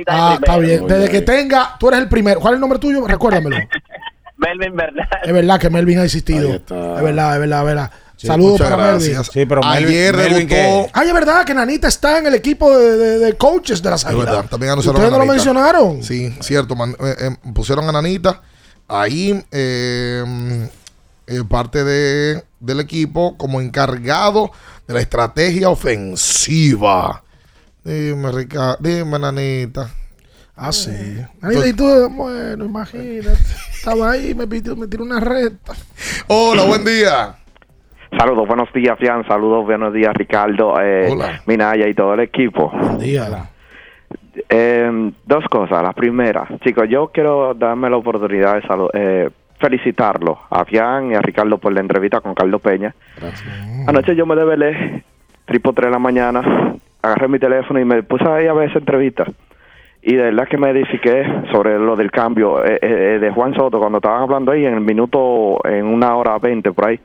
[0.08, 0.86] Ah, está bien.
[0.86, 2.40] Desde que tenga, tú eres el primero.
[2.40, 3.06] ¿Cuál es el nombre tuyo?
[3.06, 3.56] Recuérdamelo.
[4.36, 5.08] Melvin Bernal.
[5.22, 6.52] Es verdad que Melvin ha existido.
[6.54, 6.62] Es
[7.02, 7.90] verdad, es verdad, es verdad.
[8.16, 9.12] Sí, Saludos muchas para gracias.
[9.16, 9.32] Melvin.
[9.32, 10.90] Sí, pero Melvin- Ayer Melvin, debutó.
[10.94, 13.96] Ay, es verdad que Nanita está en el equipo de, de- de coaches de la
[13.96, 14.24] Es salida.
[14.24, 16.02] verdad, también anunciaron ¿Ustedes a no lo mencionaron?
[16.02, 16.74] Sí, cierto.
[16.76, 18.40] man- eh, eh, pusieron a Nanita
[18.88, 20.68] ahí, eh,
[21.26, 24.50] eh, parte de, del equipo, como encargado
[24.86, 27.22] de la estrategia ofensiva.
[27.84, 28.76] Dime, Ricardo.
[28.80, 29.88] Dime, Nanita.
[30.56, 30.90] Ah, sí.
[31.40, 33.36] Nanita, y tú, bueno, imagínate.
[33.72, 35.74] Estaba ahí, me, pidió, me tiró una recta.
[36.28, 37.36] Hola, buen día.
[38.18, 39.26] Saludos, buenos días, Fian.
[39.28, 41.42] Saludos, buenos días, Ricardo, eh, Hola.
[41.46, 42.70] Minaya y todo el equipo.
[42.70, 43.50] Buen día.
[44.48, 45.82] Eh, dos cosas.
[45.82, 51.14] La primera, chicos, yo quiero darme la oportunidad de salu- eh, felicitarlo a Fian y
[51.14, 52.94] a Ricardo por la entrevista con Carlos Peña.
[53.88, 55.02] Anoche yo me desvelé,
[55.50, 58.78] tipo 3 de la mañana, agarré mi teléfono y me puse ahí a ver esa
[58.78, 59.24] entrevista.
[60.02, 63.78] Y de verdad que me edifiqué sobre lo del cambio eh, eh, de Juan Soto
[63.80, 67.00] cuando estaban hablando ahí en el minuto, en una hora veinte por ahí,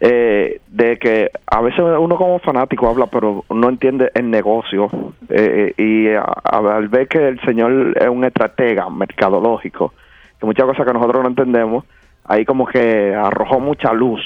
[0.00, 4.88] eh, de que a veces uno como fanático habla pero no entiende el negocio
[5.28, 9.92] eh, eh, y a- a- al ver que el señor es un estratega mercadológico,
[10.40, 11.84] que muchas cosas que nosotros no entendemos,
[12.24, 14.20] ahí como que arrojó mucha luz,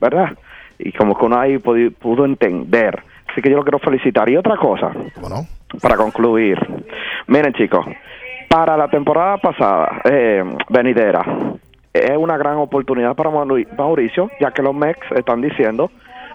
[0.00, 0.30] ¿verdad?
[0.78, 3.02] Y como que uno ahí pudo entender.
[3.30, 4.28] Así que yo lo quiero felicitar.
[4.28, 5.46] Y otra cosa, Bueno,
[5.80, 6.58] para concluir.
[7.28, 7.84] Miren, chicos,
[8.48, 11.22] para la temporada pasada, eh, venidera,
[11.92, 15.90] es una gran oportunidad para Mauri- Mauricio, ya que los Mex están diciendo,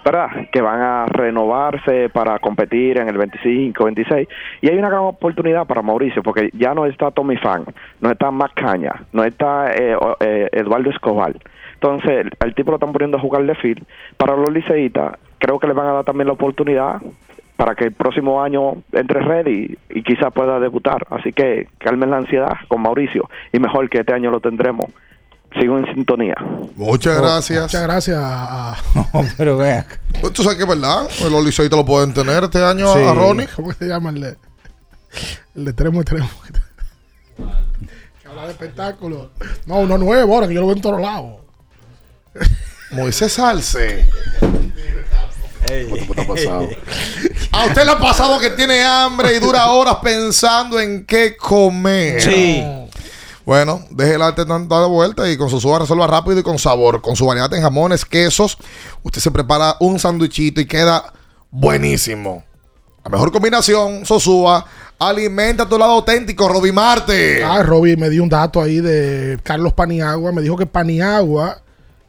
[0.07, 4.27] ¿verdad?, que van a renovarse para competir en el 25, 26.
[4.61, 7.65] Y hay una gran oportunidad para Mauricio, porque ya no está Tommy Fan,
[7.99, 11.35] no está Mac Caña, no está eh, eh, Eduardo Escobar.
[11.73, 13.83] Entonces, el, tipo lo están poniendo a jugar de field.
[14.15, 17.01] Para los liceístas, creo que le van a dar también la oportunidad
[17.57, 21.05] para que el próximo año entre ready y quizás pueda debutar.
[21.09, 24.85] Así que calmen la ansiedad con Mauricio y mejor que este año lo tendremos.
[25.59, 26.35] Sigo en sintonía.
[26.75, 27.63] muchas gracias.
[27.63, 28.75] Muchas gracias a...
[29.37, 29.85] pero vea.
[30.21, 31.07] Pues Tú sabes que es verdad.
[31.29, 32.99] Los liceístas lo pueden tener este año Sí.
[33.03, 33.47] a Ronnie.
[33.55, 34.35] ¿Cómo se llama el de,
[35.55, 36.29] el de Tremo y Tremo?
[38.21, 39.31] que habla de espectáculo.
[39.65, 41.37] No, uno nuevo ahora que yo lo veo en todos lados.
[42.91, 44.07] Moisés Salce.
[45.89, 46.69] ¿Cómo te ha pasado?
[47.51, 52.21] A usted le ha pasado que tiene hambre y dura horas pensando en qué comer.
[52.21, 52.63] Sí.
[53.47, 57.01] Bueno, deje el arte tanta vuelta y con su suba resuelva rápido y con sabor.
[57.01, 58.57] Con su variedad en jamones, quesos,
[59.03, 61.13] usted se prepara un sándwichito y queda
[61.49, 62.43] buenísimo.
[63.05, 64.65] La mejor combinación, Sosúa,
[64.99, 67.41] alimenta tu lado auténtico, Roby Marte.
[67.41, 70.33] Ah, Robbie me dio un dato ahí de Carlos Paniagua.
[70.33, 71.61] Me dijo que Paniagua,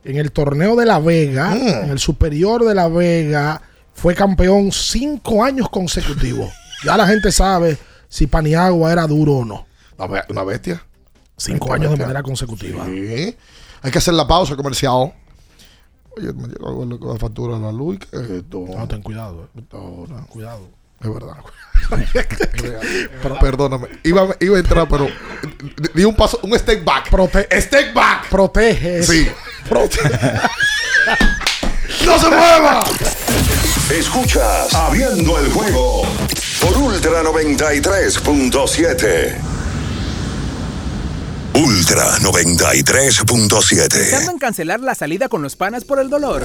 [0.03, 1.85] en el torneo de La Vega, Mm.
[1.85, 3.63] en el superior de La Vega,
[3.95, 6.51] fue campeón cinco años consecutivos.
[6.85, 7.79] ya la gente sabe
[8.09, 9.67] si Paniagua era duro o no.
[10.29, 10.83] Una bestia.
[11.39, 12.85] Cinco años de manera consecutiva.
[12.85, 13.35] Sí.
[13.83, 15.13] Hay que hacer la pausa comercial.
[16.17, 17.99] Oye, me llegó la, la factura de la luz.
[18.01, 18.65] ¿qué es esto?
[18.77, 19.49] No, ten cuidado.
[19.57, 19.63] eh.
[20.29, 20.69] Cuidado.
[21.01, 21.37] Es verdad.
[23.23, 23.87] Per- Perdóname.
[24.03, 25.07] Iba, iba a entrar, pero
[25.95, 27.09] di- un paso, un step back.
[27.61, 28.29] step back.
[28.29, 29.03] Protege.
[29.05, 29.29] Sí.
[32.05, 32.83] ¡No se mueva!
[33.91, 36.03] Escuchas Abriendo el juego
[36.61, 39.37] por Ultra 93.7.
[41.59, 43.89] Ultra 93.7.
[43.91, 46.45] Pensando en cancelar la salida con los panas por el dolor.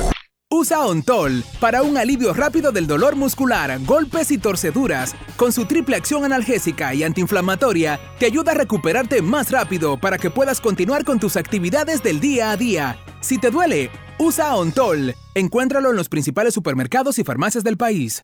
[0.50, 5.14] Usa Ontol para un alivio rápido del dolor muscular, golpes y torceduras.
[5.38, 10.32] Con su triple acción analgésica y antiinflamatoria, te ayuda a recuperarte más rápido para que
[10.32, 12.98] puedas continuar con tus actividades del día a día.
[13.22, 15.14] Si te duele, usa Ontol.
[15.36, 18.24] Encuéntralo en los principales supermercados y farmacias del país.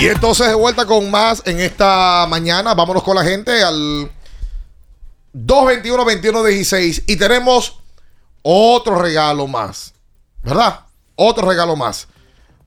[0.00, 2.74] Y entonces de vuelta con más en esta mañana.
[2.74, 4.10] Vámonos con la gente al
[5.34, 7.04] 221-2116.
[7.06, 7.78] Y tenemos
[8.42, 9.92] otro regalo más.
[10.42, 10.80] ¿Verdad?
[11.16, 12.08] Otro regalo más.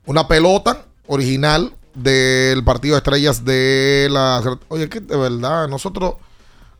[0.05, 4.41] Una pelota original del partido de estrellas de la.
[4.67, 6.15] Oye, que de verdad, nosotros.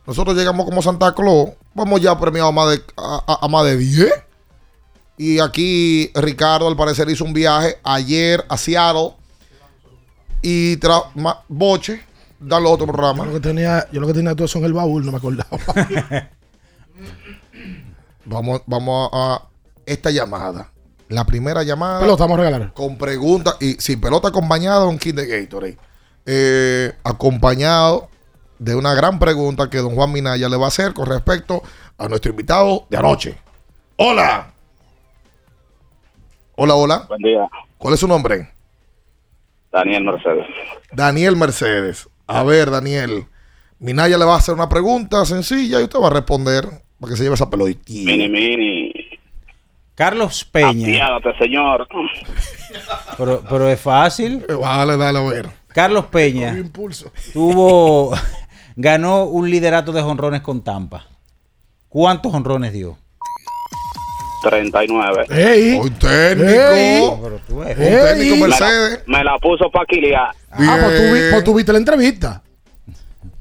[0.06, 1.50] Nosotros llegamos como Santa Claus.
[1.72, 4.12] Vamos ya premiados a más de, a, a- a más de 10.
[5.16, 9.14] Y aquí Ricardo al parecer hizo un viaje ayer a Seattle.
[10.46, 12.02] Y tra ma- Boche,
[12.38, 13.24] dale otro programa.
[13.24, 15.16] Yo lo que tenía, yo lo que tenía todo eso en el baúl, no me
[15.16, 15.48] acordaba.
[18.26, 19.42] Vamos, vamos a, a
[19.84, 20.70] esta llamada.
[21.08, 22.00] La primera llamada.
[22.00, 22.72] Pelota, vamos a regalar.
[22.72, 23.56] Con preguntas.
[23.60, 25.78] Y sin pelota acompañada de un kit de Gatorade.
[26.26, 28.08] Eh, acompañado
[28.58, 31.62] de una gran pregunta que don Juan Minaya le va a hacer con respecto
[31.98, 33.38] a nuestro invitado de anoche.
[33.96, 34.50] Hola.
[36.56, 37.04] Hola, hola.
[37.08, 37.46] Buen día,
[37.76, 38.53] ¿Cuál es su nombre?
[39.74, 40.46] Daniel Mercedes.
[40.92, 42.08] Daniel Mercedes.
[42.28, 43.26] A ver, Daniel.
[43.80, 46.64] Minaya le va a hacer una pregunta sencilla y usted va a responder
[47.00, 48.10] para que se lleve esa pelotita.
[48.12, 48.94] Mini, mini.
[49.96, 50.86] Carlos Peña.
[50.86, 51.88] Apiádate, señor.
[53.18, 54.46] Pero, pero es fácil.
[54.60, 55.48] Vale, dale a ver.
[55.68, 56.56] Carlos Peña
[57.32, 58.14] tuvo
[58.76, 61.06] ganó un liderato de jonrones con Tampa.
[61.88, 62.96] ¿Cuántos jonrones dio?
[64.44, 65.26] 39.
[65.30, 65.74] ¡Ey!
[65.74, 66.50] Un técnico.
[66.50, 67.00] ¡Ey!
[67.00, 69.02] Un técnico Mercedes.
[69.06, 70.26] Me la, me la puso para Kilian.
[70.52, 72.42] Ah, pues tú, pues tú viste la entrevista.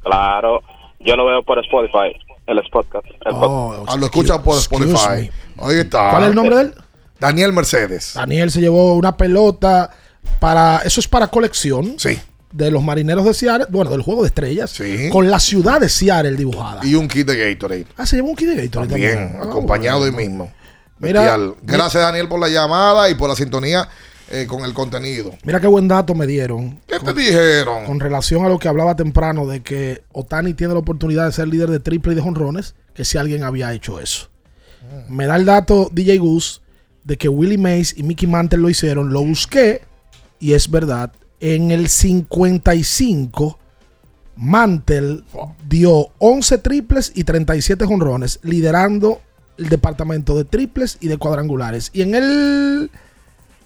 [0.01, 0.61] Claro.
[0.99, 2.17] Yo lo veo por Spotify.
[2.47, 3.05] El podcast.
[3.25, 3.89] El podcast.
[3.89, 5.29] Ah, lo escuchan por Spotify.
[5.57, 6.09] Ahí está.
[6.11, 6.73] ¿Cuál es el nombre de él?
[7.19, 8.13] Daniel Mercedes.
[8.15, 9.91] Daniel se llevó una pelota
[10.39, 10.79] para.
[10.83, 11.95] Eso es para colección.
[11.97, 12.19] Sí.
[12.51, 13.67] De los marineros de Seattle.
[13.69, 14.71] Bueno, del juego de estrellas.
[14.71, 15.09] Sí.
[15.09, 16.85] Con la ciudad de Seattle dibujada.
[16.85, 17.87] Y un kit de Gatorade.
[17.97, 19.41] Ah, se llevó un kit de Gatorade También, también.
[19.41, 20.17] Ah, acompañado bueno.
[20.17, 20.51] hoy mismo.
[21.03, 21.37] Mira.
[21.61, 23.87] Gracias, Daniel, por la llamada y por la sintonía
[24.29, 25.31] eh, con el contenido.
[25.43, 26.79] Mira qué buen dato me dieron.
[26.87, 27.85] ¿Qué te dijeron?
[27.85, 31.47] Con relación a lo que hablaba temprano de que Otani tiene la oportunidad de ser
[31.49, 34.29] líder de triple y de jonrones, que si alguien había hecho eso.
[35.07, 36.61] Me da el dato DJ Goose
[37.03, 39.11] de que Willie Mays y Mickey Mantle lo hicieron.
[39.11, 39.81] Lo busqué
[40.39, 41.11] y es verdad.
[41.39, 43.59] En el 55,
[44.35, 45.23] Mantle
[45.67, 49.21] dio 11 triples y 37 jonrones, liderando
[49.57, 51.89] el departamento de triples y de cuadrangulares.
[51.93, 52.91] Y en el.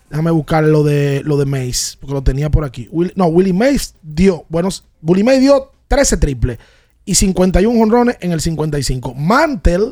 [0.10, 2.88] Déjame buscar lo de, lo de Mays, porque lo tenía por aquí.
[2.92, 4.46] Will- no, Willie Mays dio.
[4.48, 4.70] Bueno,
[5.02, 6.58] Willie Mays dio 13 triples
[7.04, 9.14] y 51 jonrones en el 55.
[9.16, 9.92] Mantle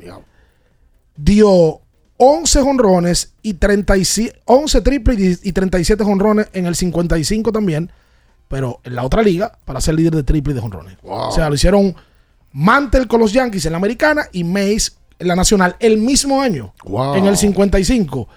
[1.17, 1.81] dio
[2.17, 7.91] 11 jonrones y 37, 11 triples y y 37 jonrones en el 55 también,
[8.47, 10.97] pero en la otra liga para ser líder de triple y de jonrones.
[11.03, 11.27] Wow.
[11.27, 11.93] O sea, lo hicieron
[12.53, 16.73] Mantle con los Yankees en la americana y Mays en la nacional el mismo año,
[16.83, 17.15] Wow.
[17.15, 18.27] en el 55.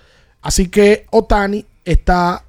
[0.43, 2.45] Así que Otani está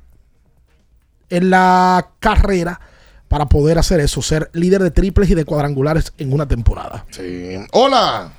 [1.29, 2.79] en la carrera
[3.27, 7.05] para poder hacer eso, ser líder de triples y de cuadrangulares en una temporada.
[7.11, 7.57] Sí.
[7.71, 8.31] Hola.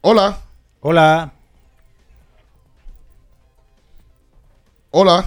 [0.00, 0.38] Hola.
[0.80, 1.32] Hola.
[4.90, 5.24] Hola.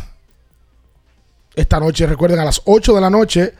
[1.56, 3.54] Esta noche, recuerden, a las 8 de la noche,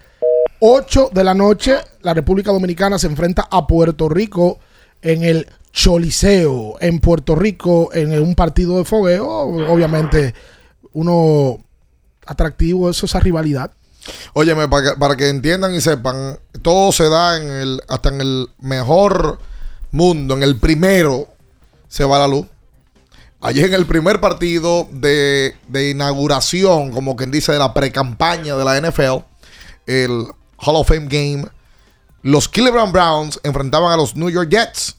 [0.60, 4.60] 8 de la noche, la República Dominicana se enfrenta a Puerto Rico
[5.02, 9.28] en el Choliseo, en Puerto Rico, en un partido de fogueo.
[9.28, 10.34] Obviamente,
[10.94, 11.60] uno
[12.26, 13.72] atractivo, eso, esa rivalidad.
[14.34, 18.22] Óyeme, para que, para que entiendan y sepan, todo se da en el, hasta en
[18.22, 19.40] el mejor
[19.92, 21.28] mundo, en el primero,
[21.88, 22.46] se va la luz.
[23.42, 28.66] Allí en el primer partido de, de inauguración, como quien dice, de la pre-campaña de
[28.66, 29.24] la NFL,
[29.86, 30.28] el
[30.58, 31.46] Hall of Fame Game,
[32.22, 34.96] los Cleveland Browns enfrentaban a los New York Jets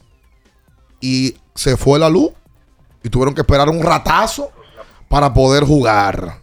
[1.01, 2.31] y se fue la luz
[3.03, 4.51] y tuvieron que esperar un ratazo
[5.09, 6.39] para poder jugar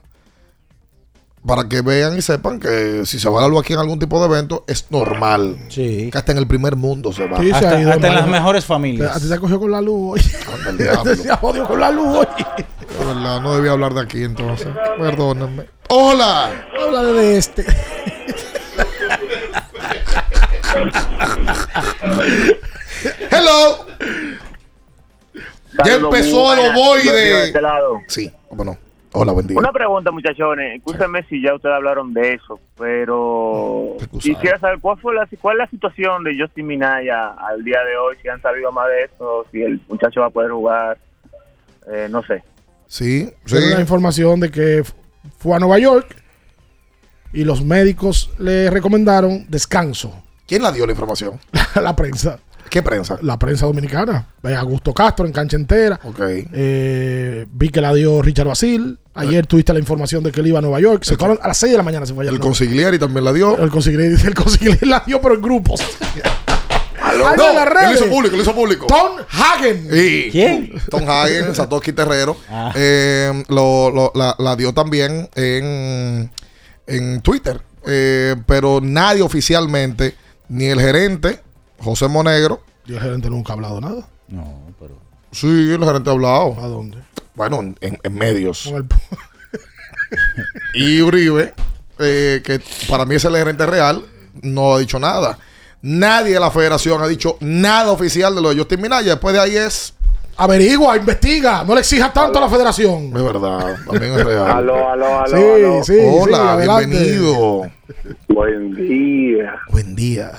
[1.47, 4.19] para que vean y sepan que si se va la luz aquí en algún tipo
[4.19, 5.59] de evento, es normal.
[5.69, 6.09] Sí.
[6.11, 7.37] Que hasta en el primer mundo se va.
[7.39, 9.21] Sí, se Hasta, hasta en las mejores A familias.
[9.21, 10.77] ti se cogió con la luz hoy.
[10.79, 11.15] diablo.
[11.17, 12.27] Se jodió con la luz hoy.
[12.99, 14.69] De verdad, no debía hablar de aquí entonces.
[14.99, 15.67] Perdónenme.
[15.91, 16.51] Hola.
[16.83, 17.67] Habla de este.
[23.31, 23.87] Hello.
[25.85, 27.45] Ya empezó el ovoide.
[27.45, 27.61] este.
[28.09, 28.33] Sí.
[29.17, 29.57] Hola, buen día.
[29.57, 30.77] Una pregunta, muchachones.
[30.77, 35.59] Escúchame si ya ustedes hablaron de eso, pero quisiera saber cuál fue la, cuál es
[35.61, 39.47] la situación de Justin Minaya al día de hoy, si han sabido más de eso,
[39.53, 40.99] si el muchacho va a poder jugar,
[41.93, 42.43] eh, no sé.
[42.89, 43.57] Sí, sí.
[43.57, 44.83] Tiene la información de que
[45.39, 46.17] fue a Nueva York
[47.33, 50.24] y los médicos le recomendaron descanso.
[50.47, 51.41] ¿Quién la dio la información?
[51.75, 52.39] la prensa.
[52.71, 53.19] ¿Qué prensa?
[53.23, 54.27] La prensa dominicana.
[54.43, 56.01] Eh, Augusto Castro en cancha entera.
[56.03, 56.19] Ok.
[56.21, 58.99] Eh, vi que la dio Richard Basil.
[59.15, 61.05] Ayer tuviste la información de que él iba a Nueva York.
[61.05, 62.05] Se fueron a las 6 de la mañana.
[62.07, 62.59] Se fue allá El a Nueva York.
[62.59, 63.57] consiglieri también la dio.
[63.59, 65.81] El consigliere, el consigliere la dio, pero en grupos.
[67.15, 68.01] En No, las él redes.
[68.01, 68.87] hizo público, él hizo público.
[68.87, 69.89] Tom Hagen.
[69.89, 70.29] Sí.
[70.33, 70.73] ¿Quién?
[70.91, 72.37] Tom Hagen, Satoshi Terrero.
[72.51, 72.73] Ah.
[72.75, 76.29] eh, lo- lo- la, la dio también en,
[76.89, 77.61] en Twitter.
[77.87, 80.17] Eh, pero nadie oficialmente,
[80.49, 81.41] ni el gerente,
[81.79, 82.63] José Monegro.
[82.87, 84.07] Y el gerente nunca ha hablado nada.
[84.29, 84.99] No, pero.
[85.33, 86.57] Sí, el gerente ha hablado.
[86.61, 86.99] ¿A dónde?
[87.35, 88.67] Bueno, en, medios.
[88.67, 88.87] El-
[90.75, 91.55] Y Uribe,
[91.99, 94.05] eh, que para mí es el gerente real,
[94.43, 95.39] no ha dicho nada.
[95.83, 99.11] Nadie de la federación ha dicho nada oficial de lo de Justin Minaya.
[99.13, 99.94] Después de ahí es.
[100.37, 101.63] Averigua, investiga.
[101.65, 103.07] No le exijas tanto a la federación.
[103.15, 104.51] Es verdad, también es real.
[104.51, 105.85] Aló, aló, aló, Sí, aló.
[105.85, 107.63] sí, Hola, sí, bienvenido.
[108.29, 109.57] Buen día.
[109.71, 110.31] Buen día.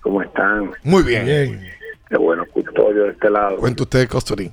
[0.00, 0.70] ¿Cómo están?
[0.82, 1.24] Muy bien.
[1.24, 1.70] Bien.
[2.08, 3.56] Qué bueno, custodio de este lado.
[3.56, 4.52] Cuenta usted, Costurín.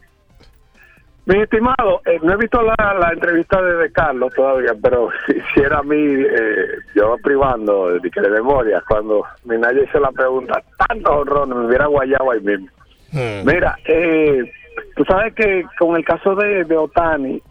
[1.26, 5.34] Mi estimado, eh, no he visto la, la entrevista de, de Carlos todavía, pero si,
[5.53, 10.61] si era a mí, eh, yo privando de, de memoria, cuando Minaya hizo la pregunta,
[10.88, 12.68] tantos honrones, me hubiera guayado ahí mismo.
[13.14, 14.52] Mira, eh,
[14.95, 17.41] tú sabes que con el caso de, de Otani,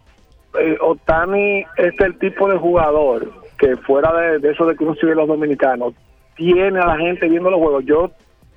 [0.59, 4.95] eh, Otani es el tipo de jugador que fuera de, de eso de que uno
[4.95, 5.93] sigue los dominicanos,
[6.35, 7.85] tiene a la gente viendo los juegos.
[7.85, 8.11] Yo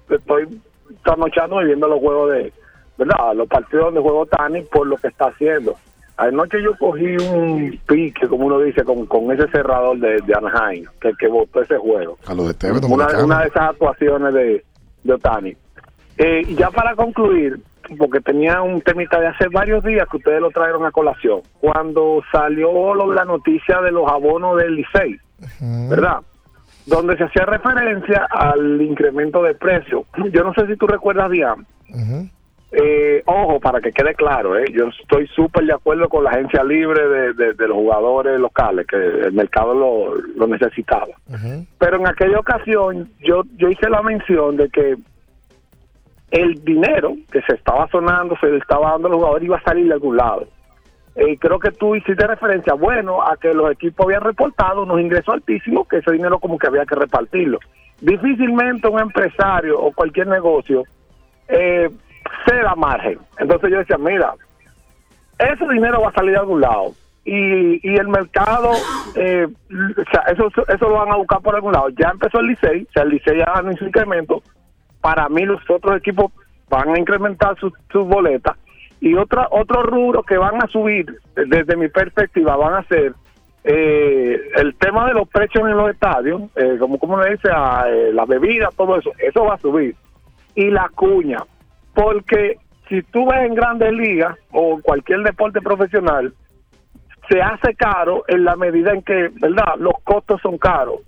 [0.09, 0.61] estoy
[1.03, 2.53] trasnochando y viendo los juegos de,
[2.97, 3.35] ¿verdad?
[3.35, 5.77] Los partidos donde juega Otani por lo que está haciendo.
[6.17, 10.85] Anoche yo cogí un pique, como uno dice, con, con ese cerrador de, de Anaheim,
[11.01, 12.17] que, que votó ese juego.
[12.27, 14.65] A los de TV, Una, una de esas actuaciones de,
[15.03, 15.57] de Otani.
[16.17, 17.59] Eh, y ya para concluir,
[17.99, 22.23] porque tenía un temita de hace varios días que ustedes lo trajeron a colación, cuando
[22.33, 25.19] salió lo- la noticia de los abonos del Licey,
[25.91, 26.19] ¿verdad?
[26.87, 30.05] Donde se hacía referencia al incremento de precio.
[30.33, 31.67] Yo no sé si tú recuerdas, bien,
[32.77, 34.65] Eh, ojo, para que quede claro, ¿eh?
[34.73, 38.85] yo estoy súper de acuerdo con la agencia libre de, de- de los jugadores locales,
[38.89, 41.15] que el mercado lo, lo necesitaba.
[41.79, 44.97] Pero en aquella ocasión yo, yo hice la mención de que
[46.35, 49.63] el dinero que se estaba sonando, se le estaba dando a los jugadores, iba a
[49.63, 50.49] salir de algún lado.
[51.15, 55.33] Eh, creo que tú hiciste referencia, bueno, a que los equipos habían reportado unos ingresos
[55.33, 57.61] altísimos, que ese dinero como que había que repartirlo.
[58.01, 60.83] Difícilmente un empresario o cualquier negocio
[61.47, 61.89] eh,
[62.47, 63.21] se da margen.
[63.39, 64.35] Entonces yo decía, mira,
[65.39, 66.95] ese dinero va a salir de algún lado.
[67.25, 68.73] Y, y el mercado,
[69.15, 71.91] eh, o sea, eso, eso lo van a buscar por algún lado.
[71.91, 74.43] Ya empezó el Licey, o sea, el Licey ya su incremento.
[75.05, 76.33] Para mí los otros equipos
[76.71, 78.57] van a incrementar sus boletas.
[79.03, 81.05] Y otra, otro rubro que van a subir,
[81.35, 83.13] desde mi perspectiva, van a ser
[83.65, 87.85] eh, el tema de los precios en los estadios, eh, como, como le dice, a,
[87.87, 89.95] eh, la bebida, todo eso, eso va a subir.
[90.55, 91.41] Y la cuña,
[91.93, 92.57] porque
[92.89, 96.33] si tú ves en grandes ligas o cualquier deporte profesional,
[97.29, 99.75] se hace caro en la medida en que, ¿verdad?
[99.77, 101.01] Los costos son caros.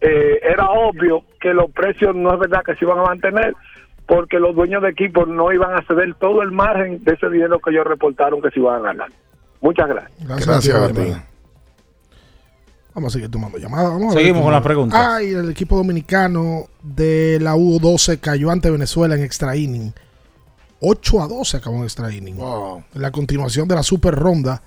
[0.00, 3.54] Eh, era obvio que los precios no es verdad que se iban a mantener
[4.06, 7.58] porque los dueños de equipos no iban a ceder todo el margen de ese dinero
[7.58, 9.08] que ellos reportaron que se iban a ganar.
[9.60, 10.46] Muchas gracias.
[10.46, 11.12] Gracias, a ti.
[12.94, 13.90] Vamos a seguir tomando llamadas.
[13.90, 15.06] Vamos Seguimos con las preguntas.
[15.06, 19.92] Ay, el equipo dominicano de la U12 cayó ante Venezuela en extra inning.
[20.80, 22.38] 8 a 12 acabó en extra inning.
[22.38, 24.62] En la continuación de la super ronda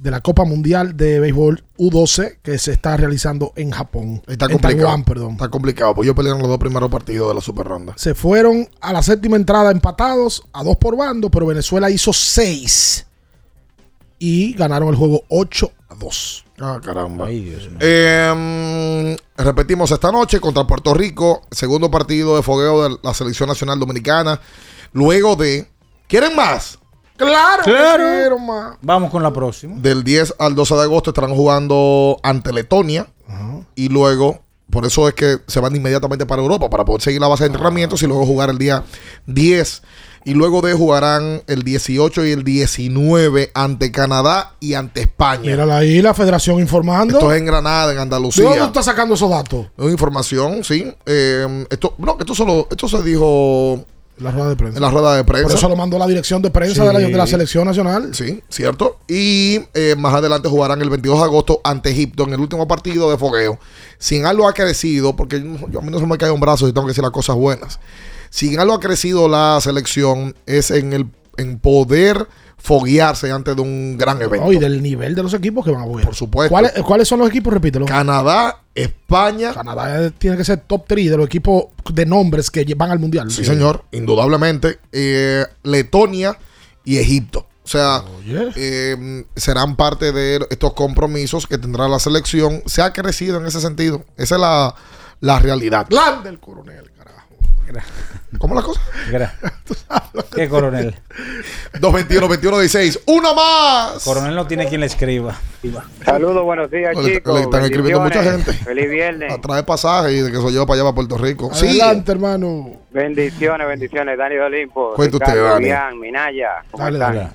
[0.00, 4.22] de la Copa Mundial de Béisbol U12 que se está realizando en Japón.
[4.26, 4.86] Está en complicado.
[4.86, 5.32] Taiwán, perdón.
[5.32, 7.92] Está complicado, pues ellos pelearon los dos primeros partidos de la super ronda.
[7.96, 13.06] Se fueron a la séptima entrada empatados a dos por bando, pero Venezuela hizo 6
[14.18, 16.44] y ganaron el juego 8 a 2.
[16.60, 17.26] Ah, caramba.
[17.30, 23.78] Eh, repetimos esta noche contra Puerto Rico, segundo partido de fogueo de la selección nacional
[23.78, 24.40] dominicana.
[24.92, 25.68] Luego de.
[26.06, 26.79] ¿Quieren más?
[27.26, 28.04] Claro, Claro.
[28.04, 28.38] quiero.
[28.82, 29.76] Vamos con la próxima.
[29.78, 33.06] Del 10 al 12 de agosto estarán jugando ante Letonia.
[33.74, 34.40] Y luego,
[34.70, 37.48] por eso es que se van inmediatamente para Europa, para poder seguir la base de
[37.48, 38.82] entrenamientos y luego jugar el día
[39.26, 39.82] 10.
[40.24, 45.40] Y luego de jugarán el 18 y el 19 ante Canadá y ante España.
[45.42, 47.14] Mírala ahí, la federación informando.
[47.14, 48.44] Esto es en Granada, en ¿De Andalucía.
[48.44, 49.68] dónde tú estás sacando esos datos?
[49.78, 50.92] Es información, sí.
[51.06, 53.82] Eh, esto, no, esto solo, esto se dijo
[54.20, 54.76] La rueda de prensa.
[54.76, 55.48] en la rueda de prensa.
[55.48, 56.86] Por eso lo mandó la dirección de prensa Sí.
[56.86, 58.14] de, la, de la selección nacional.
[58.14, 58.98] Sí, cierto.
[59.08, 63.10] Y eh, más adelante jugarán el 22 de agosto ante Egipto en el último partido
[63.10, 63.58] de fogueo.
[63.98, 66.66] Si en algo ha crecido, porque yo, a mí no se me cae un brazo
[66.66, 67.80] si tengo que decir las cosas buenas.
[68.28, 71.06] Si en algo ha crecido la selección es en el
[71.36, 72.26] en poder
[72.58, 74.52] foguearse antes de un gran evento.
[74.52, 76.04] Y del nivel de los equipos que van a jugar.
[76.04, 76.50] Por supuesto.
[76.52, 77.52] ¿Cuáles, cuáles son los equipos?
[77.54, 77.86] Repítelo.
[77.86, 79.52] Canadá, España.
[79.52, 83.30] Canadá tiene que ser top 3 de los equipos de nombres que van al mundial.
[83.30, 84.78] Sí, señor, indudablemente.
[84.92, 86.38] Eh, Letonia
[86.84, 87.46] y Egipto.
[87.62, 88.02] O sea,
[88.56, 92.62] eh, serán parte de estos compromisos que tendrá la selección.
[92.66, 94.04] Se ha crecido en ese sentido.
[94.16, 94.74] Esa es la,
[95.20, 95.86] la realidad.
[95.88, 97.19] Grande el coronel, carajo.
[98.38, 98.80] ¿Cómo la cosa?
[100.34, 100.94] ¿Qué coronel?
[101.80, 104.04] 221 21 16 ¡Una más!
[104.04, 105.36] Coronel no tiene quien le escriba.
[106.04, 107.40] Saludos, buenos días, Le- le chicos.
[107.40, 108.52] están escribiendo mucha gente.
[108.52, 109.32] Feliz viernes.
[109.32, 111.50] A traer pasaje y de que se lleva para allá, para Puerto Rico.
[111.54, 111.66] Sí.
[111.66, 112.70] Adelante, hermano.
[112.90, 114.16] Bendiciones, bendiciones.
[114.18, 114.90] Dani de Olimpo.
[114.96, 115.64] Usted, Ricardo, Dani.
[115.66, 116.50] Bian, Minaya.
[116.70, 117.14] ¿Cómo Dale, están?
[117.16, 117.28] dale.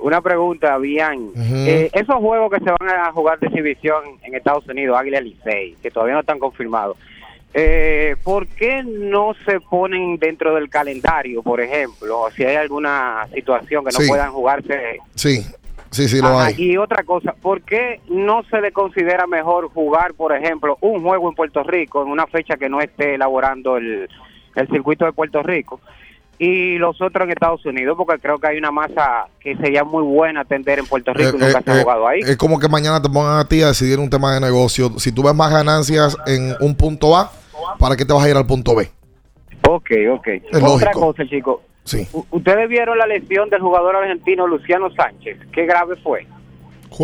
[0.00, 1.30] Una pregunta, Bian.
[1.36, 5.74] Eh, esos juegos que se van a jugar de exhibición en Estados Unidos, Águila Licey,
[5.82, 6.96] que todavía no están confirmados,
[7.54, 12.20] eh, ¿por qué no se ponen dentro del calendario, por ejemplo?
[12.20, 14.08] O si hay alguna situación que no Sí.
[14.08, 15.42] puedan jugarse Sí,
[15.90, 16.54] sí, sí, lo Ajá, hay.
[16.58, 21.28] Y otra cosa, ¿por qué no se le considera mejor jugar, por ejemplo, un juego
[21.28, 24.08] en Puerto Rico en una fecha que no esté elaborando el,
[24.54, 25.80] el circuito de Puerto Rico
[26.38, 27.96] y los otros en Estados Unidos?
[27.96, 31.42] Porque creo que hay una masa que sería muy buena atender en Puerto Rico y
[31.42, 32.20] Eh, nunca eh, se ha eh, jugado ahí.
[32.20, 34.90] Es como que mañana te pongan a ti a decidir un tema de negocio.
[34.98, 37.30] Si tú ves más ganancias en un punto A,
[37.78, 38.88] ¿para qué te vas a ir al punto B?
[39.68, 40.28] Ok, ok.
[40.48, 41.00] Otra lógico.
[41.00, 41.60] cosa, chicos.
[41.84, 42.06] Sí.
[42.30, 45.38] ¿Ustedes vieron la lesión del jugador argentino Luciano Sánchez?
[45.52, 46.26] ¿Qué grave fue?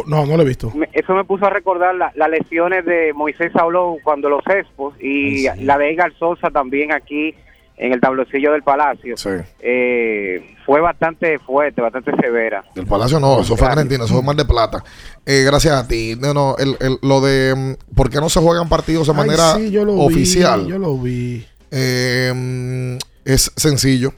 [0.07, 0.73] No, no lo he visto.
[0.93, 5.47] Eso me puso a recordar la- las lesiones de Moisés Saulón cuando los Expos y
[5.63, 7.35] la de Edgar Sosa también aquí
[7.77, 9.17] en el tablocillo del Palacio.
[9.17, 9.31] Sí.
[9.61, 12.65] Eh, fue bastante fuerte, bastante severa.
[12.75, 14.83] Del Palacio no, eso fue Argentina, eso fue Mar de Plata.
[15.27, 16.15] Eh, gracias a ti.
[16.19, 19.17] No, no, el, el- lo de mm, por qué no se juegan partidos de Ay,
[19.19, 20.65] manera sí, yo lo oficial.
[20.65, 21.47] Vi, yo lo vi.
[21.71, 24.13] Eh, mm, es sencillo.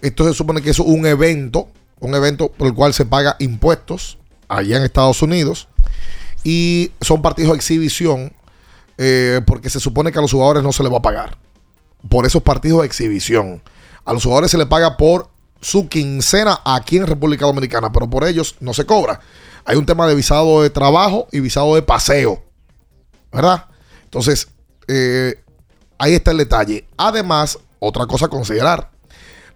[0.00, 1.68] Esto se supone que es un evento,
[2.00, 4.18] un evento por el cual se paga impuestos
[4.48, 5.68] allá en Estados Unidos
[6.44, 8.32] y son partidos de exhibición
[8.98, 11.38] eh, porque se supone que a los jugadores no se les va a pagar
[12.08, 13.62] por esos partidos de exhibición.
[14.04, 18.24] A los jugadores se les paga por su quincena aquí en República Dominicana, pero por
[18.24, 19.20] ellos no se cobra.
[19.64, 22.42] Hay un tema de visado de trabajo y visado de paseo,
[23.32, 23.66] ¿verdad?
[24.04, 24.48] Entonces,
[24.88, 25.42] eh,
[25.98, 26.86] ahí está el detalle.
[26.98, 28.90] Además, otra cosa a considerar,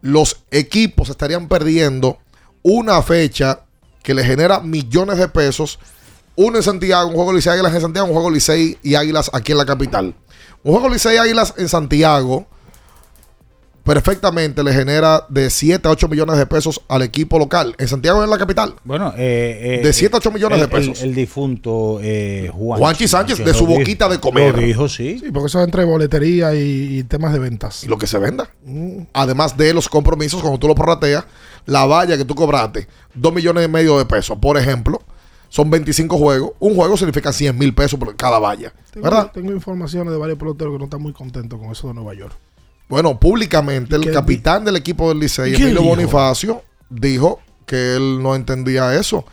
[0.01, 2.19] los equipos estarían perdiendo
[2.63, 3.65] una fecha
[4.03, 5.79] que le genera millones de pesos.
[6.41, 9.51] Uno en Santiago, un juego Licey Águilas en Santiago, un juego Licey y Águilas aquí
[9.51, 10.15] en la capital.
[10.63, 12.47] Un juego Licey Águilas en Santiago
[13.83, 17.75] perfectamente le genera de 7 a 8 millones de pesos al equipo local.
[17.79, 18.77] En Santiago en la capital.
[18.85, 21.03] Bueno, eh, eh, de 7 a 8 millones el, de pesos.
[21.03, 24.55] El, el difunto eh, Juan Juanchi Sánchez, de su boquita de comer.
[24.55, 25.19] Lo dijo, sí.
[25.19, 27.83] Sí, porque eso es entre boletería y, y temas de ventas.
[27.83, 28.49] Y lo que se venda.
[29.13, 31.25] Además de los compromisos, cuando tú lo prorrateas,
[31.67, 35.03] la valla que tú cobraste, 2 millones y medio de pesos, por ejemplo,
[35.49, 36.53] son 25 juegos.
[36.59, 38.73] Un juego significa 100 mil pesos por cada valla.
[38.93, 39.31] Tengo, ¿Verdad?
[39.33, 42.35] tengo informaciones de varios peloteros que no están muy contentos con eso de Nueva York.
[42.89, 45.91] Bueno, públicamente el ¿Qué capitán del equipo del Licey, ¿Qué Emilio dijo?
[45.91, 49.25] Bonifacio, dijo que él no entendía eso.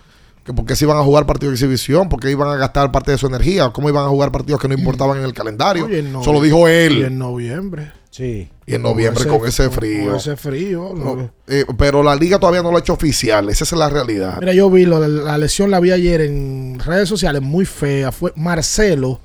[0.43, 3.17] Que porque se iban a jugar partidos de exhibición, porque iban a gastar parte de
[3.17, 5.85] su energía, cómo iban a jugar partidos que no importaban en el calendario.
[5.85, 7.03] Oye, en Eso lo novie- dijo Y él.
[7.05, 7.91] en noviembre.
[8.15, 8.49] Sí.
[8.65, 10.05] Y en noviembre con ese frío.
[10.07, 10.93] Con ese frío.
[10.95, 13.49] No, eh, pero la liga todavía no lo ha hecho oficial.
[13.49, 14.37] Esa es la realidad.
[14.39, 18.13] Mira, yo vi lo la lesión, la vi ayer en redes sociales, muy fea.
[18.13, 19.19] Fue Marcelo.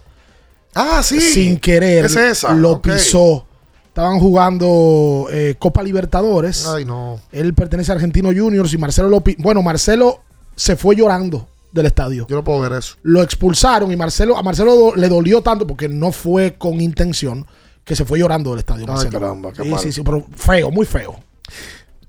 [0.74, 1.20] Ah, sí.
[1.20, 2.06] Sin querer.
[2.06, 2.88] Es esa, Lo ok.
[2.88, 3.46] pisó.
[3.86, 6.66] Estaban jugando eh, Copa Libertadores.
[6.66, 7.20] Ay, no.
[7.30, 10.20] Él pertenece a Argentino Juniors y Marcelo lo Bueno, Marcelo
[10.56, 12.26] se fue llorando del estadio.
[12.28, 12.96] Yo no puedo ver eso.
[13.02, 17.46] Lo expulsaron y Marcelo, a Marcelo do- le dolió tanto porque no fue con intención
[17.84, 18.84] que se fue llorando del estadio.
[18.88, 19.80] Ay, caramba, qué sí, mal.
[19.80, 21.18] sí, sí, pero feo, muy feo.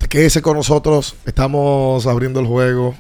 [0.09, 1.15] Quédese con nosotros.
[1.25, 2.93] Estamos abriendo el juego.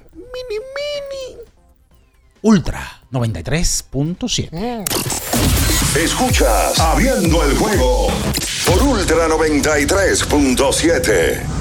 [2.41, 4.85] Ultra 93.7.
[5.95, 8.07] Escuchas Abriendo el juego
[8.65, 11.60] por Ultra 93.7.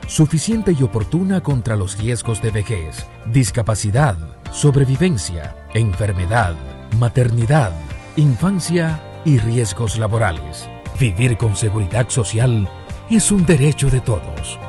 [0.07, 4.17] suficiente y oportuna contra los riesgos de vejez, discapacidad,
[4.51, 6.55] sobrevivencia, enfermedad,
[6.99, 7.71] maternidad,
[8.15, 10.69] infancia y riesgos laborales.
[10.99, 12.67] Vivir con seguridad social
[13.09, 14.59] es un derecho de todos.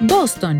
[0.00, 0.58] Boston,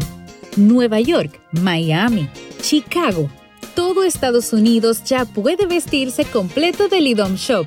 [0.56, 2.28] Nueva York, Miami,
[2.60, 3.30] Chicago.
[3.74, 7.66] Todo Estados Unidos ya puede vestirse completo del IDOM Shop.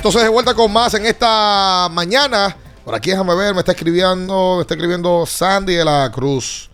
[0.00, 2.56] entonces de vuelta con más en esta mañana.
[2.86, 6.70] Por aquí déjame ver, me está escribiendo, me está escribiendo Sandy de la Cruz.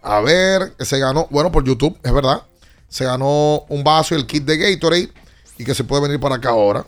[0.00, 2.42] A ver, se ganó, bueno, por YouTube, es verdad.
[2.88, 5.12] Se ganó un vaso y el kit de Gatorade
[5.58, 6.86] y que se puede venir para acá ahora.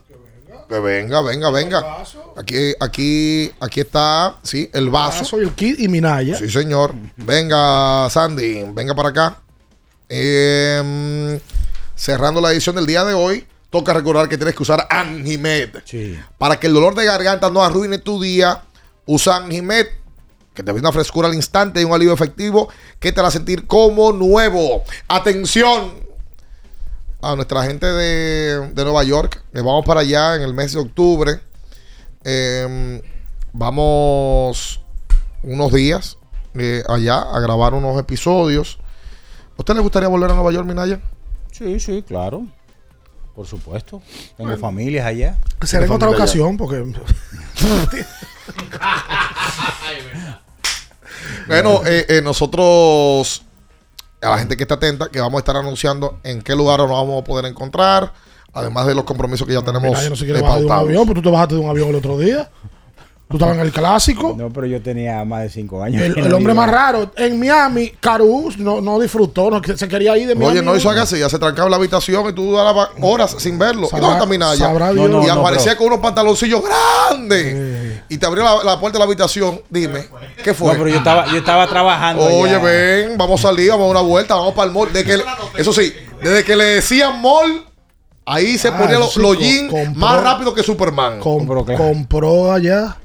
[0.66, 2.02] Que venga, venga, venga.
[2.38, 5.26] Aquí, aquí, aquí está, sí, el vaso.
[5.26, 6.38] Soy el kit y Minaya.
[6.38, 6.94] Sí, señor.
[7.16, 9.36] Venga, Sandy, venga para acá.
[10.08, 11.38] Em,
[11.94, 15.70] cerrando la edición del día de hoy, toca recordar que tienes que usar Anjimed.
[16.36, 18.62] Para que el dolor de garganta no arruine tu día,
[19.06, 19.86] usa Anjimed,
[20.52, 22.68] que te brinda una frescura al instante y un alivio efectivo
[23.00, 24.84] que te hará sentir como nuevo.
[25.08, 25.94] Atención
[27.22, 29.42] a nuestra gente de, de Nueva York.
[29.54, 31.40] que vamos para allá en el mes de octubre.
[32.24, 33.00] Em,
[33.54, 34.82] vamos
[35.42, 36.18] unos días
[36.54, 38.78] eh, allá a grabar unos episodios.
[39.56, 41.00] ¿A usted le gustaría volver a Nueva York, Minaya?
[41.50, 42.46] Sí, sí, claro.
[43.34, 44.02] Por supuesto.
[44.36, 45.36] Tengo familias allá.
[45.62, 46.16] Será en otra allá.
[46.16, 46.84] ocasión, porque.
[51.46, 53.42] Bueno, eh, eh, nosotros,
[54.20, 56.90] a la gente que está atenta, que vamos a estar anunciando en qué lugar nos
[56.90, 58.12] vamos a poder encontrar,
[58.52, 60.72] además de los compromisos que ya tenemos Minaya no se quiere eh, bajar de un
[60.72, 62.50] avión, pero tú te bajaste de un avión el otro día.
[63.32, 64.34] Tú estabas en el clásico.
[64.38, 66.00] No, pero yo tenía más de cinco años.
[66.02, 70.34] El, hombre más raro en Miami, Carus, no, no disfrutó, no, se quería ir de
[70.36, 70.58] Miami.
[70.58, 73.58] Oye, no hizo así, ya se trancaba en la habitación y tú durabas horas sin
[73.58, 73.86] verlo.
[73.86, 74.56] ¿Y Sabrá- dónde está Minaya?
[74.66, 75.10] sabrá Dios.
[75.10, 78.02] No, y no, no, aparecía pero- con unos pantaloncillos grandes.
[78.08, 79.60] Y te abrió la, la puerta de la habitación.
[79.70, 80.06] Dime,
[80.44, 80.68] ¿qué fue?
[80.72, 82.22] No, pero yo estaba, yo estaba trabajando.
[82.24, 84.92] Oye, ven, vamos a salir, vamos a dar una vuelta, vamos para el mall.
[84.92, 85.18] De que,
[85.56, 85.92] eso sí,
[86.22, 87.64] desde que le decían mall,
[88.26, 91.20] ahí se Ah, ponía los sí, los jeans compró- más rápido que Superman.
[91.20, 91.46] Com-
[91.76, 92.96] compró allá,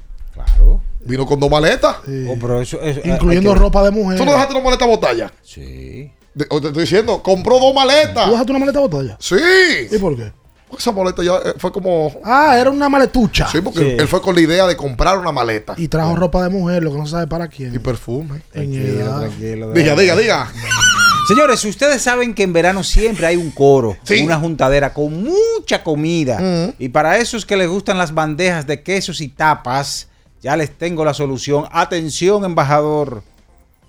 [1.08, 1.96] Vino con dos maletas.
[2.28, 4.18] Oh, pero eso- eso- incluyendo que- ropa de mujer.
[4.18, 5.32] ¿Tú no dejaste una maleta botella?
[5.42, 6.12] Sí.
[6.34, 8.24] De- te estoy diciendo, compró dos maletas.
[8.26, 9.16] ¿Tú dejaste una maleta botella?
[9.18, 9.36] Sí.
[9.90, 10.32] ¿Y por qué?
[10.68, 12.12] Porque esa maleta ya eh, fue como.
[12.22, 13.48] Ah, era una maletucha.
[13.50, 15.74] Sí, porque él fue con la idea de comprar una maleta.
[15.78, 17.74] Y trajo ropa de mujer, lo que no se sabe para quién.
[17.74, 18.42] Y perfume.
[18.52, 19.18] En Tranquilo, edad.
[19.20, 20.52] tranquilo, Diga, diga, diga.
[21.26, 26.72] Señores, ustedes saben que en verano siempre hay un coro, una juntadera con mucha comida.
[26.78, 30.08] Y para esos que les gustan las bandejas de quesos y tapas,
[30.42, 31.64] ya les tengo la solución.
[31.70, 33.22] Atención, embajador.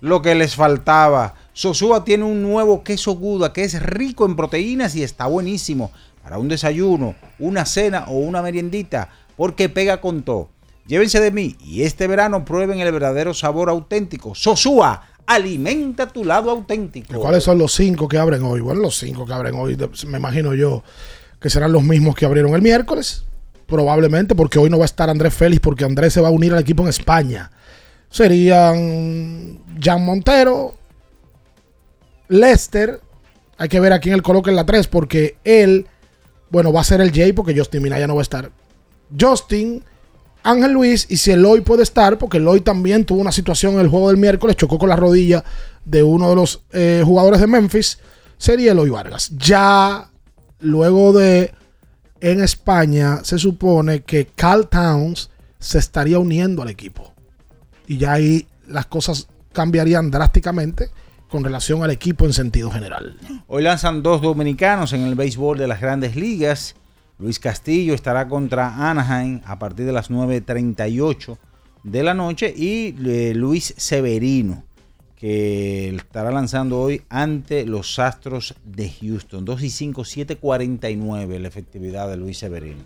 [0.01, 1.35] Lo que les faltaba.
[1.53, 5.91] Sosúa tiene un nuevo queso Guda que es rico en proteínas y está buenísimo
[6.23, 10.49] para un desayuno, una cena o una meriendita, porque pega con todo.
[10.87, 14.33] Llévense de mí y este verano prueben el verdadero sabor auténtico.
[14.35, 17.19] Sosúa, alimenta tu lado auténtico.
[17.19, 18.61] ¿Cuáles son los cinco que abren hoy?
[18.61, 19.77] Bueno, los cinco que abren hoy,
[20.07, 20.83] me imagino yo
[21.39, 23.25] que serán los mismos que abrieron el miércoles.
[23.69, 26.53] Probablemente, porque hoy no va a estar Andrés Félix, porque Andrés se va a unir
[26.53, 27.51] al equipo en España.
[28.09, 30.73] Serían Jan Montero,
[32.27, 32.99] Lester.
[33.57, 35.87] Hay que ver a quién él coloca en la 3, porque él,
[36.49, 38.51] bueno, va a ser el Jay, porque Justin Minaya no va a estar.
[39.19, 39.83] Justin,
[40.43, 43.89] Ángel Luis, y si Eloy puede estar, porque Eloy también tuvo una situación en el
[43.89, 45.43] juego del miércoles, chocó con la rodilla
[45.85, 47.99] de uno de los eh, jugadores de Memphis,
[48.37, 49.29] sería Eloy Vargas.
[49.37, 50.09] Ya
[50.59, 51.53] luego de
[52.21, 55.29] en España, se supone que Cal Towns
[55.59, 57.13] se estaría uniendo al equipo.
[57.87, 60.89] Y ya ahí las cosas cambiarían drásticamente
[61.29, 63.17] con relación al equipo en sentido general.
[63.47, 66.75] Hoy lanzan dos dominicanos en el béisbol de las grandes ligas.
[67.17, 71.37] Luis Castillo estará contra Anaheim a partir de las 9.38
[71.83, 74.63] de la noche y eh, Luis Severino
[75.19, 79.43] que estará lanzando hoy ante los Astros de Houston.
[79.43, 82.83] 2 y 5, 7.49 la efectividad de Luis Severino.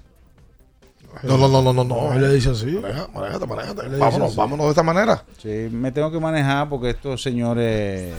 [1.22, 1.84] No, no, no, no, no.
[1.84, 2.14] no.
[2.14, 2.66] Él le dice así.
[2.66, 3.08] Maneja,
[3.38, 4.38] dice Vámonos, así.
[4.38, 5.24] vámonos de esta manera.
[5.40, 8.12] Sí, me tengo que manejar porque estos señores...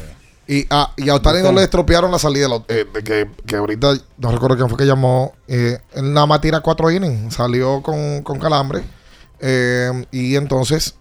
[0.47, 2.47] Y a, y a Otani no le estropearon la salida.
[2.49, 5.33] lo- eh, de que, que ahorita, no recuerdo quién fue que llamó.
[5.49, 7.35] Eh, él nada más tira cuatro innings.
[7.35, 8.83] Salió con, con calambre.
[9.41, 10.97] Eh, y entonces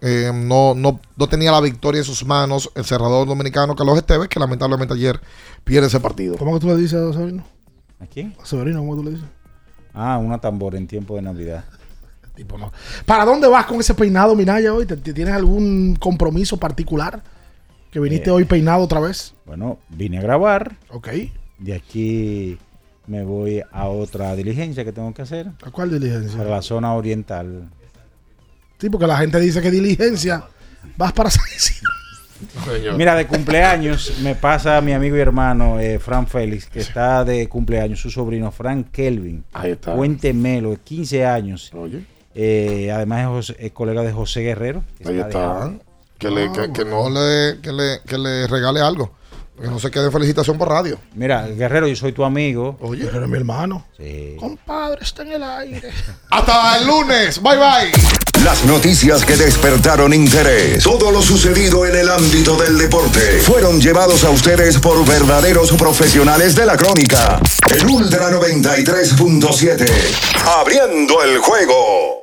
[0.00, 4.28] Eh, no, no, no tenía la victoria en sus manos el cerrador dominicano Carlos Esteves,
[4.28, 5.20] que lamentablemente ayer
[5.64, 6.36] pierde ese partido.
[6.36, 7.44] ¿Cómo que tú le dices a Severino?
[8.00, 8.34] ¿A quién?
[8.40, 9.26] A Severino, ¿cómo tú le dices?
[9.92, 11.64] Ah, una tambor en tiempo de Navidad.
[12.36, 12.72] Tipo, no.
[13.04, 14.86] ¿Para dónde vas con ese peinado, Minaya, hoy?
[14.86, 17.20] ¿Te- te- ¿Tienes algún compromiso particular?
[17.90, 18.32] ¿Que viniste Eh.
[18.32, 19.34] hoy peinado otra vez?
[19.46, 20.76] Bueno, vine a grabar.
[20.90, 21.08] Ok.
[21.58, 22.56] De aquí
[23.08, 25.50] me voy a otra diligencia que tengo que hacer.
[25.64, 26.40] ¿A cuál diligencia?
[26.40, 27.68] A la zona oriental.
[28.80, 30.44] Sí, porque la gente dice que diligencia.
[30.96, 31.92] Vas para San Isidro.
[32.96, 37.48] Mira, de cumpleaños me pasa mi amigo y hermano eh, Fran Félix, que está de
[37.48, 39.44] cumpleaños, su sobrino Frank Kelvin.
[39.52, 39.94] Ahí está.
[39.94, 41.70] Cuéntemelo, de 15 años.
[41.74, 42.04] Oye.
[42.36, 44.84] Eh, además es, José- es colega de José Guerrero.
[45.02, 45.72] que Ahí está.
[46.18, 49.12] Que, le, que, que no le, que le, que le regale algo.
[49.60, 50.98] Que no se quede felicitación por radio.
[51.14, 52.76] Mira, Guerrero, yo soy tu amigo.
[52.80, 53.08] Oye.
[53.12, 53.86] Pero mi hermano.
[53.96, 54.36] Sí.
[54.38, 55.90] Compadre, está en el aire.
[56.30, 57.42] Hasta el lunes.
[57.42, 57.90] Bye bye.
[58.44, 64.22] Las noticias que despertaron interés, todo lo sucedido en el ámbito del deporte, fueron llevados
[64.22, 67.40] a ustedes por verdaderos profesionales de la crónica.
[67.76, 69.90] En Ultra 93.7,
[70.46, 72.16] abriendo el juego.